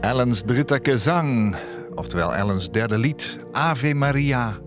Ellens 0.00 0.42
dritte 0.42 0.78
gezang. 0.82 1.56
Oftewel 1.94 2.34
Ellens 2.34 2.70
derde 2.70 2.98
lied. 2.98 3.38
Ave 3.52 3.94
Maria. 3.94 4.58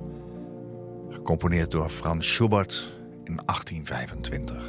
Gecomponeerd 1.10 1.72
door 1.72 1.90
Frans 1.90 2.34
Schubert 2.34 2.94
in 3.24 3.40
1825. 3.46 4.64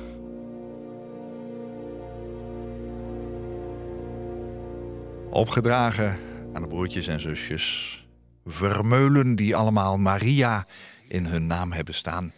Opgedragen 5.31 6.19
aan 6.53 6.63
de 6.63 6.69
broertjes 6.69 7.07
en 7.07 7.21
zusjes 7.21 8.07
Vermeulen, 8.45 9.37
die 9.37 9.57
allemaal 9.57 9.99
Maria 9.99 10.67
in 11.09 11.27
hun 11.27 11.47
naam 11.47 11.73
hebben 11.73 11.95
staan. 11.95 12.33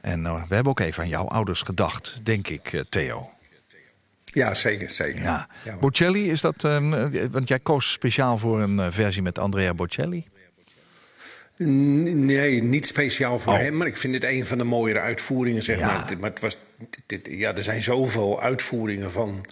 En 0.00 0.26
eh, 0.26 0.42
we 0.48 0.54
hebben 0.54 0.72
ook 0.72 0.80
even 0.80 1.02
aan 1.02 1.08
jouw 1.08 1.28
ouders 1.28 1.62
gedacht, 1.62 2.20
denk 2.22 2.48
ik, 2.48 2.72
eh, 2.72 2.80
Theo. 2.88 3.30
Ja, 4.36 4.54
zeker, 4.54 4.90
zeker. 4.90 5.22
Ja. 5.22 5.48
Bocelli, 5.80 6.30
is 6.30 6.40
dat. 6.40 6.64
ehm, 6.64 7.10
want 7.30 7.48
jij 7.48 7.58
koos 7.58 7.92
speciaal 7.92 8.38
voor 8.38 8.60
een 8.60 8.78
eh, 8.78 8.86
versie 8.90 9.22
met 9.22 9.38
Andrea 9.38 9.74
Bocelli. 9.74 10.26
Nee, 11.56 12.62
niet 12.62 12.86
speciaal 12.86 13.38
voor 13.38 13.52
Oh. 13.52 13.58
hem, 13.58 13.76
maar 13.76 13.86
ik 13.86 13.96
vind 13.96 14.14
het 14.14 14.24
een 14.24 14.46
van 14.46 14.58
de 14.58 14.64
mooiere 14.64 15.00
uitvoeringen, 15.00 15.62
zeg 15.62 15.78
Ja. 15.78 15.86
maar. 15.86 16.18
Maar 16.20 16.30
het 16.30 16.40
was, 16.40 16.56
dit, 17.06 17.26
ja, 17.30 17.54
er 17.54 17.62
zijn 17.62 17.82
zoveel 17.82 18.40
uitvoeringen 18.42 19.12
van 19.12 19.44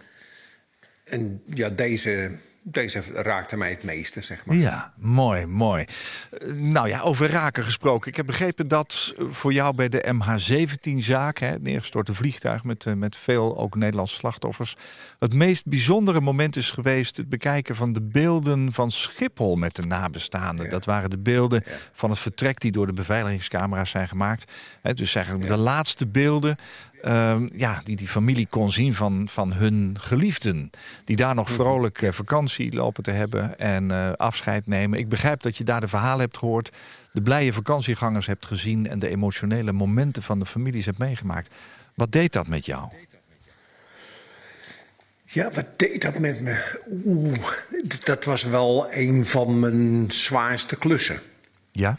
en 1.05 1.43
ja, 1.47 1.69
deze, 1.69 2.31
deze 2.67 3.03
raakte 3.13 3.57
mij 3.57 3.71
het 3.71 3.83
meeste, 3.85 4.21
zeg 4.21 4.45
maar. 4.45 4.57
Ja, 4.57 4.93
mooi, 4.97 5.47
mooi. 5.47 5.85
Eh, 6.31 6.49
Nou 6.53 6.89
ja, 6.89 7.01
over 7.01 7.31
raken 7.31 7.65
gesproken. 7.65 8.11
Ik 8.11 8.17
heb 8.17 8.27
begrepen 8.27 8.69
dat 8.69 9.15
eh, 9.19 9.25
voor 9.29 9.53
jou 9.53 9.75
bij 9.75 9.89
de 9.89 10.15
MH17-zaak, 10.15 11.39
het 11.39 11.63
neergestorte 11.63 12.15
vliegtuig 12.15 12.65
met, 12.65 12.85
eh, 12.87 12.93
met 12.93 13.17
veel 13.17 13.59
ook 13.59 13.77
Nederlandse 13.77 14.17
slachtoffers, 14.17 14.77
het 15.19 15.35
meest 15.35 15.67
bijzondere 15.67 16.21
moment 16.21 16.57
is 16.57 16.71
geweest 16.71 17.17
het 17.17 17.29
bekijken 17.29 17.77
van 17.77 17.93
de 17.93 18.03
beelden 18.03 18.73
van 18.73 18.91
Schiphol 18.91 19.57
met 19.57 19.77
de 19.77 19.83
nabestaanden. 19.83 20.65
Ja. 20.65 20.71
Dat 20.71 20.85
waren 20.85 21.11
de 21.11 21.19
beelden 21.19 21.63
Ja. 21.67 21.73
van 21.93 22.11
het 22.11 22.19
vertrek 22.19 22.61
die 22.61 22.73
door 22.73 22.87
de 22.87 22.93
beveiligingscamera's 22.93 23.91
zijn 23.91 24.09
gemaakt. 24.09 24.53
Dus 24.95 25.15
eigenlijk 25.15 25.47
de 25.47 25.57
laatste 25.57 26.07
beelden 26.07 26.57
ehm, 27.05 27.49
ja, 27.53 27.81
die 27.85 27.97
die 27.97 28.09
familie 28.09 28.47
kon 28.51 28.73
zien 28.73 28.95
van, 28.95 29.29
van 29.31 29.53
hun 29.53 29.97
geliefden. 30.01 30.71
Die 31.05 31.17
daar 31.17 31.35
nog 31.35 31.51
vrolijk 31.51 32.03
eh, 32.03 32.13
vakantie 32.13 32.75
lopen 32.75 33.03
te 33.03 33.11
hebben 33.11 33.59
en 33.59 33.91
eh, 33.91 34.13
afscheid 34.13 34.67
nemen. 34.67 34.99
Ik 34.99 35.09
begrijp 35.09 35.43
dat 35.43 35.57
je 35.57 35.65
daar 35.65 35.81
de 35.81 35.89
verhalen 35.89 36.21
hebt 36.21 36.39
gehoord. 36.39 36.73
De 37.13 37.23
blije 37.23 37.53
vakantiegangers 37.53 38.27
hebt 38.27 38.47
gezien. 38.47 38.89
En 38.89 38.99
de 38.99 39.09
emotionele 39.09 39.73
momenten 39.73 40.23
van 40.23 40.39
de 40.39 40.47
families 40.47 40.87
hebt 40.87 40.99
meegemaakt. 40.99 41.51
Wat 41.95 42.13
deed 42.13 42.33
dat 42.33 42.47
met 42.47 42.67
jou? 42.67 42.93
Ja, 45.25 45.51
wat 45.51 45.67
deed 45.77 46.03
dat 46.03 46.19
met 46.19 46.41
me? 46.41 46.81
Oeh, 47.05 47.39
dat 48.05 48.25
was 48.25 48.43
wel 48.43 48.87
een 48.93 49.27
van 49.27 49.59
mijn 49.59 50.11
zwaarste 50.11 50.77
klussen. 50.77 51.21
Ja? 51.73 51.97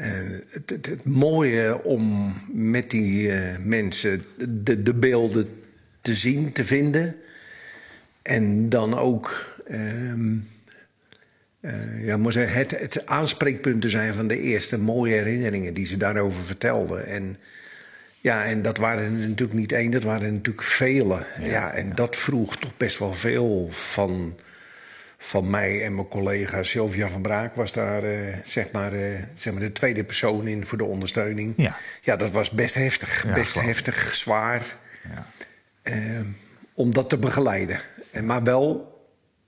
Eh, 0.00 0.10
het, 0.50 0.70
het, 0.70 0.86
het 0.86 1.04
mooie 1.04 1.84
om 1.84 2.34
met 2.52 2.90
die 2.90 3.32
eh, 3.32 3.58
mensen 3.64 4.22
de, 4.48 4.82
de 4.82 4.94
beelden 4.94 5.48
te 6.00 6.14
zien, 6.14 6.52
te 6.52 6.64
vinden. 6.64 7.16
En 8.22 8.68
dan 8.68 8.98
ook 8.98 9.56
ehm, 9.66 10.36
eh, 11.60 12.04
ja, 12.04 12.16
moet 12.16 12.32
zeggen, 12.32 12.58
het, 12.58 12.70
het 12.70 13.06
aanspreekpunt 13.06 13.82
te 13.82 13.88
zijn 13.88 14.14
van 14.14 14.26
de 14.26 14.40
eerste 14.40 14.78
mooie 14.78 15.14
herinneringen 15.14 15.74
die 15.74 15.86
ze 15.86 15.96
daarover 15.96 16.42
vertelden. 16.44 17.06
En, 17.06 17.36
ja, 18.20 18.44
en 18.44 18.62
dat 18.62 18.76
waren 18.76 19.04
er 19.04 19.28
natuurlijk 19.28 19.58
niet 19.58 19.72
één, 19.72 19.90
dat 19.90 20.02
waren 20.02 20.26
er 20.26 20.32
natuurlijk 20.32 20.66
vele. 20.66 21.26
Ja, 21.40 21.72
en 21.72 21.92
dat 21.94 22.16
vroeg 22.16 22.56
toch 22.56 22.76
best 22.76 22.98
wel 22.98 23.14
veel 23.14 23.66
van, 23.70 24.38
van 25.24 25.50
mij 25.50 25.84
en 25.84 25.94
mijn 25.94 26.08
collega 26.08 26.62
Sylvia 26.62 27.08
van 27.08 27.22
Braak 27.22 27.54
was 27.54 27.72
daar 27.72 28.04
eh, 28.04 28.36
zeg, 28.42 28.70
maar, 28.72 28.92
eh, 28.92 29.22
zeg 29.34 29.52
maar 29.52 29.62
de 29.62 29.72
tweede 29.72 30.04
persoon 30.04 30.46
in 30.46 30.66
voor 30.66 30.78
de 30.78 30.84
ondersteuning. 30.84 31.54
Ja. 31.56 31.76
ja 32.00 32.16
dat 32.16 32.30
was 32.30 32.50
best 32.50 32.74
heftig. 32.74 33.24
Ja, 33.26 33.34
best 33.34 33.60
heftig, 33.60 34.14
zwaar. 34.14 34.76
Ja. 35.02 35.26
eh, 35.82 36.20
om 36.74 36.94
dat 36.94 37.08
te 37.08 37.16
begeleiden. 37.16 37.80
En, 38.10 38.26
maar 38.26 38.42
wel 38.42 38.93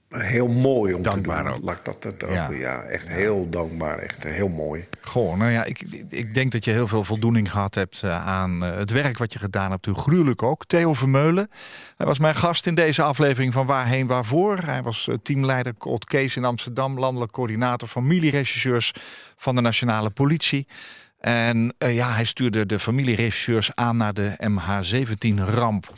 heel 0.08 0.48
mooi 0.48 0.94
om 0.94 1.02
Dankbaar 1.02 1.44
te 1.44 1.50
doen. 1.50 1.64
Laat 1.64 1.84
dat, 1.84 2.02
dat 2.02 2.24
ook- 2.24 2.30
Ja. 2.32 2.50
ja. 2.50 2.80
echt 2.82 3.08
heel 3.08 3.48
dankbaar. 3.50 3.98
Echt 3.98 4.24
heel 4.24 4.48
mooi. 4.48 4.88
Goh, 5.00 5.36
nou 5.36 5.50
ja, 5.50 5.64
ik, 5.64 5.80
ik 6.08 6.34
denk 6.34 6.52
dat 6.52 6.64
je 6.64 6.70
heel 6.70 6.88
veel 6.88 7.04
voldoening 7.04 7.50
gehad 7.50 7.74
hebt 7.74 8.02
eh, 8.02 8.26
aan 8.26 8.64
eh, 8.64 8.76
het 8.76 8.90
werk 8.90 9.18
wat 9.18 9.32
je 9.32 9.38
gedaan 9.38 9.70
hebt. 9.70 9.86
Hoe 9.86 9.94
gruwelijk 9.98 10.42
ook. 10.42 10.64
Theo 10.66 10.94
Vermeulen, 10.94 11.50
hij 11.96 12.06
was 12.06 12.18
mijn 12.18 12.36
gast 12.36 12.66
in 12.66 12.74
deze 12.74 13.02
aflevering 13.02 13.52
van 13.52 13.66
Waarheen 13.66 14.06
Waarvoor. 14.06 14.58
Hij 14.58 14.82
was 14.82 15.08
eh, 15.08 15.14
teamleider 15.22 15.74
Cold 15.76 16.04
Case 16.04 16.38
in 16.38 16.44
Amsterdam, 16.44 16.98
landelijk 16.98 17.32
coördinator 17.32 17.88
familieregisseurs 17.88 18.92
van 19.36 19.54
de 19.54 19.60
Nationale 19.60 20.10
Politie. 20.10 20.66
En 21.20 21.74
ja, 21.78 22.12
hij 22.12 22.24
stuurde 22.24 22.66
de 22.66 22.78
familieregisseurs 22.78 23.70
aan 23.74 23.96
naar 23.96 24.14
de 24.14 24.32
MH17-ramp. 24.50 25.92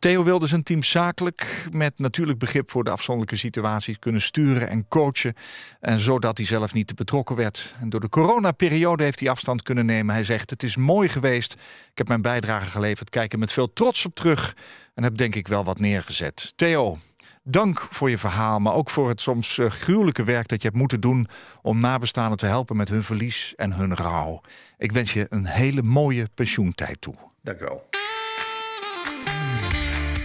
Theo 0.00 0.24
wilde 0.24 0.46
zijn 0.46 0.62
team 0.62 0.82
zakelijk 0.82 1.66
met 1.70 1.98
natuurlijk 1.98 2.38
begrip 2.38 2.70
voor 2.70 2.84
de 2.84 2.90
afzonderlijke 2.90 3.36
situaties 3.36 3.98
kunnen 3.98 4.20
sturen 4.20 4.68
en 4.68 4.88
coachen. 4.88 5.34
En 5.80 6.00
zodat 6.00 6.36
hij 6.36 6.46
zelf 6.46 6.72
niet 6.72 6.86
te 6.86 6.94
betrokken 6.94 7.36
werd. 7.36 7.74
En 7.80 7.88
door 7.88 8.00
de 8.00 8.08
coronaperiode 8.08 9.02
heeft 9.02 9.20
hij 9.20 9.30
afstand 9.30 9.62
kunnen 9.62 9.86
nemen. 9.86 10.14
Hij 10.14 10.24
zegt: 10.24 10.50
Het 10.50 10.62
is 10.62 10.76
mooi 10.76 11.08
geweest. 11.08 11.52
Ik 11.90 11.98
heb 11.98 12.08
mijn 12.08 12.22
bijdrage 12.22 12.70
geleverd. 12.70 13.10
Kijk 13.10 13.32
er 13.32 13.38
met 13.38 13.52
veel 13.52 13.72
trots 13.72 14.04
op 14.04 14.14
terug. 14.14 14.56
En 14.94 15.02
heb 15.02 15.16
denk 15.16 15.34
ik 15.34 15.48
wel 15.48 15.64
wat 15.64 15.78
neergezet. 15.78 16.52
Theo, 16.56 16.98
dank 17.42 17.86
voor 17.90 18.10
je 18.10 18.18
verhaal. 18.18 18.58
Maar 18.58 18.74
ook 18.74 18.90
voor 18.90 19.08
het 19.08 19.20
soms 19.20 19.58
eh, 19.58 19.70
gruwelijke 19.70 20.24
werk 20.24 20.48
dat 20.48 20.62
je 20.62 20.68
hebt 20.68 20.80
moeten 20.80 21.00
doen. 21.00 21.28
om 21.62 21.80
nabestaanden 21.80 22.38
te 22.38 22.46
helpen 22.46 22.76
met 22.76 22.88
hun 22.88 23.02
verlies 23.02 23.52
en 23.56 23.72
hun 23.72 23.94
rouw. 23.94 24.40
Ik 24.78 24.92
wens 24.92 25.12
je 25.12 25.26
een 25.28 25.46
hele 25.46 25.82
mooie 25.82 26.28
pensioentijd 26.34 27.00
toe. 27.00 27.14
Dank 27.42 27.60
u 27.60 27.64
wel. 27.64 27.89